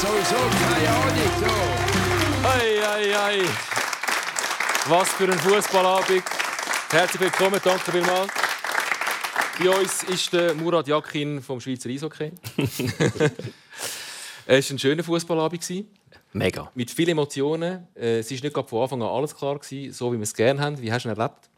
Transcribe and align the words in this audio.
sowieso 0.00 0.36
keine 0.60 0.88
Ahnung. 0.88 1.30
So. 1.40 2.48
Ei, 2.48 2.86
ei, 2.86 3.18
ei. 3.18 3.44
Was 4.88 5.08
für 5.10 5.24
ein 5.24 5.38
Fußballabend. 5.38 6.22
Herzlich 6.90 7.20
willkommen, 7.20 7.60
danke 7.62 7.90
vielmals. 7.90 8.30
Bei 9.58 9.70
uns 9.70 10.02
ist 10.04 10.32
der 10.32 10.54
Murat 10.54 10.86
Yakin 10.86 11.42
vom 11.42 11.60
Schweizer 11.60 11.88
Eishockey. 11.88 12.30
es 14.46 14.70
war 14.70 14.74
ein 14.74 14.78
schöner 14.78 15.02
Fußballabend. 15.02 15.84
Mega. 16.32 16.70
Mit 16.74 16.90
vielen 16.90 17.10
Emotionen. 17.10 17.88
Äh, 17.94 18.18
Es 18.18 18.30
war 18.30 18.38
nicht 18.38 18.52
gerade 18.54 18.68
von 18.68 18.82
Anfang 18.82 19.02
an 19.02 19.08
alles 19.08 19.34
klar, 19.34 19.58
gewesen, 19.58 19.92
so 19.92 20.12
wie 20.12 20.16
wir 20.18 20.22
es 20.24 20.34
gerne 20.34 20.60
haben. 20.60 20.80
Wie 20.80 20.92
hast 20.92 21.04
du 21.04 21.08
ihn 21.08 21.16
erlebt? 21.16 21.48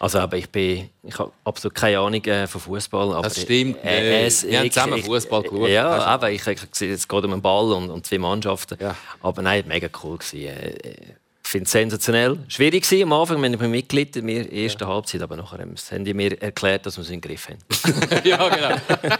Also, 0.00 0.18
aber 0.20 0.36
ich 0.36 0.48
bin, 0.48 0.90
ich 1.02 1.18
habe 1.18 1.32
absolut 1.44 1.74
keine 1.74 1.98
Ahnung 1.98 2.24
äh, 2.24 2.46
von 2.46 2.60
Fußball. 2.60 3.20
Das 3.22 3.40
stimmt. 3.42 3.84
Äh, 3.84 4.28
wir 4.30 4.58
haben 4.60 4.70
zusammen 4.70 5.02
Fußball 5.02 5.42
geschaut. 5.42 5.68
Ja, 5.68 5.88
Also- 5.90 6.06
aber 6.06 6.30
ich, 6.30 6.46
ich, 6.46 6.60
sehe, 6.72 6.92
es 6.92 7.08
geht 7.08 7.24
um 7.24 7.32
einen 7.32 7.42
Ball 7.42 7.72
und, 7.72 7.90
und 7.90 8.06
zwei 8.06 8.18
Mannschaften. 8.18 8.78
Ja. 8.80 8.94
Aber 9.22 9.42
nein, 9.42 9.64
mega 9.66 9.88
cool 10.04 10.18
gewesen. 10.18 10.46
Äh, 10.46 10.68
äh, 10.70 10.94
Ich 11.42 11.48
finde 11.50 11.64
es 11.64 11.72
sensationell. 11.72 12.38
Schwierig 12.46 12.88
war 12.92 13.02
am 13.02 13.12
Anfang, 13.14 13.42
wenn 13.42 13.54
ich 13.54 13.58
bin 13.58 13.70
Mitglied 13.72 14.14
in 14.16 14.28
der 14.28 14.52
ersten 14.52 14.86
Halbzeit, 14.86 15.20
aber 15.22 15.34
nachher 15.34 15.58
haben 15.58 15.76
sie- 15.76 15.94
haben 15.94 16.04
die 16.04 16.14
mir 16.14 16.40
erklärt, 16.40 16.86
dass 16.86 16.96
wir 16.96 17.02
es 17.02 17.10
im 17.10 17.20
Griff 17.20 17.48
haben. 17.48 17.58
ja, 18.24 18.48
genau. 18.48 18.76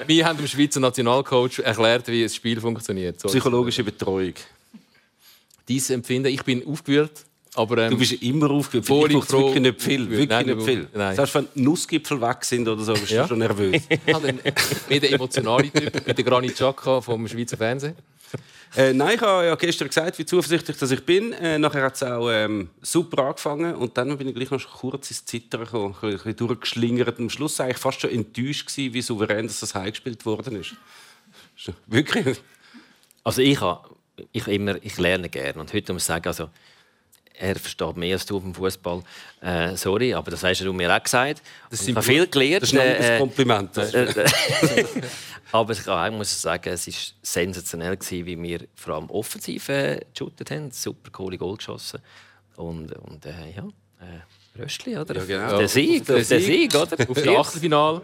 wir 0.07 0.27
haben 0.27 0.37
dem 0.37 0.47
Schweizer 0.47 0.79
Nationalcoach 0.79 1.59
erklärt, 1.59 2.07
wie 2.07 2.23
das 2.23 2.35
Spiel 2.37 2.61
funktioniert. 2.61 3.19
So 3.19 3.27
Psychologische 3.29 3.83
Betreuung. 3.83 4.35
Dieses 5.67 5.91
Empfinden. 5.91 6.29
Ich 6.29 6.43
bin 6.45 6.65
aufgewühlt, 6.67 7.25
aber 7.59 7.79
ähm, 7.79 7.91
Du 7.91 7.99
bist 7.99 8.13
immer 8.23 8.51
aufgewühlt. 8.51 8.87
Für 8.87 8.95
Völlig 8.95 9.07
dich 9.09 9.15
braucht's 9.17 9.33
pro- 9.33 9.39
wirklich 9.47 9.63
nicht 9.63 9.83
viel. 9.83 10.11
Wirklich 10.11 10.29
Nein, 10.29 10.47
nicht 10.47 10.63
viel. 10.63 10.89
Nein. 10.95 11.17
Selbst 11.17 11.35
wenn 11.35 11.49
Nussgipfel 11.55 12.21
weg 12.21 12.45
sind 12.45 12.67
oder 12.69 12.83
so, 12.83 12.93
bist 12.95 13.11
Ja. 13.11 13.23
du 13.23 13.29
schon 13.29 13.39
nervös. 13.41 13.83
ich 13.89 14.15
habe 14.15 14.27
den, 14.27 14.41
mehr 14.89 15.01
den 15.01 15.13
emotionalen 15.15 15.73
Typ 15.73 16.07
mit 16.07 16.17
der 16.19 16.25
Granit 16.25 16.55
Xhaka 16.55 17.01
vom 17.01 17.27
Schweizer 17.29 17.57
Fernsehen. 17.57 17.95
Äh, 18.77 18.93
nein, 18.93 19.15
ich 19.17 19.21
habe 19.23 19.47
ja 19.47 19.55
gestern 19.55 19.89
gesagt, 19.89 20.19
wie 20.19 20.27
zuversichtlich 20.27 20.77
dass 20.77 20.91
ich 20.91 21.03
bin. 21.03 21.33
Äh, 21.33 21.59
nachher 21.59 21.85
hat 21.85 21.95
es 21.95 22.03
auch 22.03 22.29
ähm, 22.31 22.69
super 22.83 23.25
angefangen. 23.25 23.75
Und 23.75 23.97
dann 23.97 24.17
bin 24.19 24.29
ich 24.29 24.35
gleich 24.35 24.51
noch 24.51 24.63
kurz 24.71 25.11
ins 25.11 25.25
Zittern 25.25 25.65
gekommen, 25.65 25.95
ein 26.03 26.11
bisschen 26.13 26.37
durchgeschlingert. 26.37 27.19
Am 27.19 27.31
Schluss 27.31 27.59
war 27.61 27.71
ich 27.71 27.79
fast 27.79 28.03
schon 28.03 28.11
enttäuscht, 28.11 28.67
gewesen, 28.69 28.93
wie 28.93 29.01
souverän 29.01 29.47
dass 29.47 29.61
das 29.61 29.75
heimgespielt 29.75 30.25
worden 30.27 30.57
ist. 30.57 30.75
Ist 31.57 31.73
Wirklich. 31.87 32.37
Also 33.25 33.41
ich, 33.41 33.59
habe, 33.61 33.89
ich, 34.33 34.47
immer, 34.49 34.77
ich 34.83 34.99
lerne 34.99 35.31
gerne 35.31 35.61
und 35.61 35.73
heute 35.73 35.93
muss 35.95 36.03
ich 36.03 36.07
sagen, 36.07 36.27
also, 36.29 36.51
er 37.41 37.57
versteht 37.57 37.97
mehr 37.97 38.15
als 38.15 38.27
du 38.27 38.41
vom 38.41 38.55
Fußball. 38.55 39.03
Äh, 39.41 39.77
sorry, 39.77 40.13
aber 40.15 40.31
das 40.31 40.43
hast 40.43 40.61
du 40.61 40.73
mir 40.73 40.95
auch 40.95 41.03
gesagt. 41.03 41.43
Das 41.71 41.81
sind 41.81 41.91
ich 41.91 41.97
habe 41.97 42.07
viel 42.07 42.27
gelernt. 42.27 42.63
Das 42.63 42.73
ist 42.73 42.79
ein 42.79 43.03
äh, 43.03 43.19
Kompliment. 43.19 43.77
Das 43.77 43.95
ist- 43.95 44.17
Äh, 44.17 44.25
Aber 45.51 45.73
ich 45.73 45.89
auch 45.89 46.11
muss 46.11 46.43
sagen, 46.43 46.69
es 46.75 46.87
war 46.87 46.95
sensationell, 47.23 47.97
gewesen, 47.97 48.27
wie 48.27 48.43
wir 48.43 48.67
vor 48.75 48.97
allem 48.97 49.09
offensiv 49.09 49.69
äh, 49.71 50.01
geshootet 50.13 50.51
haben. 50.51 50.71
Super 50.71 51.11
coole 51.11 51.39
Goal 51.39 51.57
geschossen. 51.57 52.01
Und, 52.57 52.93
und 52.93 53.25
äh, 53.25 53.31
ja, 53.57 53.63
äh, 54.01 54.61
Röstli, 54.61 54.99
oder? 54.99 55.17
Ja, 55.17 55.25
genau. 55.25 55.53
Auf 55.55 55.59
Den 55.61 55.69
Sieg, 55.69 56.05
Der 56.05 56.17
auf 56.19 56.29
den 56.29 56.41
Sieg. 56.43 56.71
Sieg, 56.73 56.75
oder? 56.75 57.09
Auf 57.11 57.17
das 57.17 57.29
Achtelfinale 57.29 58.03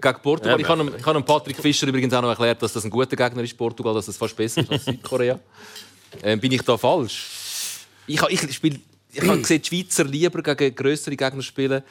gegen 0.00 0.18
Portugal. 0.22 0.52
Ja, 0.52 0.58
ich 0.60 0.68
habe 0.68 0.84
dem- 0.84 0.94
ich 0.96 1.04
habe 1.04 1.18
dem 1.20 1.24
Patrick 1.24 1.56
Fischer 1.56 1.88
übrigens 1.88 2.14
auch 2.14 2.22
noch 2.22 2.28
erklärt, 2.28 2.62
dass 2.62 2.72
das 2.74 2.84
ein 2.84 2.90
guter 2.90 3.16
Gegner 3.16 3.42
ist, 3.42 3.56
Portugal, 3.56 3.94
dass 3.94 4.06
das 4.06 4.16
fast 4.16 4.36
besser 4.36 4.60
ist 4.60 4.70
als 4.70 4.84
Südkorea. 4.84 5.36
Ähm, 6.22 6.38
bin 6.38 6.52
ich 6.52 6.62
da 6.62 6.78
falsch? 6.78 7.26
Ich, 8.08 8.20
habe- 8.20 8.32
ich, 8.32 8.40
spiel, 8.52 8.80
ich 9.12 9.22
habe 9.22 9.38
gesehen, 9.38 9.62
die 9.62 9.68
Schweizer 9.68 10.04
lieber 10.04 10.42
gegen 10.42 10.74
größere 10.74 11.14
Gegner 11.16 11.42
spielen 11.42 11.82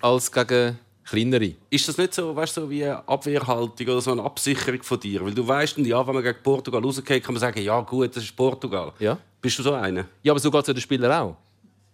als 0.00 0.30
gegen 0.30 0.78
kleinere. 1.04 1.52
Ist 1.70 1.88
das 1.88 1.96
nicht 1.96 2.12
so, 2.14 2.36
weißt, 2.36 2.56
du, 2.56 2.60
so 2.62 2.70
wie 2.70 2.84
eine 2.84 3.08
Abwehrhaltung 3.08 3.86
oder 3.86 4.00
so 4.00 4.12
eine 4.12 4.22
Absicherung 4.22 4.82
von 4.82 5.00
dir? 5.00 5.24
Weil 5.24 5.32
du 5.34 5.46
weißt, 5.46 5.78
ja, 5.78 6.06
wenn 6.06 6.14
man 6.14 6.22
gegen 6.22 6.42
Portugal 6.42 6.82
rausgeht, 6.82 7.24
kann 7.24 7.32
man 7.34 7.40
sagen, 7.40 7.62
ja 7.62 7.80
gut, 7.80 8.14
das 8.14 8.24
ist 8.24 8.36
Portugal. 8.36 8.92
Ja. 8.98 9.16
Bist 9.40 9.58
du 9.58 9.62
so 9.62 9.72
einer? 9.72 10.04
Ja, 10.22 10.32
aber 10.32 10.40
so 10.40 10.50
geht 10.50 10.60
es 10.62 10.66
ja 10.68 10.74
den 10.74 10.80
Spielern 10.80 11.12
auch. 11.12 11.36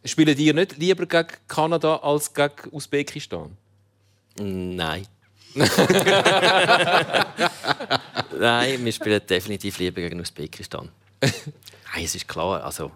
Spielen 0.05 0.37
die 0.37 0.53
nicht 0.53 0.77
lieber 0.79 1.07
gegen 1.07 1.29
Kanada 1.47 1.97
als 1.97 2.33
gegen 2.33 2.53
Usbekistan? 2.73 3.57
Nein. 4.39 5.07
Nein, 8.39 8.85
wir 8.85 8.93
spielen 8.93 9.21
definitiv 9.29 9.79
lieber 9.79 10.01
gegen 10.01 10.21
Usbekistan. 10.21 10.89
Nein, 11.23 12.05
es 12.05 12.15
ist 12.15 12.27
klar. 12.27 12.63
Also, 12.65 12.91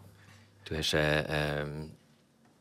du 0.69 0.77
hast, 0.77 0.95
äh, 0.95 1.25
ähm, 1.29 1.91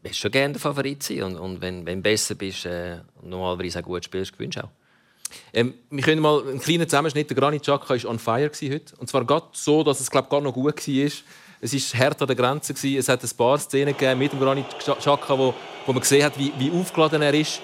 willst 0.02 0.20
schon 0.20 0.32
gerne 0.32 0.54
der 0.54 0.62
Favorit 0.62 1.04
sein. 1.04 1.24
Und, 1.24 1.38
und 1.38 1.62
wenn, 1.62 1.86
wenn 1.86 2.00
du 2.00 2.04
besser 2.04 2.36
bist 2.36 2.66
äh, 2.66 3.00
und 3.22 3.30
normalerweise 3.30 3.80
auch 3.80 3.84
gut 3.84 4.06
spielst, 4.06 4.34
gewinnst 4.34 4.58
du 4.58 4.64
auch. 4.64 4.70
Ähm, 5.54 5.74
wir 5.90 6.04
können 6.04 6.22
mal 6.22 6.42
einen 6.42 6.60
kleinen 6.60 6.88
Zusammenschnitt. 6.88 7.30
Der 7.30 7.38
Granit 7.38 7.64
Xhaka 7.64 7.90
war 7.90 8.10
on 8.10 8.20
fire 8.20 8.50
heute. 8.50 8.96
Und 8.98 9.10
zwar 9.10 9.26
gerade 9.26 9.48
so, 9.52 9.84
dass 9.84 10.00
es 10.00 10.10
glaub, 10.10 10.30
gar 10.30 10.42
noch 10.42 10.54
gut 10.54 10.88
war. 10.88 11.12
Es 11.60 11.94
war 11.96 12.00
hart 12.00 12.22
an 12.22 12.28
der 12.28 12.36
Grenze. 12.36 12.74
Es 12.74 13.10
hat 13.10 13.24
ein 13.24 13.30
paar 13.38 13.58
Szenen 13.58 13.98
gegeben 13.98 14.20
mit 14.20 14.32
dem 14.32 14.40
Granit 14.40 14.66
Xhaka, 14.80 15.38
wo, 15.38 15.54
wo 15.86 15.92
man 15.92 16.02
gesehen 16.02 16.24
hat, 16.24 16.38
wie, 16.38 16.54
wie 16.58 16.72
aufgeladen 16.72 17.22
er 17.22 17.34
ist. 17.34 17.62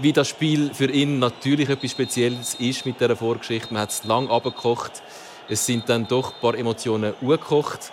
Wie 0.00 0.12
das 0.12 0.28
Spiel 0.28 0.72
für 0.72 0.88
ihn 0.88 1.18
natürlich 1.18 1.68
etwas 1.68 1.90
Spezielles 1.90 2.54
ist 2.54 2.86
mit 2.86 3.00
dieser 3.00 3.16
Vorgeschichte. 3.16 3.72
Man 3.72 3.82
hat 3.82 3.90
es 3.90 4.04
lange 4.04 4.30
abgekocht. 4.30 5.02
Es 5.48 5.66
sind 5.66 5.88
dann 5.88 6.06
doch 6.06 6.34
ein 6.34 6.40
paar 6.40 6.54
Emotionen 6.54 7.14
hochgekocht. 7.20 7.92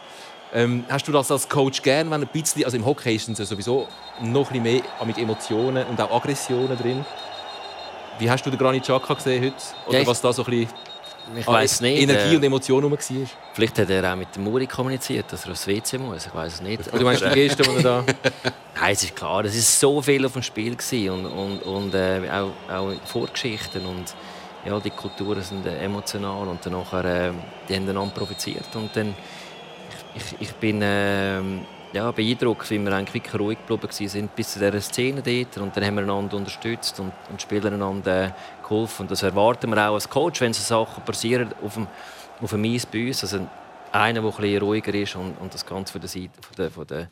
Ähm, 0.56 0.86
hast 0.90 1.06
du 1.08 1.12
das 1.12 1.30
als 1.32 1.50
Coach 1.50 1.82
gern, 1.82 2.10
wenn 2.10 2.22
ein 2.22 2.28
bisschen, 2.32 2.64
also 2.64 2.78
im 2.78 2.86
Hockey 2.86 3.14
ist 3.16 3.28
es 3.28 3.38
ja 3.40 3.46
sowieso 3.46 3.88
noch 4.22 4.50
ein 4.52 4.62
bisschen 4.62 4.64
mehr 4.64 4.82
mit 5.06 5.18
Emotionen 5.18 5.86
und 5.86 6.00
auch 6.00 6.16
Aggressionen 6.16 6.78
drin. 6.78 7.06
Wie 8.20 8.30
hast 8.30 8.46
du 8.46 8.50
den 8.50 8.58
Granit 8.58 8.84
Xhaka 8.84 9.14
gesehen 9.16 9.44
heute? 9.44 9.56
Oder 9.88 9.96
Ja, 9.98 10.02
ich- 10.04 10.08
was 10.08 10.22
da 10.22 10.32
so 10.32 10.44
ein 10.46 10.50
bisschen 10.52 10.70
Ich 11.36 11.46
weiß 11.46 11.82
nicht. 11.82 12.02
Energie 12.04 12.36
äh, 12.36 12.38
und 12.38 12.44
Emotion 12.46 12.84
rum 12.84 12.94
war? 12.94 13.00
vielleicht 13.54 13.80
hat 13.80 13.90
er 13.90 14.14
auch 14.14 14.16
mit 14.16 14.34
dem 14.34 14.46
Muri 14.46 14.66
kommuniziert, 14.66 15.26
dass 15.34 15.44
er 15.46 15.52
aufs 15.52 15.68
WC 15.68 15.98
muss. 15.98 16.28
Ich 16.28 16.34
weiß 16.34 16.54
es 16.54 16.62
nicht. 16.62 16.82
Du 16.94 17.04
meinst 17.04 17.22
die 17.26 17.30
Geste, 17.32 17.64
die 17.64 17.76
er 17.76 17.84
da... 17.84 18.04
Nein, 18.80 18.94
es 18.94 19.04
ist 19.04 19.16
klar, 19.16 19.44
es 19.44 19.56
ist 19.56 19.78
so 19.80 20.02
viel 20.02 20.26
auf 20.26 20.34
dem 20.34 20.42
Spiel 20.44 20.76
gewesen 20.76 21.10
und, 21.10 21.26
und, 21.26 21.60
und 21.64 21.94
äh, 21.96 22.22
auch, 22.32 22.74
auch 22.74 22.92
Vorgeschichten 23.06 23.86
und 23.86 24.14
ja, 24.66 24.80
die 24.80 24.90
Kulturen 24.90 25.42
sind 25.42 25.66
äh, 25.66 25.80
emotional 25.84 26.48
und 26.48 26.60
danach 26.66 26.94
äh, 27.04 27.32
die 27.68 27.76
haben 27.76 27.90
einander 27.90 28.14
provoziert 28.14 28.66
und 28.76 28.96
dann 28.96 29.14
ich, 30.16 30.36
ich, 30.40 30.54
bin 30.56 30.82
äh, 30.82 31.42
ja, 31.94 32.12
beeindruckt, 32.12 32.70
wie 32.70 32.80
wir 32.80 32.94
eigentlich 32.94 33.14
wirklich 33.14 33.40
ruhig 33.40 33.58
geblieben 33.68 34.10
sind 34.10 34.36
bis 34.36 34.54
zu 34.54 34.60
dieser 34.60 34.82
Szene 34.82 35.22
dort. 35.22 35.58
Und 35.58 35.76
dann 35.76 35.86
haben 35.86 35.96
wir 35.96 36.04
einander 36.04 36.38
unterstützt 36.38 37.00
und, 37.00 37.12
und 37.30 37.42
Spieler 37.42 37.72
einander 37.72 38.26
äh, 38.26 38.32
geholfen 38.62 39.04
und 39.04 39.12
das 39.12 39.24
erwarten 39.24 39.70
wir 39.70 39.90
auch 39.90 39.94
als 39.94 40.10
Coach, 40.10 40.42
wenn 40.42 40.54
so 40.54 40.62
Sachen 40.62 41.04
passieren 41.04 41.54
auf 41.64 41.76
dem, 41.76 41.88
auf 42.42 42.50
dem 42.50 42.64
Eis 42.66 42.86
bei 42.86 43.08
uns, 43.08 43.24
also 43.24 43.48
einer, 43.92 44.22
der 44.22 44.30
ein 44.30 44.36
bisschen 44.36 44.62
ruhiger 44.62 44.94
ist 44.94 45.16
und, 45.16 45.38
und 45.40 45.54
das 45.54 45.66
Ganze 45.66 45.94
von 45.94 46.02
der 46.02 46.10
Seite 46.10 46.42
von 46.42 46.56
der, 46.58 46.72
von 46.72 46.88
der 46.88 47.08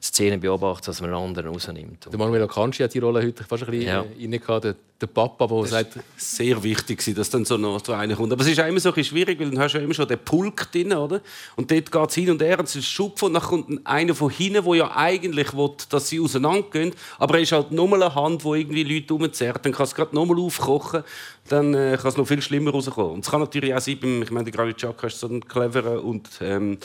Szene 0.00 0.38
beobachtet, 0.38 0.88
dass 0.88 1.00
man 1.00 1.12
einen 1.12 1.24
anderen 1.24 1.52
rausnimmt. 1.52 2.06
Der 2.10 2.18
Manuel 2.18 2.42
Akanji 2.42 2.82
hat 2.84 2.94
die 2.94 2.98
Rolle 2.98 3.22
heute 3.22 3.42
fast 3.44 3.64
ein 3.64 3.70
bisschen 3.70 3.86
Ja. 3.88 4.00
reingehabt. 4.00 4.64
Der, 4.64 4.74
der 5.00 5.06
Papa, 5.08 5.46
der 5.48 5.66
sagt, 5.66 5.98
sehr 6.16 6.62
wichtig, 6.62 7.02
dass 7.16 7.28
dann 7.30 7.44
so 7.44 7.56
noch 7.56 7.86
einer 7.88 8.14
kommt. 8.14 8.32
Aber 8.32 8.42
es 8.42 8.48
ist 8.48 8.60
auch 8.60 8.66
immer 8.66 8.78
so 8.78 8.90
ein 8.90 8.94
bisschen 8.94 9.16
schwierig, 9.16 9.40
weil 9.40 9.50
dann 9.50 9.58
hast 9.58 9.72
du 9.72 9.78
ja 9.78 9.84
immer 9.84 9.94
schon 9.94 10.06
den 10.06 10.18
Pulk 10.20 10.70
drin, 10.70 10.92
oder? 10.92 11.20
Und 11.56 11.68
dort 11.70 11.90
geht 11.90 12.08
es 12.10 12.14
hin 12.14 12.30
und 12.30 12.40
her, 12.40 12.58
und 12.60 12.66
es 12.68 12.76
ist 12.76 12.86
Schupf 12.86 13.22
und 13.24 13.34
dann 13.34 13.42
kommt 13.42 13.84
einer 13.84 14.14
von 14.14 14.30
hinten, 14.30 14.64
der 14.64 14.74
ja 14.76 14.96
eigentlich 14.96 15.52
will, 15.56 15.70
dass 15.88 16.08
sie 16.08 16.20
auseinandergehen, 16.20 16.92
aber 17.18 17.34
er 17.34 17.40
ist 17.40 17.50
halt 17.52 17.72
nur 17.72 17.92
eine 17.92 18.14
Hand, 18.14 18.44
wo 18.44 18.54
irgendwie 18.54 18.84
Leute 18.84 19.12
rumzerrt. 19.14 19.64
Dann 19.64 19.72
kann 19.72 19.84
es 19.84 19.94
gerade 19.96 20.14
nochmal 20.14 20.38
aufkochen, 20.38 21.02
dann 21.48 21.74
äh, 21.74 21.98
kann 22.00 22.08
es 22.10 22.16
noch 22.16 22.26
viel 22.28 22.40
schlimmer 22.40 22.70
rauskommen. 22.70 23.14
Und 23.14 23.24
es 23.24 23.30
kann 23.30 23.40
natürlich 23.40 23.74
auch 23.74 23.80
sein, 23.80 23.98
beim, 24.00 24.22
ich 24.22 24.30
meine, 24.30 24.44
der 24.44 24.52
Granit 24.52 24.76
Xhaka 24.76 25.08
ist 25.08 25.18
so 25.18 25.26
ein 25.26 25.40
cleverer 25.46 26.04
und 26.04 26.28
ähm, 26.40 26.74
äh, 26.74 26.76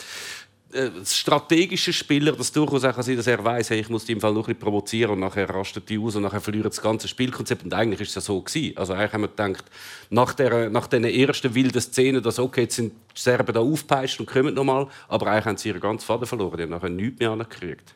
strategischer 1.05 1.93
Spieler, 1.93 2.33
das 2.33 2.51
durchaus 2.51 2.83
auch 2.83 3.01
sein, 3.01 3.15
dass 3.15 3.27
er 3.27 3.43
weiß, 3.43 3.69
hey, 3.69 3.79
ich 3.79 3.89
muss 3.89 4.05
die 4.05 4.11
im 4.11 4.21
Fall 4.21 4.33
noch 4.33 4.47
ein 4.47 4.59
provozieren 4.59 5.11
und 5.11 5.19
nachher 5.21 5.49
rastet 5.49 5.89
die 5.89 5.97
aus 5.97 6.15
und 6.15 6.23
nachher 6.23 6.41
verliert 6.41 6.65
das 6.65 6.81
ganze 6.81 7.07
Spielkonzept. 7.07 7.63
Und 7.63 7.73
eigentlich 7.73 8.01
ist 8.01 8.09
es 8.09 8.15
ja 8.15 8.21
so 8.21 8.41
gewesen. 8.41 8.77
Also 8.77 8.93
eigentlich 8.93 9.13
haben 9.13 9.21
wir 9.21 9.27
gedacht, 9.29 9.65
nach 10.09 10.33
der, 10.33 10.69
nach 10.69 10.87
den 10.87 11.05
ersten 11.05 11.55
wilden 11.55 11.81
Szenen, 11.81 12.21
dass 12.21 12.37
okay, 12.37 12.61
jetzt 12.61 12.75
sind 12.75 12.91
die 13.15 13.21
Serben 13.21 13.53
da 13.53 13.61
aufgepeitscht 13.61 14.19
und 14.19 14.25
kommen 14.25 14.53
nochmal, 14.53 14.87
aber 15.07 15.27
eigentlich 15.27 15.45
haben 15.45 15.57
sie 15.57 15.69
ihren 15.69 15.81
ganzen 15.81 16.05
Faden 16.05 16.27
verloren. 16.27 16.57
Die 16.57 16.63
haben 16.63 16.71
nachher 16.71 16.89
nichts 16.89 17.19
mehr 17.19 17.31
angekriegt. 17.31 17.95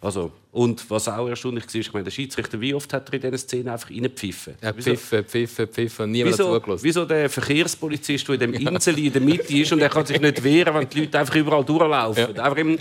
Also, 0.00 0.30
und 0.52 0.88
was 0.90 1.08
auch 1.08 1.26
erstaunlich 1.26 1.64
war, 1.66 1.74
ich 1.80 1.92
meine, 1.92 2.04
der 2.04 2.10
Schiedsrichter, 2.10 2.60
wie 2.60 2.74
oft 2.74 2.92
hat 2.92 3.08
er 3.08 3.14
in 3.14 3.20
diesen 3.22 3.38
Szenen 3.38 3.68
einfach 3.68 3.90
reingepfiffen? 3.90 4.54
ja, 4.62 4.72
pfiffen, 4.72 5.24
pfiffen, 5.24 5.66
pfiffen. 5.68 6.10
Niemand 6.10 6.34
hat 6.34 6.38
Wieso, 6.40 6.54
zugelassen. 6.54 6.84
wieso 6.84 7.04
der 7.06 7.30
Verkehrspolizist, 7.30 8.28
der 8.28 8.34
in 8.34 8.52
dem 8.52 8.54
Insel 8.54 8.98
in 8.98 9.12
der 9.12 9.22
Mitte 9.22 9.56
ist 9.56 9.72
und 9.72 9.80
er 9.80 9.88
kann 9.88 10.04
sich 10.06 10.20
nicht 10.20 10.44
wehren, 10.44 10.74
wenn 10.74 10.88
die 10.88 11.00
Leute 11.00 11.18
einfach 11.18 11.34
überall 11.34 11.64
durchlaufen. 11.64 12.38
Einfach 12.38 12.56
im, 12.58 12.78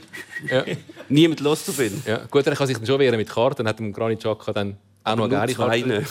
Ja. 0.49 0.65
niemand 1.09 1.39
los 1.39 1.65
zu 1.65 1.71
finden. 1.71 2.03
Ja. 2.05 2.17
Gut, 2.29 2.45
er 2.45 2.55
kann 2.55 2.67
sich 2.67 2.77
dann 2.77 2.85
schon 2.85 2.99
wehren 2.99 3.17
mit 3.17 3.29
Karten. 3.29 3.57
Dann 3.57 3.67
hat 3.69 3.79
dem 3.79 3.93
Granit 3.93 4.19
Xhaka 4.19 4.51
dann 4.53 4.77
auch 5.03 5.15
noch 5.15 5.25
eine 5.31 5.53
geile. 5.53 5.53
Karte. 5.55 6.05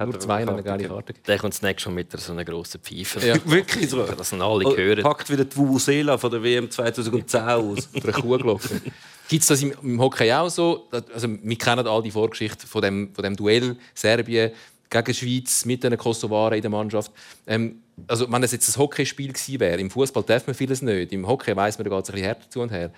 Hat 0.00 0.08
Nur 0.08 0.18
zwei 0.18 0.36
eine 0.36 0.46
noch 0.46 0.64
eine 0.64 0.88
Karte. 0.88 1.12
Der 1.26 1.38
kommt 1.38 1.52
das 1.52 1.60
nächste 1.60 1.90
Mal 1.90 1.96
mit 1.96 2.18
so 2.18 2.32
einer 2.32 2.42
grossen 2.42 2.80
Pfeife. 2.80 3.26
Ja. 3.26 3.34
Wirklich 3.44 3.90
so. 3.90 4.02
Dass 4.02 4.30
dann 4.30 4.40
alle 4.40 4.66
Oh, 4.66 4.74
hören. 4.74 5.02
Packt 5.02 5.28
wieder 5.28 5.44
die 5.44 5.54
Vuvuzela 5.54 6.16
von 6.16 6.30
der 6.30 6.42
WM 6.42 6.70
2010 6.70 7.40
aus. 7.42 7.88
Oder 7.94 8.04
eine 8.04 8.12
Kuh 8.14 8.38
gelaufen. 8.38 8.80
Gibt 9.28 9.42
es 9.42 9.48
das 9.48 9.60
im, 9.62 9.74
im 9.82 10.00
Hockey 10.00 10.32
auch 10.32 10.48
so? 10.48 10.88
Also, 10.90 11.28
wir 11.42 11.58
kennen 11.58 11.86
all 11.86 12.02
die 12.02 12.10
Vorgeschichte 12.10 12.66
von 12.66 12.80
dem, 12.80 13.14
von 13.14 13.22
dem 13.24 13.36
Duell 13.36 13.76
Serbien 13.92 14.52
gegen 14.88 15.14
Schweiz 15.14 15.66
mit 15.66 15.84
den 15.84 15.98
Kosovaren 15.98 16.54
in 16.54 16.62
der 16.62 16.70
Mannschaft. 16.70 17.12
Ähm, 17.46 17.82
also 18.06 18.32
wenn 18.32 18.42
es 18.42 18.52
jetzt 18.52 18.74
ein 18.74 18.80
Hockeyspiel 18.80 19.34
gewesen 19.34 19.60
wäre, 19.60 19.78
im 19.78 19.90
Fußball 19.90 20.22
darf 20.22 20.46
man 20.46 20.54
vieles 20.54 20.80
nicht, 20.80 21.12
im 21.12 21.28
Hockey 21.28 21.54
weiß 21.54 21.76
man, 21.76 21.88
da 21.88 21.94
geht 21.94 22.04
es 22.04 22.08
ein 22.08 22.12
bisschen 22.14 22.26
härter 22.26 22.48
zu 22.50 22.60
und 22.62 22.70
her. 22.70 22.90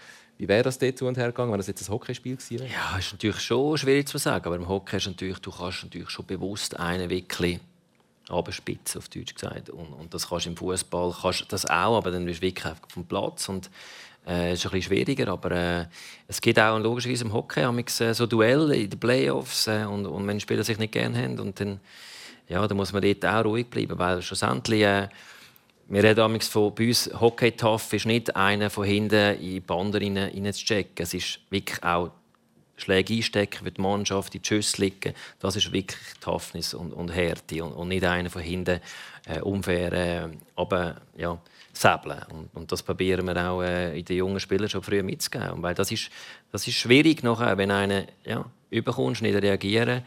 Wie 0.42 0.48
wäre 0.48 0.64
das 0.64 0.76
dort 0.76 0.98
zu 0.98 1.06
und 1.06 1.16
her 1.16 1.28
gegangen, 1.28 1.52
wenn 1.52 1.60
es 1.60 1.68
jetzt 1.68 1.88
ein 1.88 1.92
Hockeyspiel 1.92 2.34
gewesen 2.34 2.58
wäre? 2.58 2.68
Ja, 2.68 2.98
ist 2.98 3.12
natürlich 3.12 3.38
schon 3.38 3.78
schwierig 3.78 4.08
zu 4.08 4.18
sagen, 4.18 4.44
aber 4.44 4.56
im 4.56 4.68
Hockey 4.68 4.96
ist 4.96 5.06
natürlich, 5.06 5.38
du 5.38 5.52
kannst 5.52 5.84
natürlich 5.84 6.10
schon 6.10 6.26
bewusst 6.26 6.80
einen 6.80 7.08
wirklich 7.08 7.60
abspitzen, 8.28 8.98
auf 8.98 9.08
Deutsch 9.08 9.34
gesagt. 9.34 9.70
Und, 9.70 9.92
und 9.92 10.12
das 10.12 10.28
kannst 10.28 10.46
du 10.46 10.50
im 10.50 10.56
Fußball 10.56 11.14
das 11.48 11.66
auch, 11.66 11.96
aber 11.96 12.10
dann 12.10 12.24
bist 12.24 12.42
du 12.42 12.46
wirklich 12.46 12.74
vom 12.88 13.04
Platz 13.04 13.48
und 13.48 13.70
äh, 14.26 14.54
ist 14.54 14.66
ein 14.66 14.72
bisschen 14.72 14.82
schwieriger, 14.82 15.28
aber 15.28 15.52
äh, 15.52 15.86
es 16.26 16.40
gibt 16.40 16.58
auch 16.58 16.76
logischerweise 16.76 17.22
im 17.22 17.32
Hockey 17.32 17.60
äh, 17.60 18.12
so 18.12 18.26
Duelle 18.26 18.74
in 18.74 18.90
den 18.90 18.98
Playoffs 18.98 19.68
äh, 19.68 19.84
und, 19.84 20.06
und 20.06 20.26
wenn 20.26 20.40
Spieler 20.40 20.64
sich 20.64 20.76
nicht 20.76 20.92
gerne 20.92 21.22
haben 21.22 21.38
und 21.38 21.60
dann, 21.60 21.78
ja, 22.48 22.66
dann 22.66 22.76
muss 22.76 22.92
man 22.92 23.02
dort 23.02 23.24
auch 23.24 23.44
ruhig 23.44 23.68
bleiben, 23.68 23.96
weil 23.96 24.20
schlussendlich 24.22 24.82
äh, 24.82 25.08
wir 25.92 26.04
reden 26.04 26.40
von 26.40 26.74
bei 26.74 26.88
uns 26.88 27.10
Hockey 27.20 27.52
Tough 27.52 27.92
ist 27.92 28.06
nicht 28.06 28.34
einer 28.34 28.70
von 28.70 28.84
hinten 28.84 29.34
in 29.34 29.40
die 29.40 29.60
Bande 29.60 30.00
rein, 30.00 30.52
zu 30.54 30.64
checken. 30.64 31.02
Es 31.02 31.12
ist 31.12 31.38
wirklich 31.50 31.84
auch 31.84 32.12
Schläge 32.78 33.12
einstecken 33.12 33.62
für 33.62 33.70
die 33.70 33.80
Mannschaft, 33.82 34.32
die 34.32 34.40
Schüsse 34.42 34.80
liegen. 34.80 35.12
Das 35.38 35.54
ist 35.54 35.70
wirklich 35.70 36.00
Toughness 36.18 36.72
und, 36.72 36.94
und 36.94 37.10
Härte 37.10 37.62
und, 37.62 37.74
und 37.74 37.88
nicht 37.88 38.04
einer 38.04 38.30
von 38.30 38.40
hinten 38.40 38.80
äh, 39.26 39.40
unfair 39.42 39.92
äh, 39.92 40.28
aber 40.56 40.96
ja 41.14 41.38
säbeln. 41.74 42.22
Und, 42.30 42.48
und, 42.54 42.72
das 42.72 42.82
probieren 42.82 43.26
wir 43.26 43.50
auch 43.50 43.60
äh, 43.60 43.98
in 43.98 44.06
den 44.06 44.16
jungen 44.16 44.40
Spielern 44.40 44.70
schon 44.70 44.82
früh 44.82 45.02
mitzugeben. 45.02 45.62
Weil 45.62 45.74
das 45.74 45.92
ist, 45.92 46.10
das 46.50 46.66
ist 46.66 46.76
schwierig 46.76 47.22
nachher, 47.22 47.58
wenn 47.58 47.70
einer 47.70 48.04
ja, 48.24 48.46
überkommst, 48.70 49.20
nicht 49.20 49.34
reagieren 49.34 50.04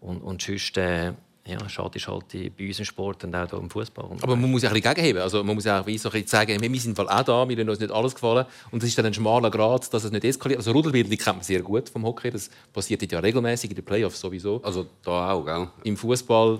und, 0.00 0.20
und 0.20 0.42
sonst, 0.42 0.76
äh, 0.78 1.12
ja, 1.48 1.68
schade 1.68 1.96
ist 1.96 2.06
halt 2.06 2.28
bei 2.56 2.66
uns 2.66 2.78
im 2.78 2.84
Sport 2.84 3.24
und 3.24 3.34
auch 3.34 3.48
hier 3.48 3.58
im 3.58 3.70
Fußball. 3.70 4.04
Aber 4.20 4.36
man 4.36 4.50
muss 4.50 4.62
ja 4.62 4.68
ein 4.68 4.74
bisschen 4.74 4.94
gegenheben. 4.94 5.22
Also 5.22 5.42
man 5.42 5.54
muss 5.54 5.66
auch 5.66 5.86
wie 5.86 5.96
so 5.96 6.10
ein 6.10 6.26
sagen, 6.26 6.60
wir 6.60 6.80
sind 6.80 6.98
auch 6.98 7.22
da, 7.22 7.46
mir 7.46 7.58
ist 7.58 7.80
nicht 7.80 7.90
alles 7.90 8.14
gefallen. 8.14 8.44
Und 8.70 8.82
es 8.82 8.90
ist 8.90 8.98
dann 8.98 9.06
ein 9.06 9.14
schmaler 9.14 9.50
Grad, 9.50 9.92
dass 9.92 10.04
es 10.04 10.12
nicht 10.12 10.24
eskaliert. 10.24 10.58
Also 10.58 10.72
Rudelbildung 10.72 11.16
kennt 11.16 11.36
man 11.38 11.42
sehr 11.42 11.62
gut 11.62 11.88
vom 11.88 12.04
Hockey. 12.04 12.30
Das 12.30 12.50
passiert 12.72 13.10
ja 13.10 13.18
regelmäßig 13.18 13.70
in 13.70 13.76
den 13.76 13.84
Playoffs 13.84 14.20
sowieso. 14.20 14.60
Also 14.62 14.86
da 15.02 15.32
auch, 15.32 15.44
gell? 15.44 15.68
Im 15.84 15.96
Fußball 15.96 16.58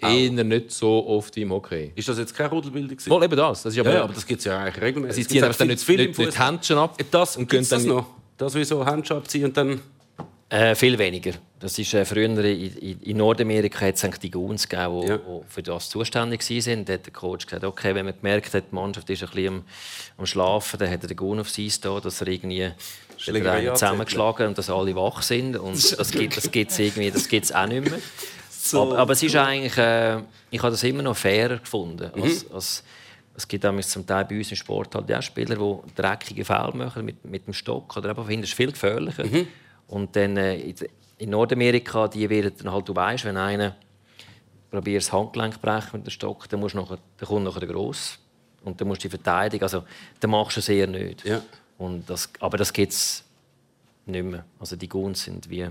eher 0.00 0.30
nicht 0.44 0.70
so 0.72 1.06
oft 1.06 1.36
wie 1.36 1.42
im 1.42 1.52
Hockey. 1.52 1.92
Ist 1.94 2.08
das 2.08 2.18
jetzt 2.18 2.34
keine 2.34 2.50
Rudelbildung? 2.50 2.98
Wohl 3.06 3.24
eben 3.24 3.36
das. 3.36 3.62
das 3.62 3.74
ist 3.74 3.80
aber, 3.80 3.92
ja, 3.92 4.04
aber 4.04 4.12
das 4.12 4.26
gibt 4.26 4.40
es 4.40 4.44
ja 4.44 4.58
eigentlich 4.58 4.82
regelmäßig. 4.82 5.24
Sie 5.24 5.28
ziehen 5.28 5.44
einfach 5.44 5.58
dann 5.58 5.68
nicht, 5.68 5.88
nicht, 5.88 6.18
nicht 6.18 6.38
Händchen 6.38 6.78
ab. 6.78 6.98
Das, 7.10 7.36
und 7.36 7.52
das 7.52 7.84
noch? 7.84 8.06
Das 8.36 8.54
wie 8.54 8.64
so 8.64 8.84
Händchen 8.84 9.16
abziehen 9.16 9.44
und 9.44 9.56
dann... 9.56 9.80
Äh, 10.54 10.76
viel 10.76 10.96
weniger. 10.96 11.32
Das 11.58 11.76
ist 11.80 11.92
äh, 11.94 12.04
früher 12.04 12.26
in, 12.26 13.00
in, 13.00 13.16
Nordamerika 13.16 13.86
hat 13.86 13.96
es 14.00 14.20
die 14.20 14.30
Goons 14.30 14.68
gegeben, 14.68 15.00
die, 15.00 15.08
ja. 15.08 15.18
für 15.48 15.64
das 15.64 15.90
zuständig 15.90 16.48
waren. 16.48 16.84
Da 16.84 16.92
hat 16.92 17.06
der 17.06 17.12
Coach 17.12 17.46
gesagt, 17.46 17.64
okay, 17.64 17.92
wenn 17.92 18.04
man 18.04 18.14
gemerkt 18.14 18.54
hat, 18.54 18.66
die 18.70 18.74
Mannschaft 18.74 19.10
ist 19.10 19.24
ein 19.24 19.30
bisschen 19.30 19.48
am, 19.48 19.64
am 20.16 20.26
Schlafen, 20.26 20.78
dann 20.78 20.90
hat 20.90 21.02
er 21.02 21.08
den 21.08 21.16
Goon 21.16 21.40
aufs 21.40 21.58
Eis 21.58 21.80
da, 21.80 21.98
dass 21.98 22.20
er 22.20 22.28
irgendwie 22.28 22.70
zusammengeschlagen 23.18 24.46
und 24.46 24.56
dass 24.56 24.70
alle 24.70 24.94
wach 24.94 25.22
sind. 25.22 25.56
Und 25.56 25.74
das 25.98 26.12
gibt 26.12 26.36
es 26.36 26.48
das 26.48 26.78
irgendwie, 26.78 27.10
das 27.10 27.28
gibt's 27.28 27.50
auch 27.50 27.66
nicht 27.66 27.90
mehr. 27.90 27.98
So. 28.48 28.82
Aber, 28.82 28.98
aber, 28.98 29.12
es 29.14 29.24
ist 29.24 29.34
eigentlich, 29.34 29.76
äh, 29.76 30.18
ich 30.52 30.62
habe 30.62 30.70
das 30.70 30.84
immer 30.84 31.02
noch 31.02 31.16
fairer 31.16 31.58
gefunden. 31.58 32.12
Mhm. 32.14 32.22
Als, 32.22 32.48
als, 32.52 32.84
es 33.36 33.48
gibt 33.48 33.64
zum 33.82 34.06
Teil 34.06 34.24
bei 34.26 34.38
uns 34.38 34.50
im 34.52 34.56
Sport 34.56 34.94
halt 34.94 35.12
auch 35.12 35.20
Spieler, 35.20 35.56
die 35.56 35.94
dreckige 35.96 36.44
Fälle 36.44 36.70
machen 36.74 37.04
mit, 37.04 37.24
mit 37.24 37.44
dem 37.44 37.54
Stock 37.54 37.96
oder 37.96 38.10
einfach 38.10 38.26
finden, 38.26 38.44
es 38.44 38.52
viel 38.52 38.70
gefährlicher. 38.70 39.24
Mhm. 39.24 39.48
Und 39.88 40.16
dann 40.16 40.36
äh, 40.36 40.74
in 41.18 41.30
Nordamerika, 41.30 42.08
die 42.08 42.28
werden 42.28 42.52
dann 42.58 42.72
halt, 42.72 42.88
du 42.88 42.94
weißt, 42.94 43.24
wenn 43.24 43.36
einer 43.36 43.76
probiert 44.70 45.02
das 45.02 45.12
Handgelenk 45.12 45.60
brechen 45.60 45.90
mit 45.98 46.06
dem 46.06 46.10
Stock, 46.10 46.48
dann, 46.48 46.60
musst 46.60 46.74
nachher, 46.74 46.98
dann 47.16 47.28
kommt 47.28 47.44
nachher 47.44 47.60
der 47.60 47.68
Gross 47.68 48.18
und 48.64 48.80
dann 48.80 48.88
musst 48.88 49.04
du 49.04 49.08
die 49.08 49.10
verteidigen. 49.10 49.62
Also, 49.62 49.84
dann 50.18 50.30
machst 50.30 50.56
du 50.56 50.60
es 50.60 50.68
eher 50.68 50.86
nicht. 50.86 51.24
Ja. 51.24 51.42
Und 51.78 52.08
das, 52.08 52.28
aber 52.40 52.56
das 52.56 52.72
gibt 52.72 52.92
es 52.92 53.24
nicht 54.06 54.24
mehr. 54.24 54.44
Also 54.58 54.76
die 54.76 54.88
Guns 54.88 55.24
sind 55.24 55.48
wie 55.48 55.68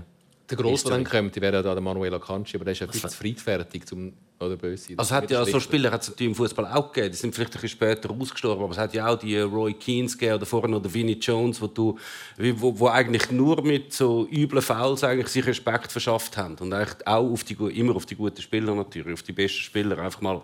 der 0.50 0.56
Grosse, 0.58 0.84
der 0.84 0.92
dann 0.92 1.04
kommt, 1.04 1.40
wäre 1.40 1.56
ja 1.56 1.62
der 1.62 1.80
Manuel 1.80 2.14
Akanji, 2.14 2.56
aber 2.56 2.64
der 2.64 2.72
ist 2.72 2.80
ja 2.80 2.86
viel 2.86 3.00
zu 3.00 3.08
friedfertig, 3.08 3.84
um 3.92 4.12
oder 4.40 4.56
böse 4.56 4.88
sein. 4.88 4.98
Also 4.98 5.14
hat 5.14 5.30
ja 5.30 5.44
so 5.44 5.60
Spieler 5.60 5.90
hat 5.90 6.02
es 6.02 6.08
natürlich 6.08 6.30
im 6.30 6.34
Fußball 6.34 6.66
auch 6.66 6.92
gegeben. 6.92 7.12
Die 7.12 7.16
sind 7.16 7.34
vielleicht 7.34 7.52
ein 7.52 7.60
bisschen 7.60 7.78
später 7.78 8.10
ausgestorben, 8.10 8.64
aber 8.64 8.72
es 8.72 8.78
hat 8.78 8.92
ja 8.92 9.08
auch 9.08 9.18
die 9.18 9.38
Roy 9.38 9.74
Keens 9.74 10.18
gegeben 10.18 10.36
oder 10.36 10.46
vorher 10.46 10.68
noch 10.68 10.82
der 10.82 10.92
Vinnie 10.92 11.14
Jones, 11.14 11.60
wo, 11.60 11.66
du, 11.66 11.98
wo, 12.36 12.78
wo 12.78 12.88
eigentlich 12.88 13.30
nur 13.30 13.62
mit 13.62 13.92
so 13.92 14.26
üblen 14.30 14.62
Fouls 14.62 15.04
eigentlich 15.04 15.28
sich 15.28 15.46
Respekt 15.46 15.92
verschafft 15.92 16.36
haben 16.36 16.56
und 16.56 16.72
eigentlich 16.72 17.06
auch 17.06 17.30
auf 17.30 17.44
die, 17.44 17.54
immer 17.54 17.96
auf 17.96 18.06
die 18.06 18.16
guten 18.16 18.42
Spieler 18.42 18.74
natürlich, 18.74 19.14
auf 19.14 19.22
die 19.22 19.32
besten 19.32 19.60
Spieler 19.60 19.98
einfach 19.98 20.20
mal 20.20 20.42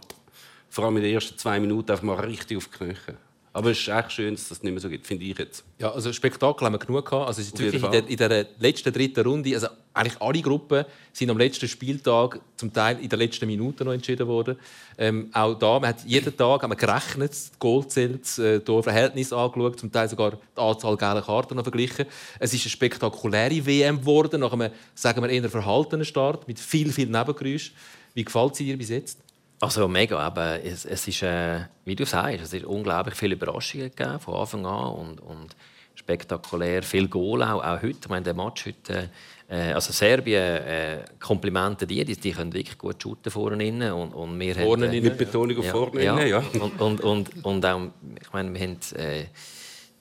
vor 0.68 0.84
allem 0.84 0.96
in 0.98 1.02
den 1.02 1.14
ersten 1.14 1.36
zwei 1.36 1.58
Minuten 1.58 1.90
einfach 1.90 2.04
mal 2.04 2.20
richtig 2.20 2.56
auf 2.56 2.68
die 2.68 2.78
Knöchel. 2.78 3.16
Aber 3.52 3.70
es 3.70 3.80
ist 3.80 3.88
echt 3.88 4.12
schön, 4.12 4.34
dass 4.34 4.48
das 4.48 4.62
nicht 4.62 4.72
mehr 4.72 4.80
so 4.80 4.88
gibt, 4.88 5.06
finde 5.06 5.24
ich 5.24 5.36
jetzt. 5.36 5.64
Ja, 5.80 5.90
also 5.90 6.12
Spektakel 6.12 6.64
haben 6.64 6.74
wir 6.74 6.78
genug 6.78 7.04
gehabt. 7.04 7.26
Also 7.26 7.40
es 7.40 7.48
ist 7.48 7.58
wirklich 7.58 7.82
in 7.82 7.90
der, 7.90 8.08
in 8.08 8.16
der, 8.16 8.46
letzten 8.60 8.92
dritten 8.92 9.26
Runde, 9.26 9.52
also 9.54 9.66
eigentlich 9.92 10.20
alle 10.22 10.40
Gruppen 10.40 10.84
sind 11.12 11.30
am 11.30 11.38
letzten 11.38 11.66
Spieltag 11.66 12.40
zum 12.56 12.72
Teil 12.72 13.00
in 13.00 13.08
der 13.08 13.18
letzten 13.18 13.46
Minute 13.46 13.84
noch 13.84 13.92
entschieden 13.92 14.28
worden. 14.28 14.56
Ähm, 14.96 15.30
auch 15.32 15.54
da, 15.54 15.80
man 15.80 15.88
hat 15.88 16.04
jeden 16.04 16.36
Tag 16.36 16.62
haben 16.62 16.70
wir 16.70 16.76
gerechnet, 16.76 17.32
das 17.32 17.50
Goalzählt, 17.58 18.22
das 18.22 18.38
äh, 18.38 18.82
Verhältnis 18.82 19.32
angeschaut, 19.32 19.80
zum 19.80 19.90
Teil 19.90 20.08
sogar 20.08 20.32
die 20.32 20.60
Anzahl 20.60 20.96
gelber 20.96 21.22
Karten 21.22 21.56
noch 21.56 21.64
verglichen. 21.64 22.06
Es 22.38 22.54
ist 22.54 22.62
eine 22.62 22.70
spektakuläre 22.70 23.66
WM 23.66 24.00
geworden, 24.00 24.42
nach 24.42 24.52
einem, 24.52 24.70
sagen 24.94 25.22
wir, 25.22 25.28
eher 25.28 25.50
verhaltenen 25.50 26.04
Start 26.04 26.46
mit 26.46 26.60
viel, 26.60 26.92
viel 26.92 27.08
Nebengeräusch. 27.08 27.72
Wie 28.14 28.24
gefällt 28.24 28.54
sie 28.54 28.64
dir 28.64 28.78
bis 28.78 28.90
jetzt? 28.90 29.18
Also 29.60 29.86
mega, 29.88 30.18
aber 30.18 30.64
es, 30.64 30.86
es 30.86 31.06
ist, 31.06 31.22
äh, 31.22 31.60
wie 31.84 31.94
du 31.94 32.06
sagst, 32.06 32.40
es 32.42 32.52
ist 32.54 32.64
unglaublich 32.64 33.14
viele 33.14 33.34
Überraschungen 33.34 33.90
gegeben 33.94 34.18
von 34.18 34.34
Anfang 34.34 34.64
an 34.64 34.92
und, 34.94 35.20
und 35.20 35.54
spektakulär, 35.94 36.82
viel 36.82 37.08
Goal 37.08 37.42
auch, 37.42 37.62
auch 37.62 37.82
heute. 37.82 37.98
Ich 38.02 38.08
meine, 38.08 38.24
der 38.24 38.32
Match 38.32 38.64
heute, 38.64 39.10
äh, 39.50 39.72
also 39.72 39.92
Serbien, 39.92 40.42
äh, 40.42 41.04
Komplimente 41.18 41.86
dir, 41.86 42.06
die, 42.06 42.16
die 42.16 42.32
können 42.32 42.54
wirklich 42.54 42.78
gut 42.78 43.02
shooten 43.02 43.30
vorne 43.30 43.94
und, 43.94 44.14
und 44.14 44.40
wir 44.40 44.54
vorne 44.54 44.86
haben, 44.86 44.94
äh, 44.94 45.00
mit 45.02 45.18
Betonung 45.18 45.58
auf 45.58 45.64
ja, 45.66 45.72
vorne 45.72 46.04
ja, 46.04 46.20
ja. 46.24 46.42
Und, 46.58 46.80
und, 46.80 47.00
und, 47.02 47.44
und 47.44 47.66
auch, 47.66 47.82
ich 48.18 48.32
meine, 48.32 48.54
wir 48.54 48.60
haben 48.62 48.78
äh, 48.96 49.26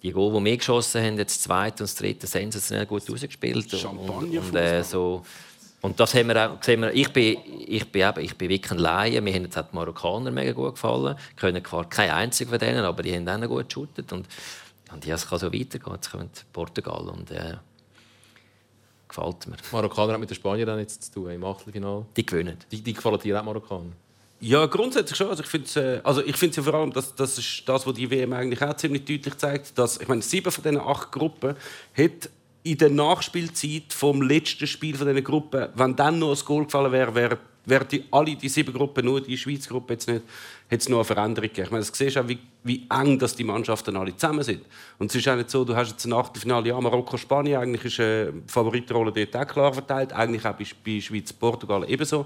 die 0.02 0.12
Goal, 0.12 0.40
die 0.40 0.46
wir 0.46 0.58
geschossen 0.58 1.04
haben, 1.04 1.18
jetzt 1.18 1.36
das 1.36 1.44
zweite 1.44 1.84
und 1.84 1.90
das 1.90 1.96
dritte 1.96 2.28
sensationell 2.28 2.86
gut 2.86 3.10
rausgespielt 3.12 3.70
Champagner 3.72 4.20
und, 4.20 4.38
und 4.38 4.56
äh, 4.56 4.84
so 4.84 5.26
und 5.82 6.00
das 6.00 6.14
haben 6.14 6.28
wir 6.28 6.52
auch 6.52 6.60
gesehen. 6.60 6.84
Ich 6.94 7.12
bin, 7.14 7.38
ich 7.66 7.90
bin, 7.90 8.10
eben, 8.10 8.20
ich 8.20 8.38
bin 8.38 8.50
wirklich 8.50 8.72
ein 8.72 8.80
Laie. 8.80 9.22
Mir 9.22 9.34
haben 9.34 9.44
jetzt 9.44 9.56
die 9.56 9.64
Marokkaner 9.76 10.30
mega 10.30 10.52
gut 10.52 10.76
gefallen. 10.76 11.16
Ich 11.32 11.36
können 11.38 11.64
zwar 11.64 11.88
kein 11.88 12.10
einziger 12.10 12.50
von 12.50 12.60
denen, 12.60 12.84
aber 12.84 13.02
die 13.02 13.16
haben 13.16 13.28
auch 13.28 13.48
gut 13.48 13.70
geshootet. 13.70 14.12
Und, 14.12 14.28
und 14.92 15.06
ja, 15.06 15.16
es 15.16 15.28
kann 15.28 15.40
so 15.40 15.48
weitergehen. 15.48 15.94
Jetzt 15.94 16.12
kommt 16.12 16.46
Portugal 16.52 17.08
und 17.08 17.32
äh, 17.32 17.56
gefällt 19.08 19.48
mir. 19.48 19.56
Marokkaner 19.72 20.14
hat 20.14 20.20
mit 20.20 20.30
den 20.30 20.36
Spaniern 20.36 20.80
jetzt 20.80 21.02
zu 21.04 21.12
tun 21.14 21.32
im 21.32 21.44
Achtelfinale. 21.46 22.06
Die 22.16 22.26
gewinnen. 22.26 22.58
Die, 22.72 22.82
die 22.82 22.94
gefallen 22.94 23.20
dir 23.20 23.40
auch 23.40 23.46
Marokkaner? 23.46 23.94
Ja, 24.42 24.66
grundsätzlich 24.66 25.18
schon. 25.18 25.30
Also 25.30 25.44
ich 25.44 25.50
finde 25.50 25.68
es 25.68 25.76
äh, 25.78 26.02
also 26.04 26.22
ich 26.24 26.42
ja 26.42 26.64
vor 26.64 26.74
allem, 26.74 26.92
dass, 26.92 27.16
das 27.16 27.38
ist 27.38 27.64
das, 27.66 27.86
was 27.86 27.94
die 27.94 28.10
WM 28.10 28.34
eigentlich 28.34 28.62
auch 28.62 28.76
ziemlich 28.76 29.06
deutlich 29.06 29.38
zeigt, 29.38 29.78
dass 29.78 29.98
ich 29.98 30.08
meine, 30.08 30.22
sieben 30.22 30.52
von 30.52 30.64
diesen 30.64 30.80
acht 30.80 31.12
Gruppen 31.12 31.56
hat 31.98 32.30
in 32.64 32.78
der 32.78 32.90
Nachspielzeit 32.90 33.94
vom 33.94 34.22
letzten 34.22 34.68
Spiel 34.68 34.96
von 34.96 35.08
dieser 35.08 35.22
Gruppe, 35.22 35.72
wenn 35.76 35.96
dann 35.96 36.20
noch 36.20 36.38
ein 36.38 36.46
Goal 36.46 36.66
gefallen 36.66 36.92
wäre, 36.92 37.16
wäre 37.16 37.38
wären 37.70 37.88
die, 37.88 38.04
alle 38.12 38.36
die 38.36 38.50
sieben 38.50 38.74
Gruppen, 38.74 39.06
nur 39.06 39.22
die 39.22 39.38
Schweizer 39.38 39.70
Gruppe 39.70 39.94
jetzt 39.94 40.08
nicht, 40.08 40.24
hätte 40.68 40.82
es 40.82 40.90
noch 40.90 40.98
eine 40.98 41.06
Veränderung 41.06 41.50
gegeben. 41.50 41.66
Ich 41.66 41.72
meine, 41.72 41.86
du 41.86 41.92
siehst 41.94 42.18
auch, 42.18 42.28
wie, 42.28 42.40
wie 42.64 42.86
eng 42.90 43.20
dass 43.20 43.36
die 43.36 43.44
Mannschaften 43.44 43.96
alle 43.96 44.16
zusammen 44.16 44.44
sind. 44.44 44.62
Und 44.98 45.10
es 45.10 45.16
ist 45.16 45.28
auch 45.28 45.36
nicht 45.36 45.50
so, 45.50 45.64
du 45.64 45.76
hast 45.76 45.92
jetzt 45.92 46.06
ein 46.06 46.14
Achtelfinale, 46.14 46.70
ja, 46.70 46.80
Marokko-Spanien, 46.80 47.60
eigentlich 47.60 47.86
ist 47.86 48.00
eine 48.00 48.34
Favoritenrolle 48.48 49.12
dort 49.12 49.36
auch 49.36 49.52
klar 49.52 49.74
verteilt, 49.74 50.14
eigentlich 50.14 50.46
auch 50.46 50.56
bei, 50.56 50.66
bei 50.86 51.00
Schweiz-Portugal 51.00 51.86
ebenso. 51.88 52.26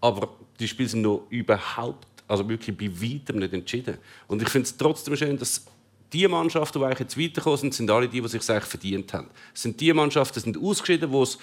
Aber 0.00 0.28
die 0.58 0.68
Spiele 0.68 0.88
sind 0.88 1.02
noch 1.02 1.26
überhaupt, 1.30 2.06
also 2.28 2.48
wirklich 2.48 2.76
bei 2.76 2.90
weitem 2.90 3.38
nicht 3.38 3.52
entschieden. 3.52 3.98
Und 4.28 4.42
ich 4.42 4.48
finde 4.48 4.66
es 4.66 4.76
trotzdem 4.76 5.16
schön, 5.16 5.38
dass 5.38 5.64
die 6.14 6.28
Mannschaften, 6.28 6.80
die 6.80 7.02
jetzt 7.02 7.18
weitergekommen 7.18 7.58
sind, 7.58 7.74
sind 7.74 7.90
alle 7.90 8.08
die, 8.08 8.20
die 8.20 8.28
sich 8.28 8.42
verdient 8.42 9.12
haben. 9.12 9.28
Es 9.54 9.62
sind 9.62 9.80
die 9.80 9.92
Mannschaften, 9.92 10.34
die 10.34 10.40
sind 10.40 10.56
ausgeschieden, 10.56 11.10
wo 11.10 11.24
es 11.24 11.38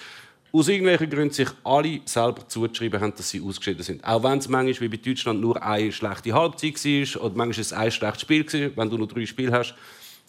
aus 0.52 0.68
irgendwelchen 0.68 1.08
Gründen 1.08 1.34
sich 1.34 1.48
alle 1.64 2.00
selber 2.04 2.46
zugeschrieben 2.46 3.00
haben, 3.00 3.14
dass 3.16 3.30
sie 3.30 3.40
ausgeschieden 3.40 3.82
sind. 3.82 4.04
Auch 4.04 4.22
wenn 4.22 4.38
es 4.38 4.48
manchmal, 4.48 4.90
wie 4.90 4.96
bei 4.96 5.02
Deutschland, 5.02 5.40
nur 5.40 5.62
eine 5.62 5.92
schlechte 5.92 6.32
Halbzeit 6.32 6.84
war 6.84 7.24
oder 7.24 7.34
manchmal 7.34 7.82
ein 7.82 7.90
schlechtes 7.90 8.20
Spiel 8.20 8.46
war, 8.46 8.76
wenn 8.76 8.90
du 8.90 8.98
nur 8.98 9.08
drei 9.08 9.24
Spiele 9.26 9.52
hast. 9.52 9.74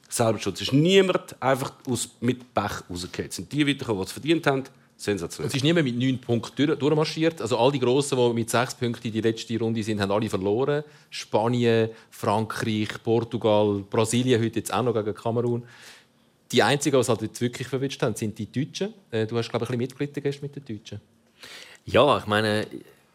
Selber 0.08 0.40
schon. 0.40 0.54
Es 0.54 0.62
ist 0.62 0.74
niemand 0.74 1.42
einfach 1.42 1.74
aus, 1.88 2.10
mit 2.22 2.54
Pech 2.54 2.88
rausgekommen. 2.90 3.30
Es 3.30 3.36
sind 3.36 3.52
die 3.52 3.68
weitergekommen, 3.68 4.02
die 4.02 4.08
es 4.08 4.12
verdient 4.12 4.48
haben. 4.48 4.64
Sensationell. 5.04 5.48
Es 5.48 5.56
ist 5.56 5.64
niemand 5.64 5.86
mit 5.86 5.98
neun 5.98 6.18
Punkten 6.18 6.80
durchmarschiert. 6.80 7.42
Also 7.42 7.58
all 7.58 7.72
die 7.72 7.80
Grossen, 7.80 8.18
die 8.18 8.34
mit 8.34 8.50
sechs 8.50 8.74
Punkten 8.74 9.08
in 9.08 9.14
die 9.14 9.22
letzte 9.22 9.60
Runde 9.60 9.84
sind, 9.84 10.00
haben 10.00 10.12
alle 10.12 10.30
verloren. 10.30 10.84
Spanien, 11.10 11.90
Frankreich, 12.10 12.90
Portugal, 13.04 13.84
Brasilien 13.90 14.42
heute 14.42 14.60
jetzt 14.60 14.74
auch 14.74 14.84
noch 14.84 14.94
gegen 14.94 15.14
Kamerun. 15.14 15.64
Die 16.52 16.64
einzigen, 16.64 16.96
die 16.96 17.02
es 17.02 17.10
halt 17.10 17.22
jetzt 17.22 17.42
wirklich 17.42 17.68
verwünscht 17.68 18.02
haben, 18.02 18.16
sind 18.16 18.38
die 18.38 18.50
Deutschen. 18.50 18.94
Äh, 19.12 19.26
du 19.26 19.38
hast, 19.38 19.50
glaube 19.50 19.66
ich, 19.66 19.72
ein 19.72 19.78
bisschen 19.78 19.98
mitgelitten 20.00 20.42
mit 20.42 20.56
den 20.56 20.78
Deutschen. 20.78 21.02
Ja, 21.86 22.18
ich 22.18 22.26
meine, 22.28 22.66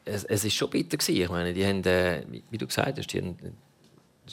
es, 0.05 0.25
es 0.25 0.45
ist 0.45 0.55
schon 0.55 0.69
bitter 0.71 0.97
gewesen. 0.97 1.23
Ich 1.23 1.31
meine, 1.31 1.55
die 1.55 1.65
haben, 1.65 1.83
äh, 1.85 2.23
wie 2.51 2.59
du 2.59 2.67
gesagt 2.67 2.99
hast, 2.99 3.13
die 3.13 3.19
haben 3.19 3.37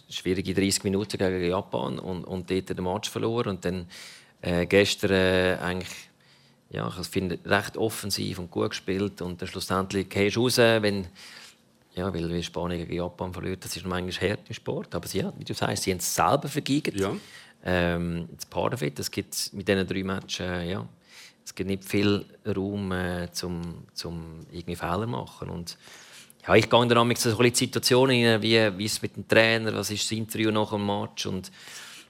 schwierige 0.09 0.53
30 0.53 0.83
Minuten 0.83 1.17
gegen 1.17 1.50
Japan 1.50 2.00
und, 2.00 2.25
und 2.25 2.50
dort 2.50 2.69
den 2.69 2.83
Match 2.83 3.09
verloren 3.09 3.55
und 3.55 3.65
dann 3.65 3.88
äh, 4.41 4.65
gestern 4.65 5.12
äh, 5.12 5.57
eigentlich 5.62 6.09
ja, 6.69 6.91
ich 7.00 7.07
finde 7.07 7.39
recht 7.45 7.77
offensiv 7.77 8.39
und 8.39 8.51
gut 8.51 8.72
gespielt 8.72 9.22
und 9.22 9.41
dann 9.41 9.48
schlussendlich 9.48 10.10
gehst 10.10 10.36
du 10.36 10.41
raus, 10.41 10.57
wenn 10.57 11.07
ja, 11.95 12.13
weil, 12.13 12.29
weil 12.29 12.43
Spanien 12.43 12.79
gegen 12.79 12.93
Japan 12.93 13.31
verliert, 13.34 13.63
das 13.63 13.75
ist 13.75 13.86
manchmal 13.86 14.29
hart 14.29 14.41
im 14.48 14.53
Sport, 14.53 14.93
aber 14.93 15.07
sie, 15.07 15.19
ja, 15.19 15.34
wie 15.38 15.45
du 15.45 15.53
sagst, 15.53 15.84
sie 15.84 15.91
haben 15.91 16.00
es 16.00 16.13
selber 16.13 16.50
vergeigt. 16.50 17.00
Ja. 17.00 17.15
Ähm, 17.63 18.27
das 18.36 18.45
Paarfit, 18.45 19.00
es 19.00 19.10
gibt 19.10 19.53
mit 19.53 19.67
diesen 19.67 19.88
drei 19.88 20.03
Matches, 20.03 20.45
äh, 20.45 20.69
ja, 20.72 20.86
es 21.43 21.55
gibt 21.55 21.69
nicht 21.69 21.86
viel 21.86 22.25
Raum 22.45 22.91
äh, 22.91 23.31
zum, 23.31 23.86
zum 23.93 24.41
irgendwie 24.51 24.75
Fehler 24.75 25.03
zu 25.03 25.07
machen 25.07 25.50
und 25.50 25.77
ja, 26.45 26.53
ich 26.53 26.69
gehe 26.69 26.88
dann 26.88 26.89
so 26.89 27.01
ein 27.01 27.07
bisschen 27.10 27.55
Situationen 27.55 28.24
rein, 28.24 28.41
wie, 28.41 28.77
wie 28.77 28.86
es 28.86 29.01
mit 29.01 29.15
dem 29.15 29.27
Trainer, 29.27 29.74
was 29.74 29.89
ist 29.89 30.03
das 30.03 30.12
Interview 30.12 30.51
nach 30.51 30.72
dem 30.72 30.86
Match 30.86 31.25
und 31.25 31.51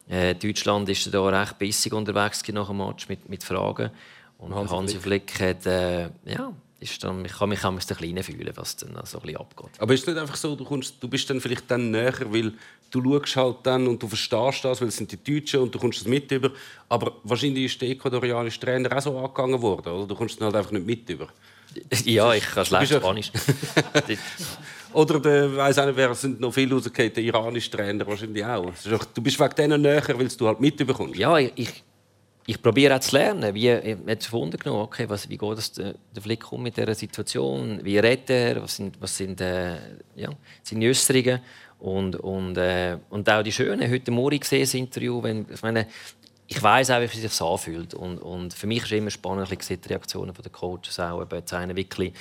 äh, 0.09 0.35
Deutschland 0.35 0.89
ist 0.89 1.13
da 1.13 1.25
recht 1.27 1.57
bissig 1.57 1.93
unterwegs 1.93 2.43
nach 2.51 2.67
dem 2.67 2.77
Match 2.77 3.07
mit, 3.07 3.29
mit 3.29 3.43
Fragen 3.43 3.91
und 4.37 4.53
Hansi, 4.53 4.73
Hansi 4.73 4.99
Flick. 4.99 5.31
Flick 5.31 5.39
hat, 5.39 5.65
äh, 5.65 6.09
ja, 6.25 6.51
ist 6.79 7.03
dann, 7.03 7.23
ich 7.25 7.33
kann 7.33 7.49
mich 7.49 7.63
auch 7.63 7.69
ein 7.69 7.75
bisschen 7.75 8.23
fühlen, 8.23 8.51
was 8.55 8.75
dann 8.75 8.91
so 9.05 9.17
ein 9.17 9.21
bisschen 9.23 9.37
abgeht. 9.37 9.69
Aber 9.79 9.93
ist 9.93 10.01
es 10.01 10.07
nicht 10.07 10.17
einfach 10.17 10.35
so, 10.35 10.55
du, 10.55 10.65
kommst, 10.65 10.95
du 11.01 11.07
bist 11.07 11.29
dann 11.29 11.41
vielleicht 11.41 11.69
dann 11.69 11.91
näher, 11.91 12.13
weil 12.31 12.53
du 12.91 13.01
schaust 13.03 13.35
halt 13.35 13.57
dann 13.63 13.87
und 13.87 14.01
du 14.01 14.07
verstehst 14.07 14.63
das, 14.63 14.81
weil 14.81 14.89
es 14.89 14.97
sind 14.97 15.11
die 15.11 15.23
Deutschen 15.39 15.61
und 15.61 15.73
du 15.73 15.79
kommst 15.79 16.01
das 16.01 16.07
mit 16.07 16.31
über. 16.31 16.51
Aber 16.89 17.13
wahrscheinlich 17.23 17.65
ist 17.65 17.81
der 17.81 17.89
ecuadorianische 17.89 18.59
Trainer 18.59 18.95
auch 18.95 19.01
so 19.01 19.17
angegangen 19.17 19.61
worden, 19.61 19.93
oder? 19.93 20.07
Du 20.07 20.15
kommst 20.15 20.39
dann 20.39 20.45
halt 20.45 20.55
einfach 20.55 20.71
nicht 20.71 20.85
mit 20.85 21.09
über. 21.09 21.27
Ja, 22.05 22.33
ich 22.33 22.45
kann 22.45 22.65
schlecht 22.65 22.93
Spanisch. 22.93 23.31
Oder 24.93 25.19
der, 25.19 25.57
weiss 25.57 25.77
auch 25.77 25.85
nicht, 25.87 25.97
wer 25.97 26.15
sind 26.15 26.39
noch 26.39 26.53
viel 26.53 26.71
rausgefallen, 26.71 27.13
der 27.13 27.23
iranische 27.23 27.69
Trainer 27.69 28.07
wahrscheinlich 28.07 28.45
auch. 28.45 28.71
Du 29.13 29.21
bist 29.21 29.37
wegen 29.37 29.55
denen 29.55 29.81
näher, 29.81 30.01
weil 30.07 30.29
du 30.29 30.47
halt 30.47 30.61
mitbekommst. 30.61 31.19
Ja, 31.19 31.37
ich, 31.37 31.83
ich 32.47 32.61
probiere 32.61 32.95
auch 32.95 32.99
zu 32.99 33.15
lernen, 33.15 33.53
wie 33.55 33.71
hat 33.71 34.21
es 34.21 34.29
genommen, 34.29 34.81
okay, 34.81 35.09
was, 35.09 35.27
wie 35.29 35.37
geht 35.37 35.57
es 35.57 35.71
der, 35.71 35.95
der 36.15 36.21
Flick 36.21 36.51
um 36.51 36.61
mit 36.61 36.77
dieser 36.77 36.93
Situation, 36.93 37.79
wie 37.83 37.97
redet 37.97 38.29
er, 38.29 38.61
was 38.61 38.75
sind, 38.75 39.01
was 39.01 39.17
sind 39.17 39.41
äh, 39.41 39.75
ja, 40.15 40.29
seine 40.61 40.89
Äußerungen? 40.89 41.39
Und, 41.79 42.15
und, 42.15 42.57
äh, 42.57 42.97
und 43.09 43.29
auch 43.29 43.43
die 43.43 43.51
Schönen, 43.51 43.91
heute 43.91 44.11
Morgen 44.11 44.39
gesehen, 44.39 44.61
das 44.61 44.73
Interview, 44.73 45.21
wenn, 45.21 45.45
ich 45.51 45.61
meine, 45.61 45.87
ich 46.47 46.61
weiß 46.61 46.91
auch, 46.91 47.01
wie 47.01 47.05
es 47.05 47.13
sich 47.13 47.41
anfühlt. 47.41 47.93
Und, 47.93 48.19
und 48.19 48.53
für 48.53 48.67
mich 48.67 48.83
ist 48.83 48.91
immer 48.91 49.09
spannend, 49.09 49.49
die 49.49 49.89
Reaktionen 49.89 50.33
der 50.33 50.51
Coaches 50.51 50.99
auch, 50.99 51.21
ob 51.21 51.33
jetzt 51.33 51.53
einer 51.53 51.75
wirklich 51.75 52.13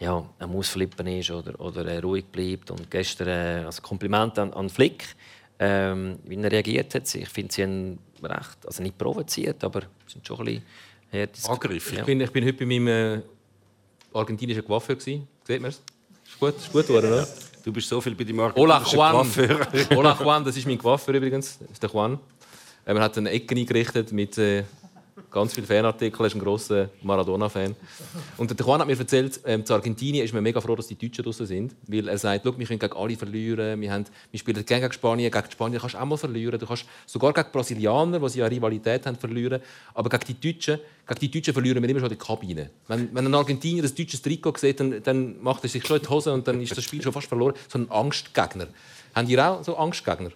ja, 0.00 0.24
am 0.38 0.56
Ausflippen 0.56 1.06
ist 1.06 1.30
oder, 1.30 1.60
oder 1.60 1.86
äh, 1.86 1.98
ruhig 1.98 2.24
bleibt. 2.26 2.70
Und 2.70 2.90
gestern 2.90 3.28
äh, 3.28 3.64
also 3.64 3.82
Kompliment 3.82 4.38
an, 4.38 4.52
an 4.52 4.68
Flick, 4.68 5.04
ähm, 5.58 6.18
wie 6.24 6.36
er 6.36 6.50
reagiert 6.50 6.94
hat. 6.94 7.14
Ich 7.14 7.28
finde, 7.28 7.52
sie 7.52 7.62
haben 7.62 7.98
recht, 8.24 8.66
also 8.66 8.82
nicht 8.82 8.96
provoziert, 8.96 9.62
aber 9.64 9.82
sind 10.06 10.26
schon 10.26 10.40
ein 10.40 10.62
bisschen 11.10 11.50
Angriff. 11.50 11.92
Ja. 11.92 12.00
Ich, 12.00 12.04
bin, 12.06 12.20
ich 12.20 12.30
bin 12.30 12.44
heute 12.44 12.58
bei 12.58 12.66
meinem 12.66 12.88
äh, 12.88 13.20
argentinischen 14.12 14.64
Coiffeur. 14.64 14.98
Sieht 14.98 15.26
man 15.48 15.64
es? 15.64 15.82
Ist 16.26 16.38
gut, 16.38 16.56
ist 16.56 16.72
gut 16.72 16.88
oder? 16.90 17.20
Ja. 17.20 17.26
Du 17.64 17.72
bist 17.72 17.88
so 17.88 18.00
viel 18.00 18.14
bei 18.14 18.24
deinem 18.24 18.40
argentinischen 18.40 18.98
Coiffeur. 18.98 19.68
Hola 19.94 20.18
Juan, 20.20 20.44
das 20.44 20.56
ist 20.56 20.66
mein 20.66 20.78
Coiffeur 20.78 21.14
übrigens. 21.14 21.58
Das 21.58 21.70
ist 21.70 21.82
der 21.82 21.90
Juan. 21.90 22.18
Er 22.84 22.98
hat 23.00 23.16
eine 23.18 23.30
Ecke 23.30 23.54
eingerichtet 23.54 24.10
mit 24.12 24.36
äh, 24.38 24.64
ganz 25.30 25.54
viele 25.54 25.66
Fanartikel. 25.66 26.20
Er 26.20 26.26
ist 26.26 26.34
ein 26.34 26.40
grosser 26.40 26.90
Maradona-Fan. 27.02 27.74
Und 28.36 28.50
der 28.50 28.66
Juan 28.66 28.80
hat 28.80 28.86
mir 28.86 28.98
erzählt, 28.98 29.40
ähm, 29.44 29.64
zu 29.64 29.74
Argentinien 29.74 30.24
ist 30.24 30.32
man 30.32 30.42
mega 30.42 30.60
froh, 30.60 30.76
dass 30.76 30.86
die 30.86 30.96
Deutschen 30.96 31.24
draußen 31.24 31.46
sind. 31.46 31.74
Weil 31.86 32.08
er 32.08 32.18
sagt, 32.18 32.44
wir 32.44 32.52
können 32.52 32.78
gegen 32.78 32.92
alle 32.92 33.16
verlieren. 33.16 33.80
Wir, 33.80 33.92
haben, 33.92 34.04
wir 34.30 34.38
spielen 34.38 34.64
gegen 34.64 34.92
Spanien. 34.92 35.30
Gegen 35.30 35.50
Spanien 35.50 35.80
kannst 35.80 35.94
du 35.94 35.98
auch 35.98 36.04
mal 36.04 36.16
verlieren. 36.16 36.58
Du 36.58 36.66
kannst 36.66 36.84
sogar 37.06 37.32
gegen 37.32 37.50
Brasilianer, 37.52 38.20
die 38.20 38.38
ja 38.38 38.46
Rivalität 38.46 39.06
haben, 39.06 39.16
verlieren. 39.16 39.60
Aber 39.94 40.08
gegen 40.10 40.24
die 40.26 40.52
Deutschen, 40.52 40.78
gegen 41.06 41.20
die 41.20 41.30
Deutschen 41.30 41.54
verlieren 41.54 41.82
wir 41.82 41.88
immer 41.88 42.00
schon 42.00 42.08
die 42.08 42.16
Kabine. 42.16 42.70
Wenn, 42.88 43.14
wenn 43.14 43.26
ein 43.26 43.34
Argentinier 43.34 43.82
das 43.82 43.94
deutsche 43.94 44.20
Trikot 44.20 44.54
sieht, 44.56 44.80
dann, 44.80 45.02
dann 45.02 45.42
macht 45.42 45.62
er 45.64 45.68
sich 45.68 45.86
schon 45.86 45.96
in 45.96 46.02
die 46.02 46.08
Hose 46.08 46.32
und 46.32 46.46
dann 46.46 46.60
ist 46.60 46.76
das 46.76 46.84
Spiel 46.84 47.02
schon 47.02 47.12
fast 47.12 47.28
verloren. 47.28 47.54
So 47.68 47.78
ein 47.78 47.90
Angstgegner. 47.90 48.68
Haben 49.14 49.28
ihr 49.28 49.46
auch 49.46 49.64
so 49.64 49.76
Angstgegner? 49.76 50.30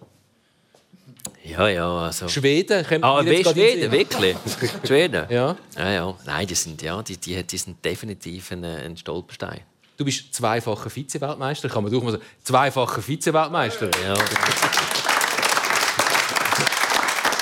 Ja, 1.43 1.67
ja, 1.69 1.89
also. 2.05 2.27
Schweden? 2.27 2.85
Ah, 3.01 3.23
wie 3.25 3.43
Schweden, 3.43 3.91
wirklich? 3.91 4.35
Schweden? 4.85 5.25
Ja. 5.29 5.55
ja. 5.75 5.91
Ja, 5.91 6.15
Nein, 6.25 6.47
die 6.47 6.55
sind, 6.55 6.81
ja, 6.81 7.01
die, 7.01 7.17
die, 7.17 7.41
die 7.43 7.57
sind 7.57 7.83
definitiv 7.83 8.51
ein, 8.51 8.63
ein 8.63 8.97
Stolperstein. 8.97 9.61
Du 9.95 10.05
bist 10.05 10.33
zweifacher 10.33 10.89
Vize-Weltmeister, 10.89 11.69
kann 11.69 11.83
man 11.83 11.91
durchaus 11.91 12.11
sagen. 12.13 12.23
Zweifacher 12.43 13.01
Vize-Weltmeister. 13.01 13.89
Ja. 14.05 14.13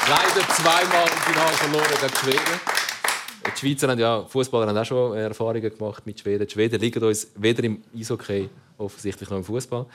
Leider 0.07 0.48
zweimal 0.50 1.07
im 1.07 1.17
Finale 1.17 1.53
verloren 1.53 1.98
gegen 2.00 2.15
Schweden. 2.15 2.62
Die 3.45 3.60
Schweizer 3.60 3.89
haben 3.89 4.00
ja, 4.00 4.24
Fußballer 4.24 4.67
haben 4.67 4.77
auch 4.77 4.86
schon 4.86 5.17
Erfahrungen 5.17 5.62
gemacht 5.62 6.05
mit 6.05 6.19
Schweden. 6.19 6.45
Die 6.45 6.53
Schweden 6.53 6.79
liegen 6.79 7.03
uns 7.03 7.27
weder 7.36 7.63
im 7.63 7.84
Eishockey 7.98 8.50
offensichtlich 8.77 9.29
noch 9.29 9.38
im 9.38 9.43
Fußball. 9.43 9.86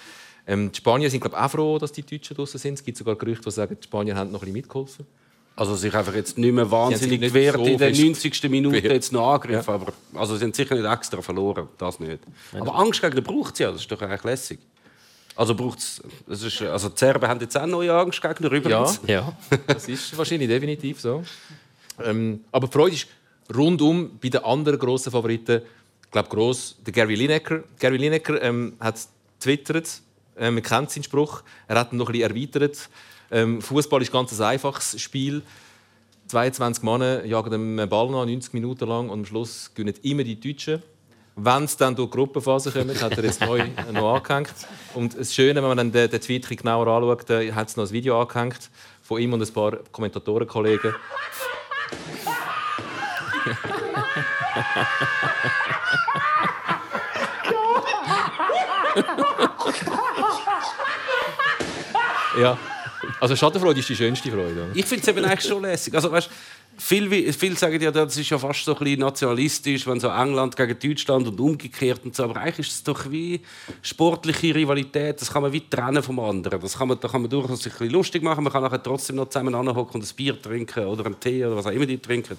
Ähm, 0.50 0.72
die 0.72 0.78
Spanier 0.78 1.08
sind 1.08 1.20
glaube 1.20 1.40
auch 1.40 1.48
froh, 1.48 1.78
dass 1.78 1.92
die 1.92 2.02
Deutschen 2.02 2.36
draußen 2.36 2.58
sind. 2.58 2.74
Es 2.74 2.84
gibt 2.84 2.98
sogar 2.98 3.14
Gerüchte, 3.14 3.44
die 3.44 3.50
sagen, 3.52 3.76
die 3.80 3.84
Spanier 3.84 4.16
haben 4.16 4.32
noch 4.32 4.40
ein 4.40 4.46
bisschen 4.46 4.54
mitgeholfen. 4.54 5.06
Also 5.54 5.76
sich 5.76 5.94
einfach 5.94 6.14
jetzt 6.14 6.38
nicht 6.38 6.52
mehr 6.52 6.68
wahnsinnig 6.68 7.20
nicht 7.20 7.32
gewehrt 7.32 7.56
so 7.56 7.64
in 7.64 7.78
der 7.78 7.90
90. 7.94 8.50
Minute 8.50 8.78
jetzt 8.78 9.12
noch 9.12 9.34
angegriffen. 9.34 9.68
Ja. 9.68 9.74
Aber 9.74 9.92
also 10.14 10.36
sie 10.36 10.44
haben 10.44 10.52
sicher 10.52 10.74
nicht 10.74 10.90
extra 10.90 11.22
verloren, 11.22 11.68
das 11.78 12.00
nicht. 12.00 12.18
Aber 12.52 12.74
Angst 12.74 13.00
gegen 13.00 13.14
den 13.14 13.22
braucht 13.22 13.54
es 13.54 13.58
ja, 13.60 13.70
das 13.70 13.82
ist 13.82 13.92
doch 13.92 14.02
eigentlich 14.02 14.24
lässig. 14.24 14.58
Also 15.36 15.54
braucht's, 15.54 16.02
das 16.26 16.42
ist, 16.42 16.62
also 16.62 16.88
die 16.88 16.98
Serben 16.98 17.28
haben 17.28 17.40
jetzt 17.40 17.56
auch 17.56 17.66
neue 17.66 17.94
Angstgegner 17.94 18.50
übrigens. 18.50 19.00
Ja, 19.06 19.32
ja. 19.50 19.58
das 19.68 19.86
ist 19.86 20.18
wahrscheinlich 20.18 20.48
definitiv 20.48 21.00
so. 21.00 21.22
Ähm, 22.02 22.40
aber 22.50 22.66
die 22.66 22.72
Freude 22.72 22.96
ist 22.96 23.06
rundum 23.54 24.18
bei 24.20 24.30
den 24.30 24.42
anderen 24.42 24.78
grossen 24.80 25.12
Favoriten, 25.12 25.62
ich 26.04 26.10
glaube 26.10 26.28
gross, 26.28 26.76
der 26.84 26.92
Gary 26.92 27.14
Lineker. 27.14 27.62
Gary 27.78 27.98
Lineker 27.98 28.42
ähm, 28.42 28.72
hat 28.80 28.96
twittert, 29.38 30.02
äh, 30.36 30.50
man 30.50 30.62
kennt 30.62 30.90
seinen 30.90 31.04
Spruch. 31.04 31.42
Er 31.68 31.78
hat 31.78 31.92
ihn 31.92 31.98
noch 31.98 32.06
bisschen 32.06 32.30
erweitert. 32.30 32.88
Ähm, 33.30 33.62
Fußball 33.62 34.02
ist 34.02 34.12
ganz 34.12 34.38
ein 34.38 34.46
einfaches 34.46 35.00
Spiel. 35.00 35.42
22 36.26 36.82
Männer 36.84 37.24
jagen 37.24 37.50
den 37.50 37.88
Ball 37.88 38.06
an, 38.06 38.28
90 38.28 38.52
Minuten 38.54 38.88
lang 38.88 39.08
und 39.08 39.20
am 39.20 39.26
Schluss 39.26 39.72
gewinnen 39.74 39.94
immer 40.02 40.24
die 40.24 40.38
Deutschen. 40.38 40.82
Wenn 41.36 41.64
es 41.64 41.76
dann 41.76 41.96
durch 41.96 42.10
die 42.10 42.16
Gruppenphase 42.16 42.70
kommt, 42.70 43.02
hat 43.02 43.16
er 43.16 43.24
jetzt 43.24 43.40
neu 43.46 43.64
noch 43.92 44.14
angehängt. 44.14 44.54
Und 44.94 45.18
das 45.18 45.34
Schöne, 45.34 45.56
wenn 45.56 45.68
man 45.68 45.76
dann 45.76 45.92
den, 45.92 46.10
den 46.10 46.20
Tweet 46.20 46.48
genauer 46.48 46.86
anschaut, 46.86 47.30
äh, 47.30 47.52
hat 47.52 47.68
es 47.68 47.76
noch 47.76 47.86
ein 47.86 47.90
Video 47.90 48.20
angehängt 48.20 48.70
von 49.02 49.20
ihm 49.20 49.32
und 49.32 49.42
ein 49.42 49.52
paar 49.52 49.76
Kommentatorenkollegen. 49.90 50.94
ja. 62.38 62.58
Also 63.20 63.34
Schadenfreude 63.34 63.80
ist 63.80 63.88
die 63.88 63.96
schönste 63.96 64.30
Freude. 64.30 64.70
Ich 64.74 64.84
finde 64.84 65.02
es 65.02 65.08
eben 65.08 65.24
eigentlich 65.24 65.48
schon 65.48 65.62
lässig. 65.62 65.94
Also, 65.94 66.12
weißt, 66.12 66.28
viele, 66.76 67.32
viele 67.32 67.56
sagen 67.56 67.80
ja, 67.80 67.90
das 67.90 68.16
ist 68.16 68.30
ja 68.30 68.38
fast 68.38 68.64
so 68.64 68.74
ein 68.74 68.78
bisschen 68.78 69.00
nationalistisch, 69.00 69.86
wenn 69.86 70.00
so 70.00 70.08
England 70.08 70.56
gegen 70.56 70.78
Deutschland 70.78 71.28
und 71.28 71.38
umgekehrt 71.40 72.04
und 72.04 72.14
so. 72.14 72.24
Aber 72.24 72.40
eigentlich 72.40 72.68
ist 72.68 72.72
es 72.72 72.82
doch 72.84 73.10
wie 73.10 73.40
sportliche 73.82 74.54
Rivalität. 74.54 75.20
Das 75.20 75.32
kann 75.32 75.42
man 75.42 75.52
wie 75.52 75.68
trennen 75.68 76.02
vom 76.02 76.18
anderen. 76.20 76.60
Das 76.60 76.76
kann 76.76 76.88
man, 76.88 77.00
da 77.00 77.08
kann 77.08 77.22
man 77.22 77.30
durchaus 77.30 77.62
sich 77.62 77.80
ein 77.80 77.90
lustig 77.90 78.22
machen. 78.22 78.44
Man 78.44 78.52
kann 78.52 78.62
nachher 78.62 78.82
trotzdem 78.82 79.16
noch 79.16 79.28
zusammen 79.28 79.54
anhocken 79.54 80.00
und 80.00 80.08
ein 80.08 80.16
Bier 80.16 80.40
trinken 80.40 80.84
oder 80.86 81.06
einen 81.06 81.20
Tee 81.20 81.44
oder 81.44 81.56
was 81.56 81.66
auch 81.66 81.72
immer 81.72 81.86
die 81.86 81.98
trinken. 81.98 82.38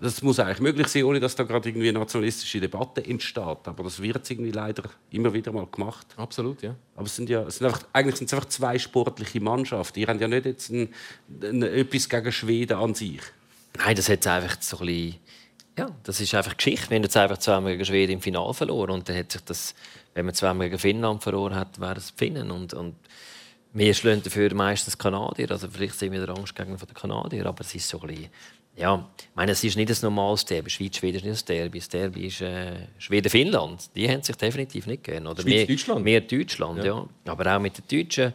Das 0.00 0.22
muss 0.22 0.38
eigentlich 0.38 0.60
möglich 0.60 0.86
sein, 0.88 1.04
ohne 1.04 1.18
dass 1.18 1.34
da 1.34 1.42
gerade 1.42 1.68
irgendwie 1.68 1.88
eine 1.88 1.98
nationalistische 1.98 2.60
Debatte 2.60 3.04
entsteht. 3.04 3.38
Aber 3.64 3.82
das 3.82 4.00
wird 4.00 4.30
irgendwie 4.30 4.52
leider 4.52 4.84
immer 5.10 5.32
wieder 5.32 5.50
mal 5.50 5.66
gemacht. 5.66 6.06
Absolut, 6.16 6.62
ja. 6.62 6.76
Aber 6.94 7.06
es 7.06 7.16
sind 7.16 7.28
ja, 7.28 7.42
es 7.42 7.56
sind 7.58 7.66
einfach, 7.66 7.82
eigentlich 7.92 8.16
sind 8.16 8.26
es 8.28 8.34
einfach 8.34 8.48
zwei 8.48 8.78
sportliche 8.78 9.40
Mannschaften. 9.40 9.98
Ihr 9.98 10.06
habt 10.06 10.20
ja 10.20 10.28
nicht 10.28 10.46
jetzt 10.46 10.70
ein, 10.70 10.94
ein, 11.42 11.62
etwas 11.62 12.08
gegen 12.08 12.32
Schweden 12.32 12.76
an 12.76 12.94
sich. 12.94 13.20
Nein, 13.76 13.96
das 13.96 14.08
hat 14.08 14.26
einfach 14.26 14.56
so 14.60 14.78
ein 14.78 14.86
bisschen 14.86 15.16
ja, 15.78 15.88
das 16.02 16.20
ist 16.20 16.34
einfach 16.34 16.56
Geschichte. 16.56 16.90
Wir 16.90 16.96
haben 16.96 17.04
jetzt 17.04 17.16
einfach 17.16 17.38
zweimal 17.38 17.72
gegen 17.72 17.84
Schweden 17.84 18.12
im 18.12 18.20
Finale 18.20 18.52
verloren 18.52 18.90
und 18.90 19.08
dann 19.08 19.16
hat 19.16 19.30
sich 19.30 19.42
das, 19.42 19.76
wenn 20.12 20.24
man 20.24 20.34
zweimal 20.34 20.68
gegen 20.68 20.78
Finnland 20.80 21.22
verloren 21.22 21.54
hat, 21.54 21.80
wäre 21.80 21.96
es 21.96 22.10
Finnen 22.10 22.50
und, 22.50 22.74
und 22.74 22.96
wir 23.72 23.94
schlagen 23.94 24.22
dafür 24.24 24.52
meistens 24.54 24.98
Kanadier. 24.98 25.50
Also 25.52 25.68
vielleicht 25.70 25.96
sind 25.96 26.12
wir 26.12 26.26
der 26.26 26.36
Angstgegner 26.36 26.76
der 26.76 26.94
Kanadier, 26.94 27.46
aber 27.46 27.60
es 27.60 27.74
ist 27.76 27.88
so 27.88 28.00
ein 28.00 28.08
bisschen 28.08 28.28
ja, 28.78 29.08
ich 29.18 29.34
meine, 29.34 29.52
es 29.52 29.64
ist 29.64 29.76
nicht 29.76 29.90
ein 29.90 29.96
normales 30.02 30.44
Derby. 30.44 30.70
Schweiz-Schweden 30.70 31.16
ist 31.18 31.24
nicht 31.24 31.50
ein 31.50 31.56
Derby. 31.56 31.78
Das 31.78 31.88
Derby 31.88 32.26
ist 32.26 32.40
äh, 32.40 32.86
Schweden-Finnland. 32.98 33.90
Die 33.94 34.08
haben 34.08 34.22
sich 34.22 34.36
definitiv 34.36 34.86
nicht 34.86 35.04
gern. 35.04 35.26
Oder 35.26 35.42
Schweiz-Deutschland? 35.42 36.04
Mehr 36.04 36.20
Deutschland, 36.20 36.78
ja. 36.78 36.84
ja. 36.84 37.32
Aber 37.32 37.56
auch 37.56 37.60
mit 37.60 37.74
den 37.78 38.00
Deutschen. 38.00 38.32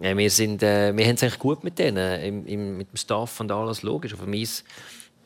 Ja, 0.00 0.16
wir, 0.16 0.30
sind, 0.30 0.62
äh, 0.62 0.96
wir 0.96 1.04
haben 1.04 1.16
es 1.16 1.22
eigentlich 1.22 1.38
gut 1.38 1.64
mit 1.64 1.78
denen, 1.78 2.20
im, 2.22 2.46
im, 2.46 2.76
mit 2.78 2.92
dem 2.92 2.96
Staff 2.96 3.40
und 3.40 3.50
alles, 3.50 3.82
logisch. 3.82 4.14
Auf 4.14 4.24
mich 4.26 4.62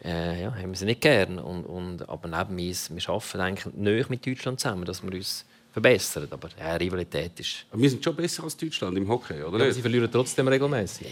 äh, 0.04 0.42
ja, 0.42 0.54
haben 0.54 0.70
wir 0.70 0.76
sie 0.76 0.86
nicht 0.86 1.00
gern. 1.00 1.38
Und, 1.38 1.64
und, 1.64 2.08
aber 2.08 2.28
neben 2.28 2.68
uns, 2.68 2.90
wir 2.92 3.08
arbeiten 3.08 3.40
eigentlich 3.40 3.74
näher 3.74 4.06
mit 4.08 4.26
Deutschland 4.26 4.58
zusammen, 4.58 4.84
dass 4.84 5.02
wir 5.02 5.12
uns 5.12 5.44
verbessern. 5.72 6.26
Aber 6.30 6.48
ja, 6.58 6.74
Rivalität 6.74 7.38
ist... 7.38 7.66
Wir 7.72 7.90
sind 7.90 8.02
schon 8.02 8.16
besser 8.16 8.44
als 8.44 8.56
Deutschland 8.56 8.96
im 8.96 9.08
Hockey, 9.08 9.34
oder? 9.34 9.46
Aber 9.46 9.58
nicht? 9.58 9.74
sie 9.74 9.82
verlieren 9.82 10.10
trotzdem 10.10 10.48
regelmäßig. 10.48 11.06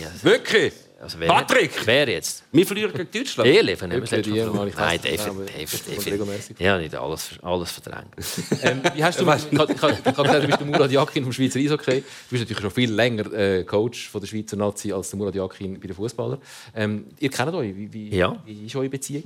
Ja, 0.00 0.10
Wirklich? 0.22 0.72
Also 1.00 1.20
wer, 1.20 1.28
Patrick! 1.28 1.70
Wer 1.84 2.08
jetzt? 2.08 2.42
Wir 2.50 2.66
verlieren 2.66 2.92
gegen 2.92 3.08
Deutschland. 3.10 3.48
Ehrlich, 3.48 3.80
Nein, 3.80 3.90
David, 3.90 4.26
Ja, 6.58 6.78
nicht 6.78 6.94
alles, 6.94 7.30
alles 7.40 7.70
verdrängt. 7.70 8.08
Ähm, 8.62 8.80
wie 8.94 9.04
hast 9.04 9.20
du, 9.20 9.24
ich, 9.32 9.44
ich, 9.44 9.52
ich, 9.52 9.62
gesagt, 9.62 10.04
du 10.04 10.46
bist 10.46 10.60
der 10.60 10.66
Murat 10.66 10.90
Yakin 10.90 11.22
vom 11.22 11.32
Schweizer 11.32 11.60
Eishockey. 11.60 12.00
Du 12.00 12.04
bist 12.30 12.42
natürlich 12.42 12.60
schon 12.60 12.70
viel 12.70 12.92
länger 12.92 13.32
äh, 13.32 13.62
Coach 13.64 14.08
von 14.08 14.20
der 14.20 14.26
Schweizer 14.26 14.56
Nazi 14.56 14.92
als 14.92 15.10
der 15.10 15.18
Murat 15.18 15.34
Yakin 15.36 15.78
bei 15.78 15.86
den 15.86 15.94
Fußballern. 15.94 16.38
Ähm, 16.74 17.06
ihr 17.20 17.30
kennt 17.30 17.54
euch. 17.54 17.76
Wie, 17.76 17.92
wie, 17.92 18.16
Ja. 18.16 18.36
wie 18.44 18.66
ist 18.66 18.74
eure 18.74 18.88
Beziehung? 18.88 19.24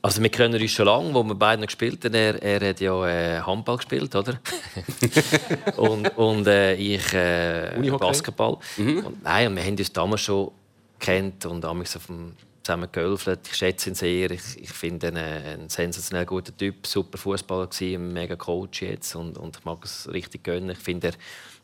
Also 0.00 0.22
wir 0.22 0.30
kennen 0.30 0.60
uns 0.60 0.70
schon 0.70 0.86
lange, 0.86 1.12
wo 1.12 1.24
wir 1.24 1.34
beide 1.34 1.60
noch 1.60 1.66
gespielt 1.66 2.04
haben. 2.04 2.14
Er, 2.14 2.40
er 2.40 2.68
hat 2.68 2.80
ja 2.80 3.08
äh, 3.08 3.40
Handball 3.40 3.78
gespielt, 3.78 4.14
oder? 4.14 4.40
und 5.76 6.16
und 6.16 6.46
äh, 6.46 6.74
ich 6.74 7.12
äh? 7.12 7.90
Basketball. 7.98 8.58
Und, 8.76 9.24
nein, 9.24 9.48
und 9.48 9.56
wir 9.56 9.64
haben 9.64 9.76
uns 9.76 9.92
damals 9.92 10.20
schon 10.20 10.52
kennt 10.98 11.46
und 11.46 11.62
damals 11.62 11.96
auf 11.96 12.06
dem 12.06 12.34
zusammen 12.68 12.88
geholfen. 12.92 13.38
Ich 13.46 13.56
schätze 13.56 13.88
ihn 13.88 13.94
sehr. 13.94 14.30
Ich, 14.30 14.60
ich 14.60 14.70
finde 14.70 15.08
ihn 15.08 15.16
ein 15.16 15.68
sensationell 15.70 16.26
guter 16.26 16.54
Typ, 16.54 16.86
super 16.86 17.16
Fußballer 17.16 17.66
gewesen, 17.66 18.08
ein 18.08 18.12
mega 18.12 18.36
Coach 18.36 18.82
jetzt 18.82 19.14
und, 19.14 19.38
und 19.38 19.56
ich 19.56 19.64
mag 19.64 19.82
es 19.84 20.08
richtig 20.12 20.44
gönnen. 20.44 20.70
Ich 20.70 20.78
finde 20.78 21.08
er, 21.08 21.14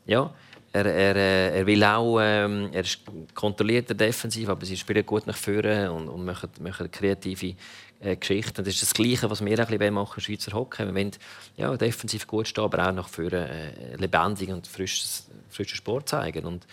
ja, 0.06 0.34
er, 0.72 0.86
er, 0.86 1.16
äh, 1.16 1.58
er 1.58 1.66
will 1.66 1.84
auch, 1.84 2.18
ähm, 2.20 2.70
er 2.72 2.80
ist 2.80 3.00
kontrollierter 3.34 3.94
defensiv, 3.94 4.48
aber 4.48 4.64
sie 4.64 4.76
spielen 4.76 5.04
gut 5.04 5.26
nach 5.26 5.36
vorne 5.36 5.92
und, 5.92 6.08
und 6.08 6.24
machen, 6.24 6.48
machen 6.60 6.90
kreative 6.90 7.54
äh, 8.00 8.16
Geschichten. 8.16 8.64
Das 8.64 8.74
ist 8.74 8.82
das 8.82 8.94
Gleiche, 8.94 9.28
was 9.30 9.44
wir 9.44 9.62
auch 9.62 9.68
ein 9.68 9.78
bisschen 9.78 9.94
machen 9.94 10.20
Schweizer 10.20 10.52
Hockey. 10.52 10.86
Wir 10.86 10.94
wollen 10.94 11.12
ja, 11.56 11.76
defensiv 11.76 12.26
gut 12.26 12.48
stehen, 12.48 12.64
aber 12.64 12.88
auch 12.88 12.92
nach 12.92 13.08
vorne 13.08 13.48
äh, 13.48 13.96
lebendig 13.96 14.48
und 14.48 14.66
frisches, 14.66 15.28
frischen 15.50 15.76
Sport 15.76 16.08
zeigen. 16.08 16.46
Und 16.46 16.66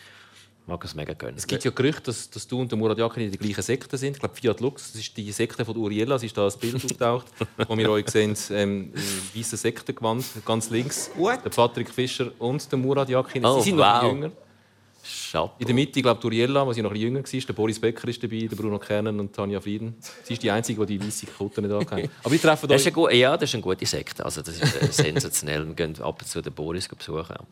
mag 0.71 0.85
es 0.85 0.95
mega 0.95 1.13
gönnen. 1.13 1.35
Es 1.37 1.45
gibt 1.45 1.63
ja 1.63 1.71
Gerüchte, 1.71 2.03
dass, 2.03 2.29
dass 2.29 2.47
du 2.47 2.61
und 2.61 2.71
der 2.71 2.77
Murat 2.77 2.97
Yakin 2.97 3.23
in 3.23 3.31
der 3.31 3.39
gleichen 3.39 3.61
Sekte 3.61 3.97
sind. 3.97 4.13
Ich 4.13 4.19
glaube, 4.19 4.35
Fiat 4.35 4.59
Lux, 4.61 4.91
das 4.91 5.01
ist 5.01 5.15
die 5.17 5.31
Sekte 5.31 5.65
von 5.65 5.75
Uriella. 5.75 6.15
Es 6.15 6.23
ist 6.23 6.37
da 6.37 6.47
ein 6.47 6.53
Bild 6.59 6.75
aufgetaucht, 6.75 7.27
wo 7.67 7.77
wir 7.77 7.89
euch 7.89 8.09
sehen, 8.09 8.35
ähm, 8.51 8.93
im 8.93 9.39
weißen 9.39 9.57
Sektengewand, 9.57 10.25
ganz 10.45 10.69
links. 10.69 11.11
Der 11.17 11.49
Patrick 11.49 11.89
Fischer 11.89 12.31
und 12.39 12.71
der 12.71 12.79
Murat 12.79 13.09
Yakin. 13.09 13.45
Oh, 13.45 13.59
Sie 13.59 13.69
sind 13.69 13.77
noch 13.77 13.85
wow. 13.85 14.01
bisschen 14.01 14.15
jünger. 14.15 14.31
Chapeau. 15.31 15.51
In 15.59 15.65
der 15.65 15.75
Mitte, 15.75 15.99
ich 15.99 16.03
glaube, 16.03 16.25
Uriella, 16.25 16.65
die 16.73 16.81
noch 16.81 16.89
ein 16.89 16.93
bisschen 16.93 16.95
jünger 16.95 17.23
war. 17.23 17.39
Der 17.41 17.53
Boris 17.53 17.79
Becker 17.79 18.07
ist 18.07 18.21
dabei, 18.21 18.47
der 18.47 18.55
Bruno 18.55 18.79
Kernen 18.79 19.19
und 19.19 19.33
Tanja 19.33 19.61
Frieden. 19.61 19.95
Sie 20.23 20.33
ist 20.33 20.43
die 20.43 20.51
Einzige, 20.51 20.85
die 20.85 20.97
die 20.97 21.07
weiße 21.07 21.27
Kutte 21.27 21.61
nicht 21.61 21.71
anhat. 21.71 22.09
Aber 22.23 22.35
ich 22.35 22.41
treffe 22.41 22.67
Das 22.67 22.81
ist 22.81 22.87
euch 22.87 22.87
eine 22.87 22.93
gute, 22.93 23.15
ja, 23.15 23.37
das 23.37 23.49
ist 23.49 23.53
eine 23.55 23.63
gute 23.63 23.85
Sekte. 23.85 24.25
Also, 24.25 24.41
das 24.41 24.55
ist 24.59 24.81
äh, 24.81 24.87
sensationell. 24.91 25.65
Wir 25.67 25.73
gehen 25.73 26.01
ab 26.01 26.21
und 26.21 26.27
zu 26.27 26.41
den 26.41 26.53
Boris 26.53 26.87
besuchen. 26.87 27.35
Aber 27.35 27.47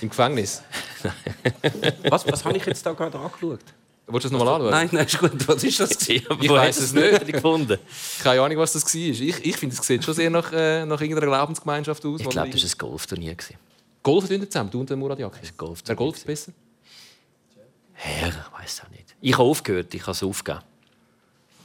im 0.00 0.08
Gefängnis. 0.08 0.62
Was, 2.08 2.26
was 2.26 2.44
habe 2.44 2.56
ich 2.56 2.66
jetzt 2.66 2.84
da 2.84 2.92
gerade 2.92 3.18
angeschaut? 3.18 3.60
Willst 4.06 4.24
du 4.24 4.28
das 4.28 4.32
nochmal 4.32 4.54
anschauen? 4.54 4.70
Nein, 4.70 4.88
nein, 4.92 5.06
ist 5.06 5.18
gut. 5.18 5.48
Was 5.48 5.64
ist 5.64 5.80
das? 5.80 6.08
Ich 6.08 6.28
weiss 6.28 6.78
es 6.78 6.92
nicht. 6.92 7.26
gefunden. 7.26 7.78
Keine 8.22 8.42
Ahnung, 8.42 8.58
was 8.58 8.72
das 8.72 8.84
war. 8.84 9.00
Ich, 9.00 9.44
ich 9.44 9.56
finde, 9.56 9.74
es 9.74 9.86
sieht 9.86 10.04
schon 10.04 10.14
sehr 10.14 10.30
nach, 10.30 10.52
äh, 10.52 10.84
nach 10.84 11.00
irgendeiner 11.00 11.28
Glaubensgemeinschaft 11.28 12.04
aus. 12.04 12.20
Ich 12.20 12.28
glaube, 12.28 12.50
das 12.50 12.62
war 12.62 12.70
ein 12.70 12.78
Golfturnier. 12.90 13.34
gewesen. 13.34 13.56
Golfen 14.02 14.28
tun 14.28 14.40
ihr 14.40 14.50
zusammen, 14.50 14.70
du 14.70 14.80
und 14.80 14.90
der 14.90 14.96
Murat 14.96 15.18
ein 15.18 15.30
Golfturnier 15.56 15.82
Wer 15.86 15.96
golft 15.96 16.26
besser? 16.26 16.52
Herr, 18.04 18.28
ich 18.28 18.60
weiß 18.60 18.82
auch 18.84 18.90
nicht. 18.90 19.14
Ich 19.20 19.32
habe 19.32 19.44
aufgehört, 19.44 19.94
ich 19.94 20.02
habe 20.02 20.10
es 20.10 20.22
aufgegeben. 20.24 20.64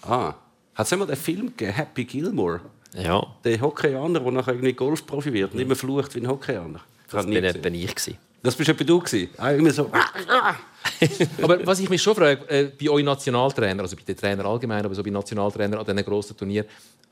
Ah, 0.03 0.36
hat 0.75 0.86
es 0.86 0.94
einmal 0.94 1.08
den 1.08 1.15
Film 1.15 1.48
gegeben, 1.48 1.74
Happy 1.74 2.06
Gilmore? 2.06 2.62
Ja, 2.94 3.25
Der 3.44 3.60
Hockeyaner, 3.60 4.20
der 4.20 4.32
nachher 4.32 4.53
irgendwie 4.53 4.74
Golfprofi 4.74 5.34
wird 5.34 5.53
und 5.53 5.60
immer 5.60 5.75
flucht 5.75 6.13
wie 6.13 6.20
ein 6.20 6.27
Hockeyaner. 6.27 6.79
Das 7.10 7.25
bin 7.25 7.44
etwa 7.44 7.70
ich. 7.70 7.96
Gewesen. 7.96 8.17
Das 8.43 8.56
bist 8.56 8.69
etwa 8.69 8.84
du 8.84 9.00
gewesen. 9.00 9.30
Ah, 9.38 9.52
immer 9.52 9.71
so. 9.71 9.91
Aber 11.41 11.65
was 11.65 11.80
ich 11.80 11.89
mich 11.89 12.02
schon 12.02 12.15
frage, 12.15 12.47
äh, 12.50 12.71
bei 12.80 12.89
euch 12.89 13.04
Nationaltrainer, 13.04 13.82
also 13.82 13.95
bei 13.95 14.04
den 14.04 14.15
Trainern 14.15 14.45
allgemein, 14.45 14.86
aber 14.86 14.95
so 14.95 15.04
bei 15.04 15.10
Nationaltrainern 15.10 15.80
an 15.80 15.86
diesen 15.86 16.06
grossen 16.06 16.38
Turnieren, 16.38 16.67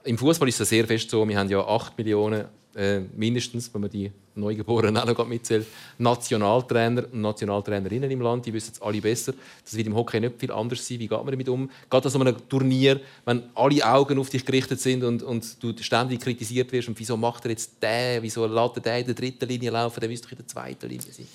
im 0.06 0.18
Fußball 0.18 0.48
ist 0.48 0.62
es 0.62 0.70
sehr 0.70 0.86
fest 0.86 1.10
so, 1.10 1.28
wir 1.28 1.38
haben 1.38 1.50
ja 1.50 1.60
8 1.60 1.98
Millionen 1.98 2.46
äh, 2.76 3.00
mindestens, 3.16 3.74
wenn 3.74 3.82
man 3.82 3.90
die 3.90 4.12
Neugeborenen 4.36 4.98
auch 4.98 5.06
noch 5.06 5.28
mitzählt, 5.28 5.66
Nationaltrainer 5.98 7.06
und 7.12 7.22
Nationaltrainerinnen 7.22 8.12
im 8.12 8.22
Land, 8.22 8.46
die 8.46 8.54
wissen 8.54 8.74
es 8.74 8.82
alle 8.82 9.00
besser. 9.00 9.34
Das 9.64 9.76
wird 9.76 9.88
im 9.88 9.96
Hockey 9.96 10.20
nicht 10.20 10.38
viel 10.38 10.52
anders 10.52 10.86
sein. 10.86 11.00
Wie 11.00 11.08
geht 11.08 11.18
man 11.18 11.32
damit 11.32 11.48
um? 11.48 11.70
Geht 11.90 12.06
das 12.06 12.16
um 12.16 12.22
ein 12.22 12.36
Turnier, 12.50 13.00
wenn 13.24 13.44
alle 13.56 13.86
Augen 13.86 14.20
auf 14.20 14.30
dich 14.30 14.46
gerichtet 14.46 14.82
sind 14.82 15.04
und, 15.04 15.24
und 15.24 15.64
du 15.64 15.74
ständig 15.82 16.20
kritisiert 16.20 16.72
wirst 16.74 16.90
und 16.90 17.00
wieso 17.00 17.16
macht 17.16 17.46
er 17.46 17.52
jetzt 17.52 17.82
den, 17.82 18.22
wieso 18.22 18.46
lässt 18.46 18.76
er 18.78 18.82
den 18.82 19.00
in 19.00 19.06
der 19.06 19.16
dritten 19.16 19.48
Linie 19.48 19.72
laufen, 19.72 20.00
der 20.02 20.10
müsste 20.10 20.28
doch 20.28 20.34
in 20.34 20.40
der 20.40 20.48
zweiten 20.48 20.90
Linie 20.90 21.12
sein. 21.12 21.28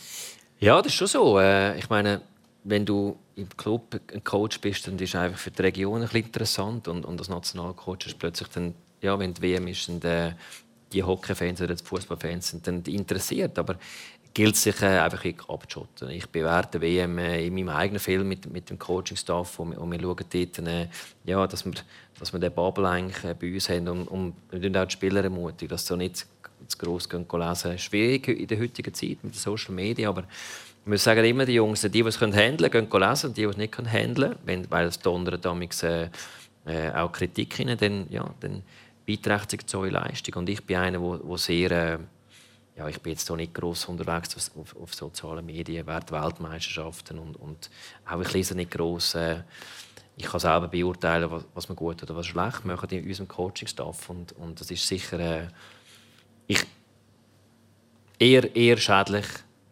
Ja, 0.58 0.82
das 0.82 0.92
ist 0.92 0.98
schon 0.98 1.08
so. 1.08 1.38
Äh, 1.38 1.78
Ich 1.78 1.88
meine, 1.88 2.20
wenn 2.64 2.84
du 2.84 3.18
im 3.36 3.48
Club 3.56 4.00
ein 4.12 4.22
Coach 4.22 4.60
bist, 4.60 4.86
dann 4.86 4.98
ist 4.98 5.10
es 5.10 5.14
einfach 5.14 5.38
für 5.38 5.50
die 5.50 5.62
Region 5.62 6.02
ein 6.02 6.08
interessant. 6.10 6.88
Und, 6.88 7.04
und 7.04 7.18
als 7.18 7.28
Nationalcoach 7.28 8.06
ist 8.06 8.18
plötzlich 8.18 8.48
dann, 8.48 8.74
ja, 9.00 9.18
wenn 9.18 9.34
die 9.34 9.42
WM 9.42 9.66
ist, 9.68 9.88
und, 9.88 10.04
äh, 10.04 10.32
die 10.92 11.02
Hockey-Fans 11.02 11.62
oder 11.62 11.74
die 11.74 11.84
Fußballfans 11.84 12.48
sind 12.48 12.66
dann 12.66 12.82
interessiert. 12.82 13.58
Aber 13.58 13.76
gilt 14.34 14.56
sich 14.56 14.80
äh, 14.82 14.98
einfach 14.98 15.24
abzuschotten. 15.48 16.10
Ich 16.10 16.28
bewerte 16.28 16.80
WM 16.80 17.18
äh, 17.18 17.46
in 17.46 17.54
meinem 17.54 17.70
eigenen 17.70 18.00
Film 18.00 18.28
mit, 18.28 18.50
mit 18.50 18.70
dem 18.70 18.78
Coaching-Staff 18.78 19.58
und, 19.58 19.76
und 19.76 19.90
wir 19.90 20.00
schauen 20.00 20.24
dort, 20.32 20.58
äh, 20.58 20.88
ja, 21.24 21.46
dass 21.46 21.64
wir, 21.64 21.72
dass 22.18 22.32
wir 22.32 22.38
den 22.38 22.52
Bubble 22.52 22.88
eigentlich 22.88 23.24
äh, 23.24 23.34
bei 23.34 23.52
uns 23.52 23.68
haben 23.68 23.88
und, 23.88 24.06
und 24.06 24.34
wir 24.50 24.82
auch 24.82 24.86
die 24.86 24.92
Spieler 24.92 25.24
ermutigen, 25.24 25.70
dass 25.70 25.86
sie 25.86 25.96
nicht 25.96 26.26
zu 26.66 26.78
gross 26.78 27.08
gehen 27.08 27.26
lesen. 27.32 27.78
Schwierig 27.78 28.28
in 28.28 28.46
der 28.46 28.60
heutigen 28.60 28.94
Zeit 28.94 29.18
mit 29.22 29.34
den 29.34 29.38
Social 29.38 29.74
Media, 29.74 30.08
aber 30.08 30.24
wir 30.90 30.98
sagen 30.98 31.24
immer, 31.24 31.46
die 31.46 31.54
Jungs, 31.54 31.80
die, 31.82 31.88
die 31.90 32.00
es 32.00 32.20
handeln 32.20 32.70
können, 32.70 32.90
gehen 32.90 33.00
lesen 33.00 33.28
und 33.28 33.36
die, 33.36 33.42
die 33.42 33.48
es 33.48 33.56
nicht 33.56 33.76
handeln 33.78 34.36
können, 34.44 34.66
weil 34.70 34.86
es 34.86 34.98
donnert 34.98 35.44
damals 35.44 35.82
äh, 35.82 36.08
äh, 36.66 36.90
auch 36.92 37.12
Kritik 37.12 37.58
rein, 37.58 37.76
dann, 37.78 38.06
ja, 38.10 38.28
dann 38.40 38.62
beeinträchtigt 39.06 39.74
eure 39.74 39.90
Leistung. 39.90 40.34
Und 40.34 40.48
ich 40.48 40.64
bin 40.64 40.76
einer, 40.76 41.00
wo 41.00 41.36
sehr... 41.36 41.70
Äh, 41.70 41.98
ja, 42.76 42.88
ich 42.88 42.98
bin 43.00 43.12
jetzt 43.12 43.26
hier 43.26 43.36
nicht 43.36 43.52
gross 43.52 43.84
unterwegs 43.84 44.34
auf, 44.34 44.56
auf, 44.56 44.82
auf 44.82 44.94
sozialen 44.94 45.44
Medien, 45.44 45.86
während 45.86 46.10
Weltmeisterschaften 46.10 47.18
und, 47.18 47.36
und 47.36 47.68
auch 48.10 48.20
ich 48.22 48.32
lese 48.32 48.54
nicht 48.54 48.70
gross. 48.70 49.14
Äh, 49.14 49.42
ich 50.16 50.24
kann 50.24 50.40
selber 50.40 50.68
beurteilen, 50.68 51.30
was, 51.30 51.44
was 51.52 51.68
wir 51.68 51.76
gut 51.76 52.02
oder 52.02 52.16
was 52.16 52.26
schlecht 52.26 52.64
machen 52.64 52.88
in 52.90 53.06
unserem 53.06 53.28
Coaching-Staff 53.28 54.08
und, 54.08 54.32
und 54.32 54.60
das 54.60 54.70
ist 54.70 54.86
sicher 54.86 55.18
äh, 55.18 55.48
ich, 56.46 56.64
eher, 58.18 58.56
eher 58.56 58.78
schädlich. 58.78 59.26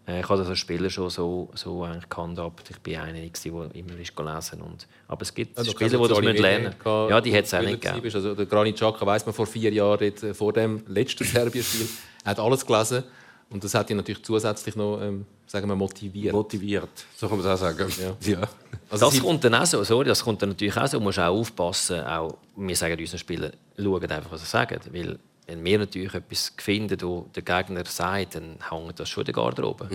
Äh, 0.09 0.21
Ich 0.21 0.29
habe 0.29 0.39
das 0.41 0.49
als 0.49 0.59
Spieler 0.59 0.89
schon 0.91 1.11
so, 1.11 1.51
so 1.55 1.85
eigentlich 1.85 2.09
gehandhabt. 2.09 2.71
Ich 2.71 2.79
bin 2.79 2.97
einer, 2.97 3.13
der 3.13 3.75
immer 3.75 3.99
ist 4.01 4.17
gelesen 4.17 4.63
und 4.63 4.87
Aber 5.07 5.23
es 5.23 5.35
gibt 5.35 5.57
Also, 5.59 5.71
Spieler, 5.73 5.91
die 5.99 6.09
das 6.09 6.21
müssen 6.21 6.43
lernen 6.43 6.75
müssen. 6.85 7.11
Ja, 7.11 7.21
die 7.21 7.33
hätte 7.33 7.45
es 7.47 7.55
auch 7.55 7.61
nicht 7.61 7.81
gegeben. 7.83 8.11
Also, 8.15 8.35
der 8.35 8.47
Granit 8.47 8.77
Xhaka 8.77 9.05
weiss 9.07 9.25
man 9.27 9.35
vor 9.35 9.47
vier 9.47 9.73
Jahren, 9.73 9.99
dort, 10.01 10.23
äh, 10.23 10.35
vor 10.35 10.53
dem 10.53 10.83
letzten 10.89 11.25
Serbien-Spiel, 11.25 11.89
er 12.25 12.31
hat 12.31 12.41
alles 12.41 12.65
gelesen. 12.67 13.05
Und 13.51 13.65
das 13.65 13.75
hat 13.75 13.89
ihn 13.89 13.97
natürlich 13.97 14.23
zusätzlich 14.23 14.77
noch 14.77 15.01
ähm, 15.01 15.25
sagen 15.47 15.67
wir, 15.69 15.75
motiviert. 15.75 16.35
Motiviert, 16.35 16.91
so 17.17 17.29
kann 17.29 17.39
man 17.39 17.47
es 17.47 17.53
auch 17.53 17.65
sagen. 17.67 17.91
Ja. 17.99 18.17
Ja. 18.41 18.49
Also 18.91 19.07
das 19.07 19.15
sie- 19.15 19.21
kommt 19.21 19.43
dann 19.45 19.55
auch 19.55 19.65
so, 19.67 19.83
sorry, 19.85 20.07
das 20.09 20.23
kommt 20.23 20.43
dann 20.43 20.51
natürlich 20.51 20.77
auch 20.77 20.87
so. 20.87 20.99
Du 20.99 21.05
musst 21.05 21.19
auch 21.19 21.29
aufpassen, 21.35 22.01
auch, 22.05 22.37
wir 22.57 22.77
sagen 22.77 22.99
unseren 23.01 23.19
Spielern, 23.19 23.53
schaut 23.79 24.03
einfach, 24.11 24.31
was 24.33 24.41
sie 24.43 24.47
sagen. 24.47 24.79
Weil 24.93 25.19
wenn 25.49 25.65
wir 25.65 25.79
natürlich 25.79 26.15
etwas 26.15 26.53
finden, 26.59 27.01
wo 27.03 27.27
der 27.35 27.43
Gegner 27.43 27.85
sagt, 27.87 28.37
dann 28.37 28.57
hängt 28.71 29.01
das 29.01 29.09
schon 29.09 29.23
in 29.23 29.27
der 29.27 29.35
Garderobe. 29.35 29.89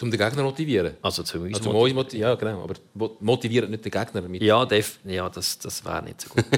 Um 0.00 0.12
den 0.12 0.20
Gegner 0.20 0.44
motivieren. 0.44 0.94
Also 1.02 1.24
zu 1.24 1.40
uns. 1.40 1.56
Also, 1.58 1.70
um 1.70 1.76
uns 1.76 1.92
moti- 1.92 2.18
ja, 2.18 2.32
genau. 2.36 2.62
Aber 2.62 2.74
mo- 2.94 3.16
motiviert 3.18 3.68
nicht 3.68 3.84
den 3.84 3.90
Gegner. 3.90 4.22
Mit. 4.22 4.40
ja, 4.42 4.64
def 4.64 5.00
ja, 5.04 5.28
das, 5.28 5.58
das 5.58 5.84
wäre 5.84 6.04
nicht 6.04 6.20
so 6.20 6.28
gut. 6.34 6.44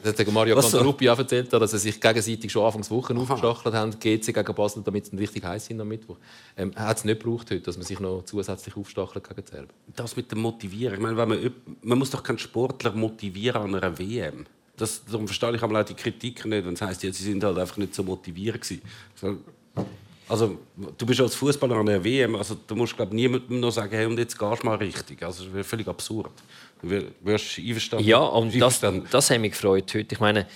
Das 0.00 0.12
hat 0.18 0.26
der 0.26 0.32
Mario? 0.32 0.58
Cantaruppi 0.58 1.10
auch 1.10 1.18
erzählt, 1.18 1.52
dass 1.52 1.70
sie 1.72 1.78
sich 1.78 2.00
gegenseitig 2.00 2.50
schon 2.50 2.64
Anfangs 2.64 2.90
Woche 2.90 3.14
aufgestachelt 3.14 3.74
haben, 3.74 3.90
GC 3.90 4.32
gegen 4.32 4.54
Basel, 4.54 4.82
damit 4.82 5.04
sie 5.06 5.16
richtig 5.16 5.44
heiß 5.44 5.66
sind 5.66 5.78
am 5.82 5.88
Mittwoch. 5.88 6.16
Ähm, 6.56 6.72
hat 6.76 6.96
es 6.98 7.04
nicht 7.04 7.20
gebraucht 7.20 7.50
heute, 7.50 7.60
dass 7.60 7.76
man 7.76 7.84
sich 7.84 8.00
noch 8.00 8.22
zusätzlich 8.24 8.74
aufstachelt 8.76 9.28
gegen 9.28 9.46
Serben. 9.46 9.68
Das 9.94 10.16
mit 10.16 10.32
dem 10.32 10.38
Motivieren. 10.38 10.94
Ich 10.94 11.00
meine, 11.00 11.16
wenn 11.18 11.28
man, 11.28 11.52
man 11.82 11.98
muss 11.98 12.10
doch 12.10 12.22
keinen 12.22 12.38
Sportler 12.38 12.92
motivieren 12.92 13.60
an 13.62 13.74
einer 13.74 13.98
WM. 13.98 14.46
Das, 14.78 15.04
darum 15.04 15.26
verstehe 15.26 15.54
ich 15.54 15.62
aber 15.62 15.80
auch 15.80 15.84
die 15.84 15.94
Kritik 15.94 16.44
nicht, 16.46 16.64
wenn 16.66 16.72
es 16.74 16.80
heisst, 16.80 17.02
ja, 17.02 17.12
sie 17.12 17.22
sind 17.24 17.44
halt 17.44 17.58
einfach 17.58 17.76
nicht 17.76 17.94
so 17.94 18.02
motiviert 18.02 18.60
gewesen. 18.60 18.82
So- 19.14 19.36
Also, 20.30 20.58
du 20.98 21.06
bist 21.06 21.20
als 21.22 21.34
Fußballer 21.34 21.76
an 21.76 21.88
einer 21.88 22.04
WM, 22.04 22.36
also 22.36 22.54
du 22.66 22.76
musst 22.76 22.94
glaub, 22.96 23.12
niemandem 23.12 23.60
noch 23.60 23.70
sagen, 23.70 23.90
hey, 23.96 24.04
und 24.06 24.18
jetzt 24.18 24.38
gehst 24.38 24.62
du 24.62 24.66
mal 24.66 24.74
richtig. 24.76 25.22
Also, 25.22 25.44
das 25.44 25.52
wäre 25.54 25.64
völlig 25.64 25.88
absurd. 25.88 26.30
Du 26.82 26.90
wärst 26.90 27.58
einverstanden. 27.58 28.06
Ja, 28.06 28.18
und 28.18 28.58
das, 28.60 28.80
das 29.10 29.30
hat 29.30 29.40
mich 29.40 29.52
gefreut 29.52 29.92
heute. 29.94 30.14
Ich 30.14 30.20
meine, 30.20 30.46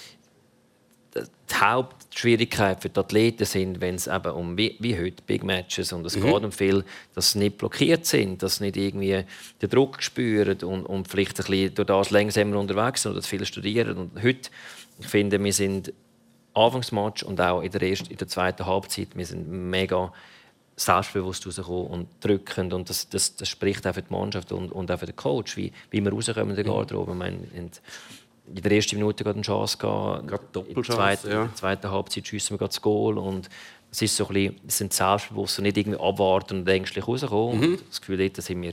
die 1.14 1.54
Hauptschwierigkeit 1.54 2.80
für 2.80 2.88
die 2.88 2.98
Athleten 2.98 3.44
sind, 3.44 3.80
wenn 3.80 3.96
es 3.96 4.06
eben 4.06 4.32
um 4.32 4.56
wie, 4.56 4.76
wie 4.80 4.98
heute 4.98 5.22
Big 5.26 5.44
Matches 5.44 5.92
und 5.92 6.06
es 6.06 6.14
geht 6.14 6.24
um 6.24 6.52
viel, 6.52 6.84
dass 7.14 7.32
sie 7.32 7.40
nicht 7.40 7.58
blockiert 7.58 8.06
sind, 8.06 8.42
dass 8.42 8.56
sie 8.56 8.64
nicht 8.64 8.76
irgendwie 8.76 9.24
den 9.60 9.70
Druck 9.70 10.02
spüren 10.02 10.58
und, 10.62 10.86
und 10.86 11.08
vielleicht 11.08 11.38
ein 11.40 11.46
bisschen 11.46 11.74
durch 11.74 11.86
das 11.86 12.10
langsamer 12.10 12.58
unterwegs 12.58 13.02
sind 13.02 13.12
oder 13.12 13.22
viel 13.22 13.44
studieren. 13.44 13.96
Und 13.98 14.22
heute, 14.22 14.50
ich 14.98 15.06
finde, 15.06 15.42
wir 15.42 15.52
sind 15.52 15.92
Anfangsmatch 16.54 17.22
und 17.22 17.40
auch 17.40 17.62
in 17.62 17.70
der, 17.70 17.82
ersten, 17.82 18.10
in 18.10 18.16
der 18.16 18.28
zweiten 18.28 18.66
Halbzeit, 18.66 19.08
wir 19.14 19.26
sind 19.26 19.48
mega 19.48 20.12
selbstbewusst 20.76 21.46
rausgekommen 21.46 21.86
und 21.86 22.08
drückend. 22.20 22.72
Und 22.72 22.88
das, 22.88 23.08
das, 23.08 23.36
das 23.36 23.48
spricht 23.48 23.86
auch 23.86 23.94
für 23.94 24.02
die 24.02 24.12
Mannschaft 24.12 24.52
und, 24.52 24.72
und 24.72 24.90
auch 24.90 24.98
für 24.98 25.06
den 25.06 25.16
Coach, 25.16 25.56
wie, 25.56 25.72
wie 25.90 26.02
wir 26.02 26.12
rauskommen 26.12 26.50
in 26.50 26.56
der 26.56 26.64
Garderobe. 26.64 27.14
Mhm. 27.14 27.70
In 28.46 28.62
der 28.62 28.72
ersten 28.72 28.96
Minute 28.96 29.24
eine 29.28 29.40
Chance 29.42 29.78
gehabt. 29.78 30.56
In 30.56 30.74
der 30.74 30.82
zweiten, 30.84 31.28
ja. 31.28 31.42
in 31.42 31.48
der 31.48 31.54
zweiten 31.54 31.90
Halbzeit 31.90 32.26
schiessen 32.26 32.58
wir 32.58 32.66
das 32.66 32.80
Goal. 32.80 33.18
Und 33.18 33.48
es 33.90 34.02
ist 34.02 34.16
so 34.16 34.26
ein 34.28 34.34
bisschen, 34.34 34.60
sind 34.68 34.92
selbstbewusst 34.92 35.58
und 35.58 35.64
nicht 35.64 35.76
irgendwie 35.76 36.00
abwarten 36.00 36.60
und 36.60 36.68
ängstlich 36.68 37.06
rauskommen. 37.06 37.58
Mhm. 37.58 37.64
Und 37.74 37.88
das 37.88 38.00
Gefühl, 38.00 38.28
da 38.28 38.42
sind 38.42 38.62
wir 38.62 38.72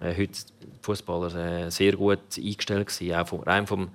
äh, 0.00 0.16
heute 0.16 0.38
Fußballer 0.82 1.66
äh, 1.66 1.70
sehr 1.70 1.96
gut 1.96 2.20
eingestellt 2.36 2.88
gewesen, 2.88 3.14
auch 3.14 3.28
vom, 3.28 3.40
rein 3.40 3.66
vom, 3.66 3.88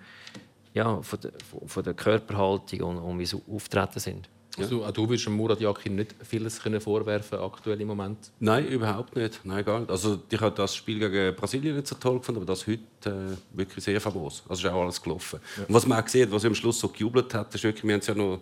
ja, 0.74 1.02
von, 1.02 1.20
der, 1.20 1.32
von 1.68 1.84
der 1.84 1.94
Körperhaltung 1.94 2.82
und, 2.82 2.98
und 2.98 3.20
wie 3.20 3.26
sie 3.26 3.42
auftreten 3.52 4.00
sind. 4.00 4.30
Ja. 4.58 4.64
Also, 4.64 4.92
du 4.92 5.10
würdest 5.10 5.28
Murat 5.30 5.60
Yakin 5.60 5.96
nicht 5.96 6.16
vieles 6.24 6.62
können 6.62 6.80
vorwerfen 6.80 7.40
aktuell 7.40 7.80
im 7.82 7.88
Moment? 7.88 8.32
Nein, 8.40 8.68
überhaupt 8.68 9.16
nicht. 9.16 9.40
Nein, 9.44 9.66
gar 9.66 9.80
nicht. 9.80 9.90
Also, 9.90 10.20
ich 10.30 10.40
habe 10.40 10.56
das 10.56 10.76
Spiel 10.76 11.00
gegen 11.00 11.36
Brasilien 11.36 11.76
nicht 11.76 11.88
so 11.88 11.96
toll 11.96 12.20
gefunden, 12.20 12.42
aber 12.42 12.46
das 12.46 12.68
heute 12.68 12.82
äh, 13.06 13.58
wirklich 13.58 13.84
sehr 13.84 14.00
famos. 14.00 14.44
Also 14.48 14.68
ist 14.68 14.74
auch 14.74 14.82
alles 14.82 15.02
gelaufen. 15.02 15.40
Ja. 15.58 15.64
Und 15.66 15.74
was 15.74 15.88
man 15.88 16.00
auch 16.00 16.06
gesehen 16.06 16.32
was 16.32 16.46
am 16.46 16.56
Schluss 16.56 16.80
so 16.80 16.88
gejubelt 16.90 17.34
hat, 17.34 17.54
ist 17.54 17.64
wirklich, 17.64 17.84
wir 17.84 17.94
haben 17.94 18.00
es 18.00 18.08
ja 18.08 18.16
noch 18.16 18.42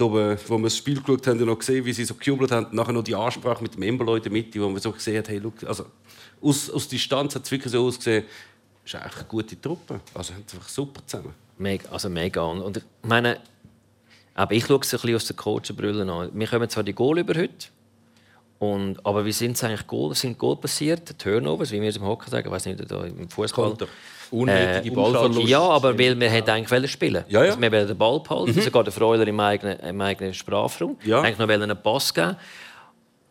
oben, 0.00 0.38
wo 0.48 0.58
wir 0.58 0.64
das 0.64 0.76
Spiel 0.76 1.00
geschaut 1.00 1.26
haben, 1.26 1.44
noch 1.44 1.58
gesehen, 1.58 1.84
wie 1.84 1.92
sie 1.92 2.04
so 2.04 2.14
gejubelt 2.14 2.50
haben. 2.50 2.66
Nachher 2.72 2.92
noch 2.92 3.04
die 3.04 3.14
Ansprache 3.14 3.62
mit 3.62 3.74
dem 3.74 3.82
Embolo 3.82 4.16
in 4.16 4.22
der 4.22 4.32
Mitte, 4.32 4.60
wo 4.60 4.68
man 4.68 4.80
so 4.80 4.92
gesehen 4.92 5.18
hat, 5.18 5.28
hey, 5.28 5.38
look, 5.38 5.62
also 5.64 5.86
aus, 6.40 6.70
aus 6.70 6.88
Distanz 6.88 7.34
hat 7.34 7.44
es 7.44 7.50
wirklich 7.50 7.72
so 7.72 7.86
ausgesehen, 7.86 8.24
ist 8.84 8.94
eigentlich 8.94 9.16
eine 9.16 9.24
gute 9.28 9.60
Truppe. 9.60 10.00
Also 10.14 10.34
haben 10.34 10.42
einfach 10.42 10.68
super 10.68 11.02
zusammen. 11.06 11.34
Mega, 11.58 11.88
also 11.90 12.08
mega. 12.08 12.42
Und 12.42 12.78
ich 12.78 12.84
meine, 13.02 13.38
aber 14.40 14.54
ich 14.54 14.64
schaue 14.64 14.80
es 14.80 14.92
ein 14.92 15.00
bisschen 15.00 15.16
aus 15.16 15.26
der 15.26 15.36
Coachbrille 15.36 16.10
an. 16.10 16.30
Wir 16.32 16.46
kommen 16.46 16.68
zwar 16.68 16.82
die 16.82 16.94
Goal 16.94 17.18
über 17.18 17.34
heute, 17.34 17.68
und, 18.58 19.04
aber 19.06 19.24
wie 19.24 19.32
sind 19.32 19.56
es 19.56 19.64
eigentlich 19.64 19.86
Goal, 19.86 20.14
sind 20.14 20.38
Goal 20.38 20.56
passiert? 20.56 21.18
Turnovers, 21.18 21.72
wie 21.72 21.80
wir 21.80 21.88
es 21.88 21.96
im 21.96 22.04
Hockey 22.04 22.28
sagen, 22.30 22.46
ich 22.46 22.52
weiß 22.52 22.66
nicht, 22.66 22.90
da 22.90 23.04
im 23.04 23.28
Fußball. 23.28 23.74
Unnötige 24.30 24.92
äh, 24.92 24.94
Ballverlust. 24.94 25.48
Ja, 25.48 25.62
aber 25.62 25.98
weil 25.98 26.20
wir 26.20 26.30
hätten 26.30 26.50
eigentlich 26.50 26.90
spielen 26.90 27.24
ja, 27.28 27.42
ja. 27.42 27.50
Also 27.50 27.60
wir 27.60 27.72
wollen 27.72 27.88
den 27.88 27.98
Ball 27.98 28.20
behalten, 28.20 28.54
mhm. 28.54 28.60
sogar 28.60 28.84
der 28.84 28.92
Freuler 28.92 29.26
im 29.26 29.40
eigenen, 29.40 29.80
im 29.80 30.00
eigenen 30.00 30.34
Sprachraum. 30.34 30.96
Ja. 31.04 31.22
Eigentlich 31.22 31.38
noch 31.38 31.48
einen 31.48 31.82
Pass 31.82 32.14
geben. 32.14 32.36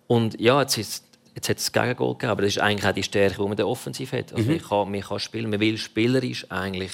Und 0.07 0.39
ja, 0.39 0.61
jetzt 0.61 0.77
ist 0.77 1.05
Jetzt 1.35 1.47
hat 1.47 1.57
es 1.57 1.71
das 1.71 1.71
Gegengol 1.71 2.15
gegeben, 2.15 2.31
aber 2.31 2.41
das 2.41 2.55
ist 2.55 2.61
eigentlich 2.61 2.85
auch 2.85 2.93
die 2.93 3.03
Stärke, 3.03 3.35
die 3.35 3.47
man 3.47 3.55
der 3.55 3.67
Offensiv 3.67 4.11
hat. 4.11 4.33
Also 4.33 4.43
mhm. 4.43 4.57
man, 4.57 4.61
kann, 4.61 4.91
man 4.91 5.01
kann 5.01 5.19
spielen, 5.19 5.49
man 5.49 5.59
will 5.59 5.77
spielerisch 5.77 6.45
eigentlich 6.49 6.91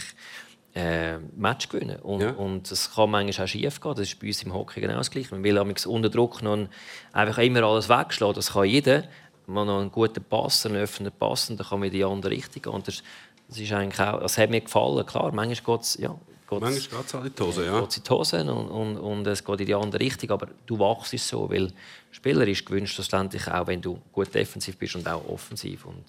äh, 0.76 1.18
Match 1.36 1.70
gewinnen. 1.70 2.00
Und, 2.02 2.22
ja. 2.22 2.32
und 2.32 2.70
das 2.70 2.94
kann 2.94 3.10
manchmal 3.10 3.46
auch 3.46 3.50
schief 3.50 3.80
gehen. 3.80 3.96
Das 3.96 4.08
ist 4.08 4.20
bei 4.20 4.28
uns 4.28 4.44
im 4.44 4.54
Hockey 4.54 4.82
genau 4.82 4.98
das 4.98 5.10
Gleiche. 5.10 5.34
Man 5.34 5.44
will 5.44 5.58
unter 5.58 6.10
Druck 6.10 6.42
noch 6.44 6.68
einfach 7.14 7.38
immer 7.40 7.64
alles 7.64 7.90
wegschlagen. 7.90 8.36
Das 8.36 8.52
kann 8.52 8.66
jeder. 8.66 9.06
Man 9.48 9.68
noch 9.68 9.80
einen 9.80 9.92
guten 9.92 10.24
Pass, 10.24 10.66
einen 10.66 10.78
öffnenden 10.78 11.18
Pass, 11.18 11.50
und 11.50 11.60
dann 11.60 11.68
kann 11.68 11.80
man 11.80 11.88
in 11.88 11.94
die 11.94 12.04
andere 12.04 12.32
Richtung 12.32 12.64
gehen. 12.64 12.74
Und 12.74 12.88
das, 12.88 13.04
das, 13.48 13.60
ist 13.60 13.72
eigentlich 13.72 14.00
auch, 14.00 14.20
das 14.20 14.38
hat 14.38 14.50
mir 14.50 14.62
gefallen. 14.62 15.06
Klar, 15.06 15.32
manchmal 15.32 15.78
geht 15.78 15.86
es 15.86 15.98
ja, 15.98 16.16
Manchmal 16.50 17.02
geht 17.02 17.08
es 17.08 17.14
in 17.14 17.34
die 17.36 17.44
Hose, 17.44 17.66
ja. 17.66 17.80
Geht's 17.80 17.98
in 17.98 18.04
die 18.04 18.10
Hose 18.10 18.42
und, 18.42 18.68
und, 18.70 18.98
und, 18.98 19.28
es 19.28 19.44
geht 19.44 19.60
in 19.60 19.66
die 19.66 19.76
andere 19.76 20.00
Richtung. 20.00 20.32
Aber 20.32 20.48
du 20.66 20.80
wachst 20.80 21.18
so, 21.18 21.50
weil 21.50 21.72
Spieler 22.12 22.48
ist 22.48 22.66
gewünscht, 22.66 22.96
schlussendlich 22.96 23.48
auch, 23.48 23.68
wenn 23.68 23.82
du 23.82 24.00
gut 24.12 24.34
defensiv 24.34 24.78
bist 24.78 24.96
und 24.96 25.08
auch 25.08 25.28
offensiv. 25.28 25.86
Und 25.86 26.04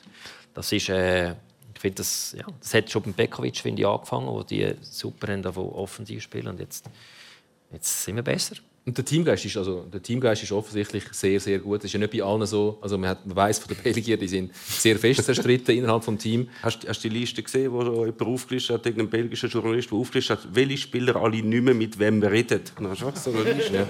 das 0.54 0.72
ist, 0.72 0.88
äh, 0.88 1.34
ich 1.76 1.80
finde, 1.80 1.96
das, 1.96 2.34
ja, 2.36 2.46
das 2.58 2.72
hat 2.72 2.90
schon 2.90 3.02
beim 3.02 3.12
Bekovic 3.12 3.58
finde 3.58 3.82
ich, 3.82 3.86
angefangen, 3.86 4.28
wo 4.28 4.42
die 4.42 4.74
super 4.80 5.30
haben, 5.30 5.44
offensiv 5.56 6.22
spielen 6.22 6.48
und 6.48 6.58
jetzt, 6.58 6.86
jetzt 7.70 8.02
sind 8.02 8.16
wir 8.16 8.22
besser. 8.22 8.56
Und 8.86 8.96
der 8.96 9.04
Teamgeist 9.04 9.44
ist, 9.44 9.56
also, 9.56 9.84
der 9.92 10.00
Teamgeist 10.00 10.44
ist 10.44 10.52
offensichtlich 10.52 11.04
sehr, 11.10 11.40
sehr 11.40 11.58
gut. 11.58 11.78
Das 11.78 11.86
ist 11.86 11.92
ja 11.92 11.98
nicht 11.98 12.12
bei 12.12 12.22
allen 12.22 12.46
so. 12.46 12.78
Also 12.80 12.96
man, 12.96 13.10
hat, 13.10 13.26
man 13.26 13.34
weiss 13.34 13.58
von 13.58 13.74
den 13.74 13.82
Belgiern, 13.92 14.20
die 14.20 14.28
sind 14.28 14.54
sehr 14.54 14.96
fest 14.96 15.24
zerstritten 15.24 15.76
innerhalb 15.76 16.04
des 16.04 16.18
Teams. 16.18 16.46
Hast, 16.62 16.84
du 16.84 17.08
die 17.08 17.08
Liste 17.08 17.42
gesehen, 17.42 17.72
wo 17.72 17.82
jemand 17.82 18.22
aufgelistet 18.22 18.76
hat, 18.76 18.86
irgendein 18.86 19.10
belgischer 19.10 19.48
Journalist, 19.48 19.90
der 19.90 19.98
aufgelistet 19.98 20.38
hat, 20.38 20.54
welche 20.54 20.76
Spieler 20.76 21.16
alle 21.16 21.42
nicht 21.42 21.64
mehr 21.64 21.74
mit 21.74 21.98
wem 21.98 22.22
reden? 22.22 22.60
Dann 22.76 22.88
hast 22.88 23.02
du 23.02 23.10
so 23.16 23.32
eine 23.32 23.52
Liste. 23.54 23.74
Ja. 23.74 23.88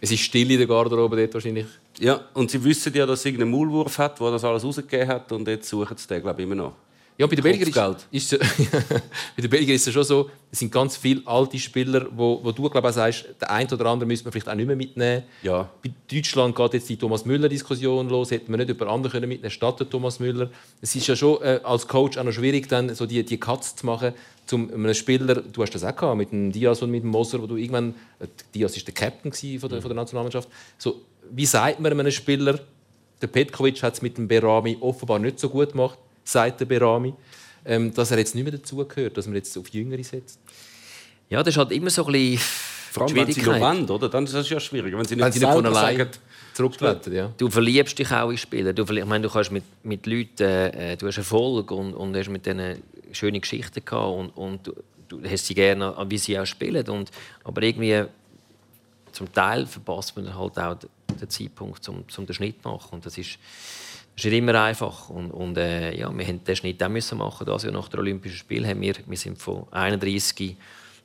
Es 0.00 0.10
ist 0.10 0.20
still 0.20 0.50
in 0.50 0.58
der 0.58 0.66
Garderobe 0.66 1.16
dort 1.16 1.34
wahrscheinlich. 1.34 1.66
Ja, 2.00 2.20
und 2.34 2.50
sie 2.50 2.62
wissen 2.64 2.92
ja, 2.94 3.06
dass 3.06 3.20
es 3.20 3.24
irgendeinen 3.24 3.52
Maulwurf 3.52 3.96
hat, 3.98 4.18
der 4.18 4.32
das 4.32 4.42
alles 4.42 4.64
rausgegeben 4.64 5.06
hat 5.06 5.30
und 5.30 5.46
jetzt 5.46 5.68
suchen 5.68 5.96
sie 5.96 6.08
den, 6.08 6.20
glaube 6.20 6.42
ich, 6.42 6.46
immer 6.46 6.56
noch. 6.56 6.74
Ja, 7.18 7.26
bei 7.26 7.36
den 7.36 7.42
Belgiern 7.42 7.96
ist, 8.10 8.32
ist, 8.32 8.38
bei 9.36 9.42
den 9.42 9.50
Belgiern 9.50 9.76
ist 9.76 9.86
es 9.86 9.92
schon 9.92 10.04
so, 10.04 10.30
es 10.50 10.58
sind 10.58 10.72
ganz 10.72 10.96
viele 10.96 11.20
alte 11.26 11.58
Spieler, 11.58 12.06
wo, 12.10 12.40
wo 12.42 12.52
du 12.52 12.68
glaube 12.70 12.88
ich 12.88 12.94
sagst, 12.94 13.26
der 13.40 13.50
eine 13.50 13.70
oder 13.70 13.86
andere 13.86 14.06
müssen 14.06 14.24
wir 14.24 14.32
vielleicht 14.32 14.48
auch 14.48 14.54
nicht 14.54 14.66
mehr 14.66 14.76
mitnehmen. 14.76 15.24
Ja. 15.42 15.68
Bei 15.84 15.90
Deutschland 16.10 16.56
geht 16.56 16.74
jetzt 16.74 16.88
die 16.88 16.96
Thomas 16.96 17.24
Müller 17.26 17.48
Diskussion 17.48 18.08
los, 18.08 18.30
hätten 18.30 18.50
wir 18.50 18.56
nicht 18.56 18.70
über 18.70 18.88
andere 18.88 19.12
können 19.12 19.28
mitnehmen 19.28 19.50
statt 19.50 19.86
Thomas 19.90 20.20
Müller. 20.20 20.50
Es 20.80 20.96
ist 20.96 21.06
ja 21.06 21.14
schon 21.14 21.42
äh, 21.42 21.60
als 21.62 21.86
Coach 21.86 22.16
auch 22.16 22.24
noch 22.24 22.32
schwierig 22.32 22.68
dann 22.68 22.94
so 22.94 23.04
die 23.04 23.22
die 23.22 23.38
Cuts 23.38 23.76
zu 23.76 23.84
machen, 23.84 24.14
zum 24.46 24.72
einem 24.72 24.94
Spieler, 24.94 25.36
du 25.36 25.62
hast 25.62 25.74
das 25.74 25.84
auch 25.84 25.94
gehabt, 25.94 26.16
mit 26.16 26.32
dem 26.32 26.50
Diaz 26.50 26.80
und 26.82 26.90
mit 26.90 27.02
dem 27.02 27.10
Moser, 27.10 27.42
wo 27.42 27.46
du 27.46 27.56
irgendwann 27.56 27.94
äh, 28.20 28.26
Diaz 28.54 28.76
ist 28.76 28.86
der 28.86 28.94
Captain 28.94 29.32
von 29.32 29.68
der, 29.68 29.82
von 29.82 29.88
der 29.88 29.96
Nationalmannschaft. 29.96 30.48
So, 30.78 31.02
wie 31.30 31.46
sagt 31.46 31.78
man 31.78 31.92
einem 31.92 32.10
Spieler, 32.10 32.58
der 33.20 33.26
Petkovic 33.26 33.82
hat 33.82 33.94
es 33.94 34.02
mit 34.02 34.16
dem 34.16 34.26
Berami 34.26 34.78
offenbar 34.80 35.18
nicht 35.18 35.38
so 35.38 35.50
gut 35.50 35.72
gemacht 35.72 35.98
sagt 36.24 36.60
der 36.60 36.66
Berami, 36.66 37.14
ähm, 37.64 37.92
dass 37.94 38.10
er 38.10 38.18
jetzt 38.18 38.34
nicht 38.34 38.44
mehr 38.44 38.52
dazugehört, 38.52 39.16
dass 39.16 39.26
man 39.26 39.36
jetzt 39.36 39.56
auf 39.56 39.68
Jüngere 39.68 40.02
setzt? 40.02 40.38
Ja, 41.28 41.42
das 41.42 41.54
ist 41.54 41.58
halt 41.58 41.72
immer 41.72 41.90
so 41.90 42.04
ein 42.06 42.12
bisschen 42.12 42.38
Vor 42.92 43.04
allem, 43.04 43.16
wenn 43.16 43.32
sie 43.32 43.42
noch 43.42 43.58
wollen, 43.58 43.88
oder? 43.88 44.08
Dann 44.08 44.24
ist 44.24 44.34
das 44.34 44.48
ja 44.50 44.60
schwierig. 44.60 44.94
Wenn 44.94 45.04
sie 45.04 45.16
nicht, 45.16 45.24
wenn 45.24 45.32
sie 45.32 45.38
nicht 45.38 45.50
von 45.50 45.64
alleine 45.64 46.08
zurückblättern, 46.52 47.14
ja. 47.14 47.32
Du 47.38 47.48
verliebst 47.48 47.98
dich 47.98 48.12
auch 48.12 48.30
in 48.30 48.36
Spieler. 48.36 48.72
Du, 48.74 48.82
ich 48.82 49.04
meine, 49.04 49.26
du 49.26 49.32
kannst 49.32 49.50
mit, 49.50 49.64
mit 49.82 50.06
Leuten, 50.06 50.42
äh, 50.42 50.96
du 50.96 51.06
hast 51.06 51.16
Erfolg 51.16 51.70
und, 51.70 51.94
und 51.94 52.14
hast 52.16 52.28
mit 52.28 52.44
denen 52.44 52.82
schöne 53.12 53.40
Geschichten 53.40 53.82
gehabt 53.84 54.14
und, 54.14 54.28
und 54.30 54.66
du, 54.66 54.74
du 55.08 55.22
hast 55.24 55.46
sie 55.46 55.54
gerne, 55.54 55.94
wie 56.08 56.18
sie 56.18 56.38
auch 56.38 56.44
spielen. 56.44 56.86
Und, 56.88 57.10
aber 57.44 57.62
irgendwie 57.62 58.04
zum 59.12 59.32
Teil 59.32 59.66
verpasst 59.66 60.16
man 60.16 60.34
halt 60.34 60.58
auch 60.58 60.76
den 61.20 61.30
Zeitpunkt, 61.30 61.88
um, 61.88 62.04
um 62.16 62.26
den 62.26 62.34
Schnitt 62.34 62.62
zu 62.62 62.68
machen. 62.68 62.88
Und 62.92 63.06
das 63.06 63.16
ist, 63.16 63.38
ist 64.16 64.24
nicht 64.24 64.34
immer 64.34 64.60
einfach. 64.60 65.08
Und, 65.08 65.30
und 65.30 65.56
äh, 65.58 65.96
ja, 65.96 66.08
wir 66.08 66.12
mussten 66.12 66.44
den 66.44 66.56
Schnitt 66.56 66.82
auch 66.82 66.88
müssen 66.88 67.18
machen. 67.18 67.46
Das 67.46 67.62
Jahr 67.62 67.72
nach 67.72 67.88
den 67.88 68.00
Olympischen 68.00 68.36
Spielen 68.36 68.66
haben 68.66 68.80
wir, 68.80 68.94
wir 69.06 69.16
sind 69.16 69.38
von 69.38 69.66
31 69.70 70.56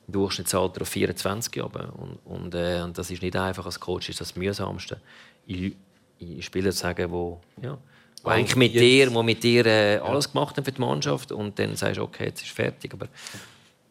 Durchschnittsalter 0.08 0.82
auf 0.82 0.88
24 0.88 1.62
aber 1.62 1.92
und, 1.98 2.18
und, 2.24 2.54
äh, 2.54 2.80
und 2.82 2.96
das 2.96 3.10
ist 3.10 3.20
nicht 3.20 3.36
einfach 3.36 3.66
als 3.66 3.78
Coach 3.78 4.08
ist 4.08 4.20
das 4.20 4.34
mühsamste 4.36 4.98
in, 5.46 5.76
in 6.18 6.40
Spieler 6.40 6.70
zu 6.70 6.78
sagen 6.78 7.10
wo 7.10 7.42
ja 7.62 7.76
wo 8.22 8.30
eigentlich 8.30 8.56
mit 8.56 8.74
dir 8.74 9.12
wo 9.12 9.22
mit 9.22 9.42
dir 9.42 9.66
äh, 9.66 9.98
alles 9.98 10.32
gemacht 10.32 10.56
haben 10.56 10.64
für 10.64 10.72
die 10.72 10.80
Mannschaft 10.80 11.30
und 11.30 11.58
dann 11.58 11.76
sagst 11.76 11.98
du 11.98 12.04
okay 12.04 12.24
jetzt 12.24 12.40
ist 12.40 12.52
fertig 12.52 12.94
aber 12.94 13.08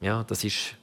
ja 0.01 0.23
das 0.23 0.43
ist 0.43 0.73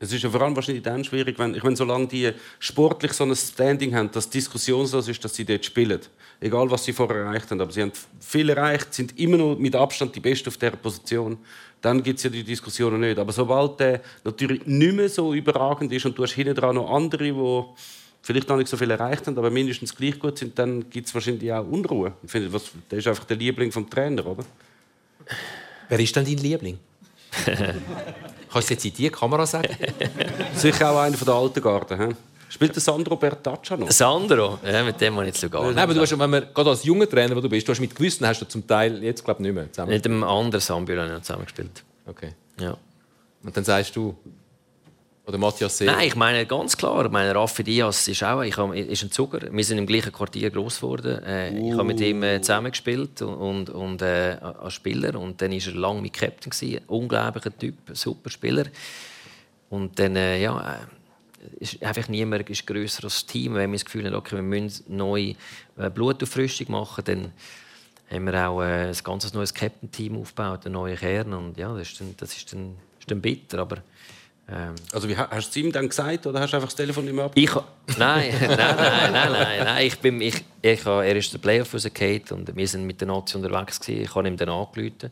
es 0.00 0.12
ist 0.12 0.22
ja 0.22 0.30
vor 0.30 0.40
allem 0.40 0.56
wahrscheinlich 0.56 0.82
dann 0.82 1.04
schwierig, 1.04 1.38
wenn, 1.38 1.54
ich 1.54 1.62
meine, 1.62 1.76
solange 1.76 2.06
die 2.06 2.32
sportlich 2.58 3.12
so 3.12 3.24
ein 3.24 3.36
Standing 3.36 3.94
haben, 3.94 4.10
dass 4.10 4.30
diskussionslos 4.30 5.08
ist, 5.08 5.22
dass 5.22 5.34
sie 5.34 5.44
dort 5.44 5.62
spielen. 5.62 6.00
Egal, 6.40 6.70
was 6.70 6.84
sie 6.84 6.94
vorher 6.94 7.18
erreicht 7.18 7.50
haben. 7.50 7.60
Aber 7.60 7.70
sie 7.70 7.82
haben 7.82 7.92
viel 8.18 8.48
erreicht, 8.48 8.94
sind 8.94 9.18
immer 9.18 9.36
noch 9.36 9.58
mit 9.58 9.76
Abstand 9.76 10.16
die 10.16 10.20
Besten 10.20 10.48
auf 10.48 10.56
dieser 10.56 10.72
Position. 10.72 11.38
Dann 11.82 12.02
gibt 12.02 12.18
es 12.18 12.24
ja 12.24 12.30
die 12.30 12.44
Diskussionen 12.44 13.00
nicht. 13.00 13.18
Aber 13.18 13.32
sobald 13.32 13.78
der 13.78 14.00
natürlich 14.24 14.66
nicht 14.66 14.94
mehr 14.94 15.08
so 15.08 15.34
überragend 15.34 15.92
ist 15.92 16.06
und 16.06 16.16
du 16.16 16.22
hast 16.22 16.32
hinten 16.32 16.54
dran 16.54 16.76
noch 16.76 16.90
andere, 16.90 17.24
die 17.24 17.64
vielleicht 18.22 18.48
noch 18.48 18.56
nicht 18.56 18.68
so 18.68 18.76
viel 18.76 18.90
erreicht 18.90 19.26
haben, 19.26 19.36
aber 19.36 19.50
mindestens 19.50 19.94
gleich 19.94 20.18
gut 20.18 20.38
sind, 20.38 20.58
dann 20.58 20.88
gibt 20.88 21.08
es 21.08 21.14
wahrscheinlich 21.14 21.52
auch 21.52 21.66
Unruhe. 21.66 22.12
Ich 22.22 22.30
finde, 22.30 22.52
was, 22.52 22.70
der 22.90 22.98
ist 22.98 23.08
einfach 23.08 23.24
der 23.24 23.36
Liebling 23.36 23.70
vom 23.70 23.88
Trainer, 23.88 24.26
oder? 24.26 24.44
Wer 25.88 26.00
ist 26.00 26.14
denn 26.16 26.24
dein 26.24 26.36
Liebling? 26.36 26.78
Kannst 28.52 28.68
du 28.68 28.74
jetzt 28.74 28.84
in 28.84 28.94
die 28.94 29.10
Kamera 29.10 29.46
sagen? 29.46 29.74
Sicher 30.54 30.90
auch 30.90 31.00
einer 31.00 31.16
von 31.16 31.26
der 31.26 31.34
alten 31.34 31.62
Garde. 31.62 31.96
He? 31.96 32.14
Spielt 32.50 32.74
der 32.74 32.82
Sandro 32.82 33.14
Bertaccia 33.14 33.76
noch? 33.76 33.90
Sandro? 33.92 34.58
Ja, 34.64 34.82
mit 34.82 35.00
dem 35.00 35.14
habe 35.14 35.24
ich 35.24 35.28
jetzt 35.28 35.40
sogar 35.40 35.62
Nein, 35.66 35.78
aber 35.78 35.94
du 35.94 36.00
hast, 36.00 36.18
wenn 36.18 36.30
man, 36.30 36.46
gerade 36.52 36.70
als 36.70 36.82
junger 36.82 37.08
Trainer, 37.08 37.36
wo 37.36 37.40
du 37.40 37.48
bist, 37.48 37.66
du 37.66 37.72
hast 37.72 37.80
mit 37.80 37.94
Gewissen 37.94 38.26
hast 38.26 38.40
du 38.40 38.44
zum 38.48 38.66
Teil 38.66 39.02
jetzt 39.04 39.24
glaube 39.24 39.40
nicht 39.40 39.54
mehr 39.54 39.72
zusammen. 39.72 39.92
Mit 39.92 40.04
dem 40.04 40.24
anderen 40.24 40.60
Sambio 40.60 41.00
habe 41.00 41.14
ich 41.16 41.22
zusammen 41.22 41.44
gespielt. 41.44 41.84
Okay. 42.06 42.34
Ja. 42.58 42.76
Und 43.44 43.56
dann 43.56 43.62
sagst 43.62 43.94
du, 43.94 44.16
oder 45.26 45.38
Matthias 45.38 45.78
Seeler? 45.78 45.92
Nein, 45.92 46.08
ich 46.08 46.16
meine 46.16 46.44
ganz 46.44 46.76
klar. 46.76 47.04
Ich 47.04 47.12
meine, 47.12 47.32
Raffi 47.32 47.62
Diaz 47.62 48.08
ist 48.08 48.24
auch 48.24 48.42
ich 48.42 48.56
hab, 48.56 48.74
ist 48.74 49.02
ein 49.04 49.12
Zucker. 49.12 49.40
Wir 49.52 49.64
sind 49.64 49.78
im 49.78 49.86
gleichen 49.86 50.12
Quartier 50.12 50.50
groß 50.50 50.80
geworden. 50.80 51.22
Äh, 51.22 51.52
uh. 51.52 51.68
Ich 51.68 51.74
habe 51.74 51.84
mit 51.84 52.00
ihm 52.00 52.24
äh, 52.24 52.40
zusammengespielt 52.40 53.22
und, 53.22 53.36
und, 53.36 53.70
und 53.70 54.02
äh, 54.02 54.36
als 54.40 54.74
Spieler. 54.74 55.14
Und 55.20 55.40
dann 55.40 55.52
war 55.52 55.58
er 55.58 55.74
lange 55.74 56.02
mit 56.02 56.14
Captain. 56.14 56.50
Gewesen. 56.50 56.80
Unglaublicher 56.88 57.56
Typ, 57.56 57.76
super 57.92 58.28
Spieler. 58.28 58.64
Und 59.68 59.96
dann, 60.00 60.16
äh, 60.16 60.42
ja, 60.42 60.58
äh, 60.58 60.99
ist 61.58 61.82
einfach 61.82 62.08
niemand 62.08 62.48
ist 62.50 62.66
grösser 62.66 63.04
als 63.04 63.14
das 63.14 63.26
Team. 63.26 63.54
Wenn 63.54 63.70
wir 63.70 63.78
das 63.78 63.84
Gefühl 63.84 64.06
haben, 64.06 64.14
okay, 64.14 64.36
wir 64.36 64.42
müssen 64.42 64.96
neue 64.96 65.34
äh, 65.76 65.90
Blutauffrischung 65.92 66.70
machen, 66.70 67.04
dann 67.04 67.32
haben 68.10 68.24
wir 68.26 68.48
auch 68.48 68.62
äh, 68.62 68.88
ein 68.88 68.96
ganz 69.02 69.32
neues 69.32 69.54
Captain-Team 69.54 70.18
aufgebaut, 70.18 70.66
einen 70.66 70.74
neuen 70.74 70.96
Kern. 70.96 71.32
Und 71.32 71.56
ja, 71.56 71.72
das 71.74 71.90
ist 71.90 72.00
dann, 72.00 72.14
das 72.16 72.36
ist 72.36 72.52
dann, 72.52 72.76
ist 72.98 73.10
dann 73.10 73.20
bitter. 73.20 73.58
Aber 73.60 73.78
Ähm, 74.52 74.74
Also 74.92 75.08
wie, 75.08 75.16
hast 75.16 75.30
du 75.32 75.50
es 75.50 75.56
ihm 75.56 75.70
dann 75.72 75.88
gesagt 75.88 76.26
oder 76.26 76.40
hast 76.40 76.50
du 76.52 76.56
einfach 76.56 76.68
das 76.68 76.76
Telefon 76.76 77.04
nicht 77.04 77.14
mehr 77.14 77.26
ab? 77.26 77.32
ich, 77.34 77.50
nein, 77.98 78.34
nein, 78.40 78.48
nein, 78.48 79.12
nein, 79.12 79.32
nein, 79.32 79.64
nein. 79.64 79.86
Ich 79.86 79.98
bin, 80.00 80.20
ich, 80.20 80.42
ich, 80.60 80.84
er 80.84 81.16
ist 81.16 81.32
der 81.32 81.38
Playoff 81.38 81.72
rausgefallen 81.72 82.24
und 82.32 82.56
wir 82.56 82.68
sind 82.68 82.84
mit 82.84 83.00
der 83.00 83.08
Nazi 83.08 83.36
unterwegs 83.36 83.80
gewesen. 83.80 84.02
Ich 84.02 84.14
habe 84.14 84.26
ihm 84.26 84.36
dann 84.36 84.48
angerufen. 84.48 85.10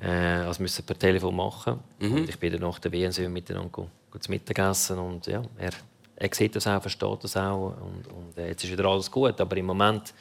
Äh, 0.00 0.08
also 0.46 0.62
müssen 0.62 0.84
per 0.84 0.98
Telefon 0.98 1.34
machen. 1.34 1.80
Und 2.00 2.28
ich 2.28 2.38
bin 2.38 2.52
dann 2.52 2.62
nach 2.62 2.78
der 2.78 2.92
wir 2.92 3.28
miteinander 3.28 3.68
go, 3.70 3.88
zu 4.18 4.30
Mittagessen 4.30 4.98
und 4.98 5.26
ja, 5.26 5.42
er, 5.58 5.72
er 6.16 6.34
sieht 6.34 6.56
das 6.56 6.66
auch, 6.66 6.80
versteht 6.80 7.22
das 7.24 7.36
auch 7.36 7.74
und, 7.80 8.06
und 8.08 8.38
äh, 8.38 8.48
jetzt 8.48 8.64
ist 8.64 8.72
wieder 8.72 8.84
alles 8.86 9.10
gut. 9.10 9.40
Aber 9.40 9.56
im 9.56 9.66
Moment 9.66 10.12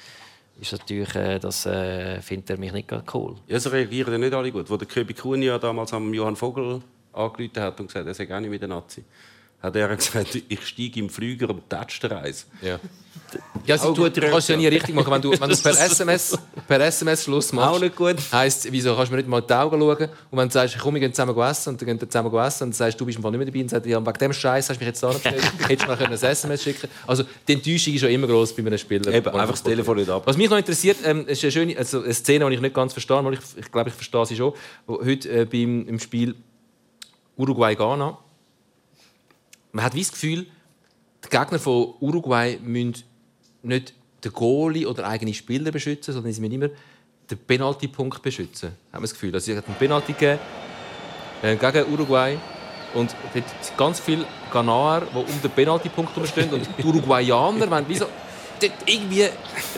ist 0.60 0.71
natürlich, 0.71 1.15
äh, 1.15 1.39
das 1.39 1.65
äh, 1.65 2.21
findet 2.21 2.52
er 2.52 2.58
mich 2.58 2.71
nicht 2.71 2.88
gerade 2.88 3.04
cool. 3.13 3.36
Ja, 3.47 3.60
so 3.60 3.69
reagieren 3.69 4.13
ja 4.13 4.17
nicht 4.17 4.34
alle 4.34 4.52
gut. 4.52 4.69
Wo 4.69 4.78
der 4.78 4.88
Köbi 4.88 5.13
Kuhn 5.13 5.41
ja 5.41 5.58
damals 5.58 5.93
am 5.93 6.13
Johann 6.13 6.36
Vogel 6.36 6.82
angerufen 7.13 7.62
hat 7.62 7.80
und 7.80 7.88
gesagt, 7.88 8.08
er 8.08 8.13
sei 8.13 8.25
gar 8.25 8.39
nicht 8.39 8.49
mit 8.49 8.62
der 8.62 8.69
Nazi, 8.69 9.04
hat 9.62 9.76
er 9.76 9.95
gesagt, 9.95 10.41
ich 10.48 10.65
steige 10.65 11.00
im 11.00 11.10
Flüger 11.10 11.50
und 11.50 11.69
tätsche 11.69 12.08
den 12.08 12.17
Eis. 12.17 12.48
Ja. 12.62 12.80
Ja, 13.65 13.76
also, 13.76 13.93
du, 13.93 14.10
du 14.10 14.22
kannst 14.22 14.50
ja 14.50 14.58
nie 14.58 14.67
richtig 14.67 14.95
machen, 14.95 15.12
wenn 15.12 15.22
du, 15.22 15.32
wenn 15.32 15.50
du 15.50 15.58
per 15.58 15.72
SMS, 15.72 16.38
per 16.67 16.80
SMS 16.80 17.24
Schluss 17.24 17.54
machst. 17.54 17.76
Auch 17.76 17.80
nicht 17.80 17.95
gut. 17.95 18.15
Heisst, 18.32 18.72
wieso 18.72 18.95
kannst 18.95 19.12
du 19.12 19.15
mir 19.15 19.22
nicht 19.22 19.30
mal 19.30 19.39
in 19.39 19.48
die 19.48 19.54
Augen 19.54 19.80
schauen? 19.80 20.10
Und 20.32 20.38
wenn 20.38 20.48
du 20.48 20.54
sagst, 20.54 20.78
komm, 20.80 20.95
wir 20.95 21.02
gehen 21.02 21.13
zusammen 21.13 21.38
essen, 21.38 21.69
und 21.69 21.82
dann 21.82 21.86
gehen 21.86 22.02
wir 22.02 22.10
zusammen 22.10 22.34
essen, 22.34 22.63
und 22.63 22.69
du 22.72 22.78
sagst, 22.78 23.00
du 23.00 23.06
bist 23.06 23.17
im 23.17 23.22
Fall 23.22 23.32
nicht 23.32 23.39
mehr 23.39 23.45
dabei, 23.45 23.62
und 23.62 23.69
sagst, 23.69 23.86
ja, 23.86 24.04
wegen 24.04 24.17
dem 24.17 24.34
Scheiß 24.34 24.69
hast 24.69 24.78
du 24.78 24.80
mich 24.80 24.88
jetzt 24.88 25.04
da 25.04 25.12
gestellt, 25.12 25.43
hättest 25.67 25.88
du 25.88 25.91
mir 25.91 26.00
ein 26.00 26.13
SMS 26.13 26.63
schicken 26.63 26.89
Also, 27.06 27.24
die 27.48 27.54
Enttäuschung 27.54 27.93
ist 27.93 28.02
ja 28.02 28.10
immer 28.10 28.28
groß 28.28 28.54
bei 28.54 28.65
einem 28.65 28.78
Spieler. 28.78 29.13
Eben, 29.13 29.28
einfach 29.28 29.52
das 29.52 29.63
Telefon 29.63 29.98
nicht 29.98 30.10
ab. 30.10 30.24
Was 30.26 30.38
mich 30.38 30.50
noch 30.50 30.58
interessiert, 30.58 30.98
ähm, 31.04 31.28
ist 31.28 31.43
eine 31.43 31.52
schöne 31.52 31.78
also 31.78 32.02
eine 32.02 32.13
Szene, 32.13 32.48
die 32.50 32.56
ich 32.56 32.62
nicht 32.62 32.74
ganz 32.74 32.93
verstehe, 32.93 33.24
weil 33.24 33.34
ich, 33.34 33.39
ich 33.58 33.72
glaube, 33.72 33.89
ich 33.89 33.95
verstehe 33.95 34.26
sie 34.26 34.36
schon. 34.36 34.54
Heute 34.88 35.30
äh, 35.30 35.45
beim, 35.45 35.88
im 35.88 36.00
Spiel 36.00 36.36
Uruguay-Ghana. 37.38 38.17
Man 39.71 39.86
hat 39.86 39.93
wie 39.93 40.01
das 40.01 40.12
Gefühl, 40.12 40.47
die 41.23 41.29
Gegner 41.29 41.60
von 41.60 41.93
Uruguay 41.99 42.58
müssen 42.62 43.03
nicht 43.62 43.93
den 44.23 44.34
Goalie 44.34 44.86
oder 44.86 45.08
eigene 45.08 45.34
Spieler 45.34 45.71
beschützen, 45.71 46.13
sondern 46.13 46.34
sie 46.34 46.41
müssen 46.41 46.53
immer 46.53 46.69
den 47.29 47.38
Penaltypunkt 47.38 48.21
beschützen. 48.21 48.69
Hat 48.69 48.93
man 48.93 49.03
das 49.03 49.13
Gefühl. 49.13 49.34
Also, 49.34 49.45
sie 49.45 49.58
hat 49.58 49.67
einen 49.67 49.75
Penalty 49.75 50.13
gegeben 50.13 50.39
äh, 51.41 51.55
gegen 51.55 51.93
Uruguay. 51.93 52.38
Und 52.93 53.15
dort 53.34 53.45
sind 53.62 53.77
ganz 53.77 53.99
viele 53.99 54.25
Ghanaer, 54.51 55.01
die 55.01 55.17
um 55.17 55.41
den 55.41 55.51
Penaltypunkt 55.51 56.27
stehen. 56.27 56.51
Und 56.51 56.67
die 56.77 56.84
Uruguayaner 56.84 57.69
wollen 57.69 57.88
wie 57.88 57.97
so 57.97 58.08
dort 58.60 58.73
irgendwie 58.86 59.27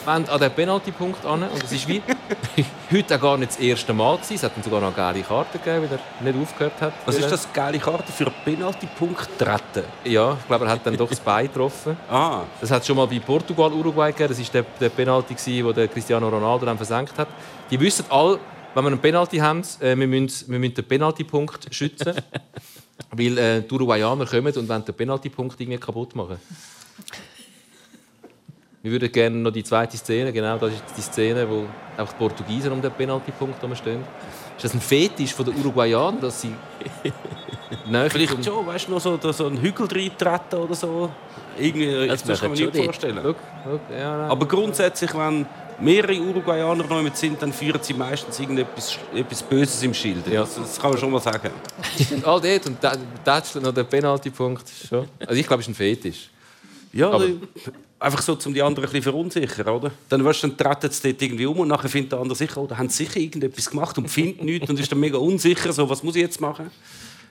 wollen 0.05 0.29
an 0.29 0.39
den 0.39 0.51
Penaltypunkt 0.51 1.25
an. 1.25 1.43
Und 1.43 1.63
es 1.63 1.71
ist 1.71 1.87
wie 1.87 2.01
heute 2.91 3.15
auch 3.15 3.21
gar 3.21 3.37
nicht 3.37 3.51
das 3.51 3.59
erste 3.59 3.93
Mal 3.93 4.15
gewesen. 4.15 4.35
Es 4.35 4.43
hat 4.43 4.55
dann 4.55 4.63
sogar 4.63 4.81
noch 4.81 4.95
eine 4.95 5.13
gelbe 5.13 5.27
Karte 5.27 5.57
gegeben, 5.57 5.87
weil 5.89 5.99
er 5.99 6.33
nicht 6.33 6.41
aufgehört 6.41 6.81
hat. 6.81 6.93
Was 7.05 7.15
ist 7.17 7.31
das 7.31 7.51
geile 7.53 7.79
Karte 7.79 8.11
für 8.11 8.25
einen 8.25 8.35
Penaltypunkt 8.43 9.29
treten? 9.37 9.83
Ja, 10.05 10.37
ich 10.39 10.47
glaube, 10.47 10.65
er 10.65 10.71
hat 10.71 10.85
dann 10.85 10.97
doch 10.97 11.09
das 11.09 11.19
Bein 11.19 11.47
getroffen. 11.47 11.97
Ah, 12.09 12.43
Das 12.59 12.71
hat 12.71 12.85
schon 12.85 12.97
mal 12.97 13.07
bei 13.07 13.19
Portugal 13.19 13.71
Uruguay 13.71 14.11
gegeben. 14.11 14.29
Das 14.29 14.39
war 14.39 14.45
der, 14.53 14.65
der 14.79 14.89
Penalty, 14.89 15.33
gewesen, 15.33 15.73
den 15.73 15.91
Cristiano 15.91 16.27
Ronaldo 16.27 16.65
dann 16.65 16.77
versenkt 16.77 17.17
hat. 17.17 17.27
Die 17.69 17.79
wissen 17.79 18.05
alle, 18.09 18.39
wenn 18.73 18.83
wir 18.83 18.91
einen 18.91 18.99
Penalty 18.99 19.37
haben, 19.37 19.61
äh, 19.79 19.95
wir, 19.95 20.07
müssen, 20.07 20.51
wir 20.51 20.59
müssen 20.59 20.75
den 20.75 20.87
Penaltypunkt 20.87 21.73
schützen. 21.73 22.15
weil 23.11 23.37
äh, 23.37 23.61
die 23.61 23.73
Uruguayaner 23.73 24.25
kommen 24.25 24.53
und 24.55 24.69
wollen 24.69 24.85
den 24.85 24.95
Penaltypunkt 24.95 25.59
irgendwie 25.59 25.77
kaputt 25.77 26.15
machen. 26.15 26.37
Wir 28.83 28.91
würden 28.91 29.11
gerne 29.11 29.35
noch 29.37 29.51
die 29.51 29.63
zweite 29.63 29.95
Szene, 29.95 30.33
genau, 30.33 30.57
das 30.57 30.73
ist 30.73 30.83
die 30.97 31.01
Szene, 31.01 31.47
wo 31.47 31.65
auch 32.01 32.07
die 32.11 32.15
Portugiesen 32.17 32.71
um 32.71 32.81
den 32.81 32.91
Penaltypunkt 32.91 33.57
stehen. 33.77 34.03
Ist 34.55 34.63
das 34.65 34.73
ein 34.73 34.81
Fetisch 34.81 35.33
von 35.33 35.45
den 35.45 35.55
Uruguayanern, 35.59 36.19
dass 36.19 36.41
sie 36.41 36.53
vielleicht 38.09 38.43
schon, 38.45 38.65
weißt 38.65 38.87
du, 38.87 38.91
noch 38.91 38.99
so, 39.01 39.19
so 39.31 39.47
einen 39.47 39.61
Hügel 39.61 39.87
reintreten 39.87 40.59
oder 40.59 40.73
so. 40.73 41.11
Irgendwie, 41.59 42.07
Das 42.07 42.23
das, 42.23 42.39
kann 42.39 42.51
man 42.51 42.59
machen 42.59 42.71
nicht 42.73 42.85
vorstellen. 42.85 43.19
Schau, 43.23 43.35
schau, 43.63 43.79
ja. 43.95 44.27
Aber 44.27 44.47
grundsätzlich, 44.47 45.13
wenn 45.15 45.45
mehrere 45.79 46.19
Uruguayaner 46.19 46.83
noch 46.83 47.01
mit 47.01 47.17
sind, 47.17 47.41
dann 47.41 47.51
führen 47.53 47.79
sie 47.83 47.93
meistens 47.93 48.39
irgendetwas 48.39 48.97
etwas 49.13 49.43
Böses 49.43 49.83
im 49.83 49.93
Schild. 49.93 50.27
Ja. 50.27 50.41
Das, 50.41 50.55
das 50.55 50.79
kann 50.79 50.91
man 50.91 50.99
schon 50.99 51.11
mal 51.11 51.19
sagen. 51.21 51.49
All 52.23 52.41
dort 52.41 52.65
und 52.67 52.77
da- 52.83 52.95
tätschelt 53.23 53.63
noch 53.63 53.73
der 53.73 53.83
Penaltypunkt. 53.83 54.65
Also 54.91 55.39
ich 55.39 55.45
glaube, 55.47 55.61
es 55.61 55.67
ist 55.67 55.71
ein 55.71 55.75
Fetisch. 55.75 56.29
Ja, 56.93 57.09
Aber- 57.11 57.25
einfach 57.99 58.21
so, 58.21 58.37
um 58.45 58.53
die 58.53 58.61
anderen 58.61 58.87
ein 58.87 58.91
bisschen 58.91 59.03
verunsichern, 59.03 59.67
oder? 59.69 59.91
Dann, 60.09 60.23
weißt, 60.25 60.43
du, 60.43 60.47
dann 60.49 60.57
treten 60.79 60.91
sie 60.93 61.11
dort 61.13 61.21
irgendwie 61.21 61.45
um 61.45 61.59
und 61.59 61.67
nachher 61.67 61.89
findet 61.89 62.11
der 62.11 62.19
andere 62.19 62.35
sicher, 62.35 62.59
oh, 62.61 62.67
da 62.67 62.77
haben 62.77 62.89
sie 62.89 63.05
sicher 63.05 63.19
irgendetwas 63.19 63.69
gemacht 63.69 63.97
und 63.97 64.07
findet 64.09 64.41
nichts 64.43 64.69
und 64.69 64.79
ist 64.79 64.91
dann 64.91 64.99
mega 64.99 65.17
unsicher, 65.17 65.71
so, 65.71 65.89
was 65.89 66.03
muss 66.03 66.15
ich 66.15 66.21
jetzt 66.21 66.41
machen? 66.41 66.69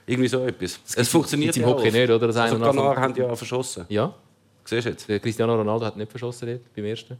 Irgendwie 0.06 0.28
so 0.28 0.44
etwas. 0.46 0.80
Es 0.96 1.08
funktioniert 1.08 1.54
gibt's 1.54 1.56
im 1.58 1.62
ja 1.62 1.68
Hockey 1.68 1.88
oft. 1.88 1.96
nicht, 1.96 2.10
oder? 2.10 2.26
Das 2.26 2.36
Also 2.36 2.54
eine 2.56 2.64
die 2.64 2.66
nach 2.66 2.72
dem- 2.72 2.76
Kanaren 2.78 3.02
haben 3.02 3.14
ja 3.16 3.36
verschossen. 3.36 3.84
Ja, 3.88 4.14
Siehst 4.64 4.84
du 4.86 4.90
jetzt? 4.90 5.08
der 5.08 5.18
Cristiano 5.20 5.54
Ronaldo 5.56 5.84
hat 5.86 5.96
nicht 5.96 6.10
verschossen 6.10 6.48
dort, 6.48 6.74
beim 6.74 6.84
ersten. 6.84 7.16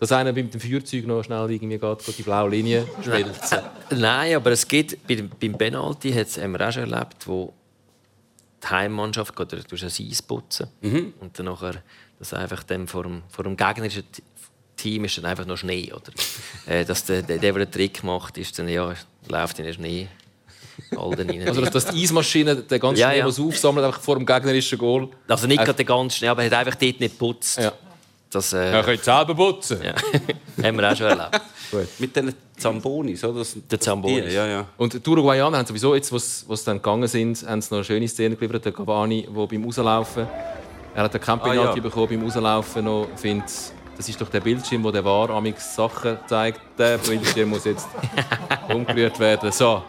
Dass 0.00 0.12
einer 0.12 0.32
mit 0.32 0.52
dem 0.54 0.60
Feuerzeug 0.60 1.06
noch 1.06 1.22
schnell 1.24 1.50
irgendwie 1.50 1.78
geht, 1.78 2.18
die 2.18 2.22
blaue 2.22 2.50
Linie 2.50 2.86
schmelzen. 3.02 3.58
Nein, 3.90 4.36
aber 4.36 4.52
es 4.52 4.66
gibt, 4.68 4.96
beim 5.06 5.58
Penalty 5.58 6.12
hat's- 6.12 6.38
haben 6.40 6.52
wir 6.52 6.68
auch 6.68 6.72
schon 6.72 6.90
erlebt, 6.92 7.26
wo 7.26 7.52
die 8.62 8.68
Heimmannschaft 8.68 9.36
geht, 9.36 9.52
du 9.52 9.56
ein 9.58 10.10
Eis 10.10 10.22
putzen 10.22 10.68
und 11.20 11.38
dann 11.38 11.46
nachher, 11.46 11.82
dass 12.18 12.34
einfach 12.34 12.62
dem 12.64 12.88
vor 12.88 13.04
dem, 13.04 13.22
vor 13.28 13.44
dem 13.44 13.56
gegnerischen 13.56 14.04
Team 14.76 15.04
ist 15.04 15.18
dann 15.18 15.26
einfach 15.26 15.44
noch 15.44 15.58
Schnee. 15.58 15.92
Oder? 15.92 16.12
äh, 16.66 16.84
dass 16.84 17.04
der, 17.04 17.22
der, 17.22 17.38
der, 17.38 17.52
den 17.52 17.70
Trick 17.70 18.02
macht, 18.02 18.38
ist 18.38 18.58
dann, 18.58 18.68
ja, 18.68 18.94
läuft 19.28 19.58
in 19.58 19.66
den 19.66 19.74
Schnee. 19.74 20.08
Dann. 20.08 20.18
Also 21.46 21.60
dass, 21.62 21.86
die 21.86 22.04
Eismaschine 22.04 22.54
den 22.54 22.80
ganzen 22.80 23.00
Ja, 23.00 23.10
Schnee 23.10 23.18
ja. 23.18 23.26
aufsammelt 23.26 23.84
einfach 23.84 24.00
vor 24.00 24.14
dem 24.14 24.24
gegnerischen 24.24 24.78
Goal. 24.78 25.08
Also 25.26 25.48
nicht 25.48 25.60
Äh, 25.60 25.64
gerade 25.64 25.76
den 25.76 25.86
ganzen 25.86 26.18
Schnee, 26.18 26.28
aber 26.28 26.44
er 26.44 26.50
hat 26.50 26.66
einfach 26.66 26.76
dort 26.76 27.00
nicht 27.00 27.18
geputzt. 27.18 27.58
Ja. 27.58 27.72
Das 28.30 28.52
äh, 28.52 28.80
könnt 28.84 29.02
selber 29.02 29.34
putzen. 29.34 29.82
ja. 29.82 29.94
haben 30.64 30.76
wir 30.78 30.92
auch 30.92 30.96
schon 30.96 31.06
erlebt. 31.06 31.40
Mit 31.98 32.16
den 32.16 32.34
Zambonis, 32.56 33.24
oder? 33.24 33.40
Das, 33.40 33.56
Der 33.70 33.80
Zambonis. 33.80 34.24
Die, 34.28 34.34
ja, 34.34 34.46
ja. 34.46 34.66
Und 34.76 35.04
die 35.04 35.10
Uruguayaner 35.10 35.58
haben 35.58 35.66
sowieso, 35.66 35.94
jetzt, 35.94 36.12
was 36.12 36.44
was 36.48 36.64
dann 36.64 36.76
gegangen 36.78 37.06
sind, 37.08 37.44
haben 37.46 37.60
sie 37.60 37.68
noch 37.70 37.78
eine 37.78 37.84
schöne 37.84 38.08
Szene 38.08 38.36
geliefert. 38.36 38.64
Der 38.64 38.72
Cavani, 38.72 39.26
der 39.34 39.46
beim 39.46 39.64
Rauslaufen, 39.64 40.26
er 40.94 41.02
hat 41.02 41.20
keinen 41.20 41.40
Ah, 41.40 41.44
Penalty 41.44 41.76
ja. 41.78 41.82
bekommen 41.82 42.08
beim 42.08 42.22
Rauslaufen 42.24 42.84
noch, 42.84 43.08
findet, 43.16 43.50
das 43.96 44.08
ist 44.08 44.20
doch 44.20 44.28
der 44.28 44.40
Bildschirm, 44.40 44.82
wo 44.84 44.90
der 44.90 45.04
War 45.04 45.30
amix 45.30 45.74
Sachen 45.74 46.18
zeigt. 46.26 46.60
Der 46.78 46.98
Bildschirm 46.98 47.50
muss 47.50 47.64
jetzt 47.64 47.88
umgerührt 48.72 49.18
werden. 49.18 49.52
So. 49.52 49.82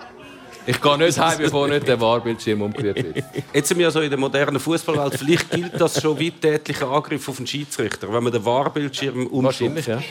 Ich 0.65 0.79
gehe 0.79 0.97
nicht 0.99 1.17
heim, 1.17 1.37
bevor 1.39 1.67
nicht 1.67 1.87
der 1.87 1.99
War-Bildschirm 1.99 2.61
umgerührt 2.61 2.97
wird. 2.97 3.23
Jetzt 3.53 3.69
sind 3.69 3.79
wir 3.79 3.89
so 3.89 4.01
in 4.01 4.09
der 4.09 4.19
modernen 4.19 4.59
Fußballwelt. 4.59 5.15
Vielleicht 5.15 5.49
gilt 5.49 5.79
das 5.81 5.99
schon 5.99 6.19
wie 6.19 6.29
tätlicher 6.29 6.87
Angriff 6.91 7.27
auf 7.27 7.37
den 7.37 7.47
Schiedsrichter, 7.47 8.11
wenn 8.13 8.23
man 8.23 8.31
den 8.33 8.45
Wahrbildschirm 8.45 9.29
Wahrscheinlich, 9.31 9.87
umschubst. 9.87 9.87
ja. 9.87 10.03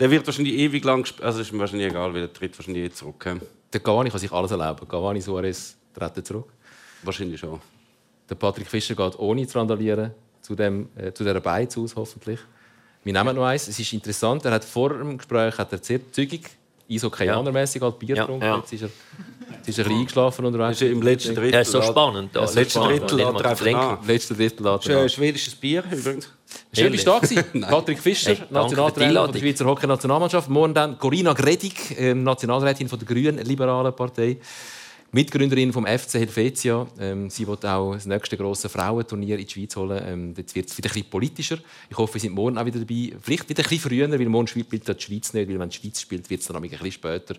Der 0.00 0.10
wird 0.10 0.26
wahrscheinlich 0.26 0.54
ewig 0.54 0.84
lang 0.84 1.04
gesp- 1.04 1.22
Also 1.22 1.40
ist 1.40 1.52
mir 1.52 1.58
wahrscheinlich 1.60 1.88
egal, 1.90 2.12
weil 2.14 2.20
der 2.20 2.32
tritt 2.32 2.56
wahrscheinlich 2.58 2.84
eh 2.84 2.90
zurück. 2.90 3.24
Der 3.72 3.80
Cavani 3.80 4.10
kann 4.10 4.20
sich 4.20 4.32
alles 4.32 4.50
erlauben. 4.50 4.86
Cavani, 4.88 5.20
Suarez 5.20 5.76
treten 5.94 6.24
zurück. 6.24 6.52
Wahrscheinlich 7.02 7.40
schon. 7.40 7.60
Der 8.30 8.34
Patrick 8.34 8.66
Fischer 8.68 8.94
geht 8.94 9.18
ohne 9.18 9.46
zu 9.46 9.58
randalieren 9.58 10.12
zu, 10.40 10.54
dem, 10.54 10.88
äh, 10.96 11.12
zu 11.12 11.24
dieser 11.24 11.40
Beiz 11.40 11.76
aus, 11.76 11.94
hoffentlich. 11.96 12.38
Wir 13.04 13.12
nehmen 13.12 13.34
noch 13.36 13.44
eins. 13.44 13.68
Es 13.68 13.78
ist 13.78 13.92
interessant, 13.92 14.44
er 14.44 14.52
hat 14.52 14.64
vor 14.64 14.90
dem 14.90 15.16
Gespräch 15.18 15.56
hat 15.58 15.72
er 15.72 15.78
sehr 15.78 16.00
zügig, 16.12 16.48
Eishockey-mäßig 16.90 17.82
halt 17.82 17.98
Bier 17.98 18.16
Ja, 18.16 18.22
getrunken. 18.24 18.44
ja. 18.46 18.56
Jetzt 18.58 18.72
ist 18.72 18.82
er, 18.82 18.88
jetzt 19.56 19.68
ist 19.68 19.78
er 19.78 19.84
ein 19.84 19.88
bisschen 19.88 19.98
eingeschlafen 20.00 20.44
unterwegs. 20.46 20.80
Ist 20.80 20.90
im 20.90 21.02
letzten 21.02 21.34
Drittel. 21.34 21.54
Ja, 21.54 21.60
ist 21.60 21.70
so 21.70 21.82
spannend. 21.82 22.34
Da. 22.34 22.40
Das 22.40 22.54
letzte 22.54 22.78
Spannend. 22.80 23.00
Drittel 23.10 23.16
mal 23.32 23.40
er 23.42 23.50
einfach. 23.50 24.06
Letzter 24.06 24.34
Drittel 24.34 24.66
ist 24.66 24.88
ein 24.90 25.08
schwedisches 25.08 25.54
Bier 25.54 25.84
übrigens. 25.90 26.30
Schön, 26.72 26.92
bist 26.92 27.06
du 27.06 27.10
da. 27.10 27.66
Patrick 27.68 27.98
Fischer, 27.98 28.34
Hey, 28.34 28.44
Nationaltrainer 28.50 29.28
der 29.28 29.38
Schweizer 29.38 29.64
Hockey-Nationalmannschaft. 29.64 30.48
Morgen 30.48 30.74
dann 30.74 30.98
Corinna 30.98 31.32
Gredig, 31.32 31.96
ähm, 31.98 32.22
Nationalrätin 32.22 32.88
von 32.88 32.98
der 32.98 33.08
Grünen 33.08 33.38
Liberalen 33.38 33.94
Partei. 33.94 34.38
Mitgründerin 35.10 35.72
vom 35.72 35.86
FC 35.86 36.14
Helvetia. 36.14 36.86
Ähm, 37.00 37.30
sie 37.30 37.46
wird 37.46 37.64
auch 37.64 37.94
das 37.94 38.04
nächste 38.04 38.36
grosse 38.36 38.68
Frauenturnier 38.68 39.38
in 39.38 39.46
die 39.46 39.52
Schweiz 39.52 39.74
holen. 39.74 40.02
Ähm, 40.04 40.34
jetzt 40.36 40.54
wird 40.54 40.68
es 40.68 40.76
wieder 40.76 40.90
ein 40.90 40.92
bisschen 40.92 41.10
politischer. 41.10 41.58
Ich 41.88 41.96
hoffe, 41.96 42.14
wir 42.14 42.20
sind 42.20 42.34
morgen 42.34 42.58
auch 42.58 42.66
wieder 42.66 42.78
dabei. 42.78 43.12
Vielleicht 43.22 43.48
wieder 43.48 43.62
ein 43.62 43.68
bisschen 43.68 43.90
früher, 43.90 44.10
weil 44.10 44.28
morgen 44.28 44.46
spielt 44.46 44.70
die 44.70 45.02
Schweiz 45.02 45.32
nicht. 45.32 45.48
Weil 45.48 45.58
wenn 45.58 45.70
die 45.70 45.76
Schweiz 45.76 46.02
spielt, 46.02 46.28
wird 46.28 46.42
es 46.42 46.46
dann 46.46 46.56
ein 46.56 46.68
bisschen 46.68 46.92
später. 46.92 47.36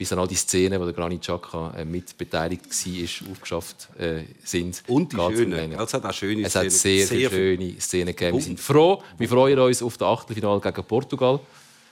Bis 0.00 0.08
dann 0.08 0.18
all 0.18 0.26
die 0.26 0.34
Szenen, 0.34 0.80
wo 0.80 0.86
der 0.86 0.94
Granit 0.94 1.20
Xhaka 1.20 1.74
äh, 1.76 1.84
mit 1.84 2.16
beteiligt 2.16 2.64
war, 2.70 3.30
aufgeschafft 3.32 3.90
äh, 3.98 4.22
sind. 4.42 4.82
Und 4.86 5.12
die 5.12 5.16
schönen. 5.16 5.50
länger. 5.50 5.78
Es 5.78 5.92
hat 5.92 6.06
auch 6.06 6.12
schöne 6.14 6.46
Es 6.46 6.56
hat 6.56 6.70
sehr, 6.70 7.06
sehr 7.06 7.28
schöne 7.28 7.78
Szenen 7.78 8.16
gegeben. 8.16 8.38
Wir 8.38 8.42
sind 8.42 8.58
froh. 8.58 9.02
Wir 9.18 9.28
freuen 9.28 9.58
uns 9.58 9.82
auf 9.82 9.98
das 9.98 10.08
Achtelfinale 10.08 10.58
gegen 10.58 10.84
Portugal. 10.84 11.38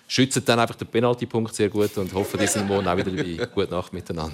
Schützen 0.06 0.42
dann 0.42 0.58
einfach 0.58 0.76
den 0.76 0.88
Penaltypunkt 0.88 1.54
sehr 1.54 1.68
gut 1.68 1.98
und 1.98 2.10
hoffen, 2.14 2.40
dass 2.40 2.54
sind 2.54 2.66
morgen 2.66 2.88
auch 2.88 2.96
wieder 2.96 3.10
dabei. 3.10 3.44
Gute 3.44 3.70
Nacht 3.72 3.92
miteinander. 3.92 4.32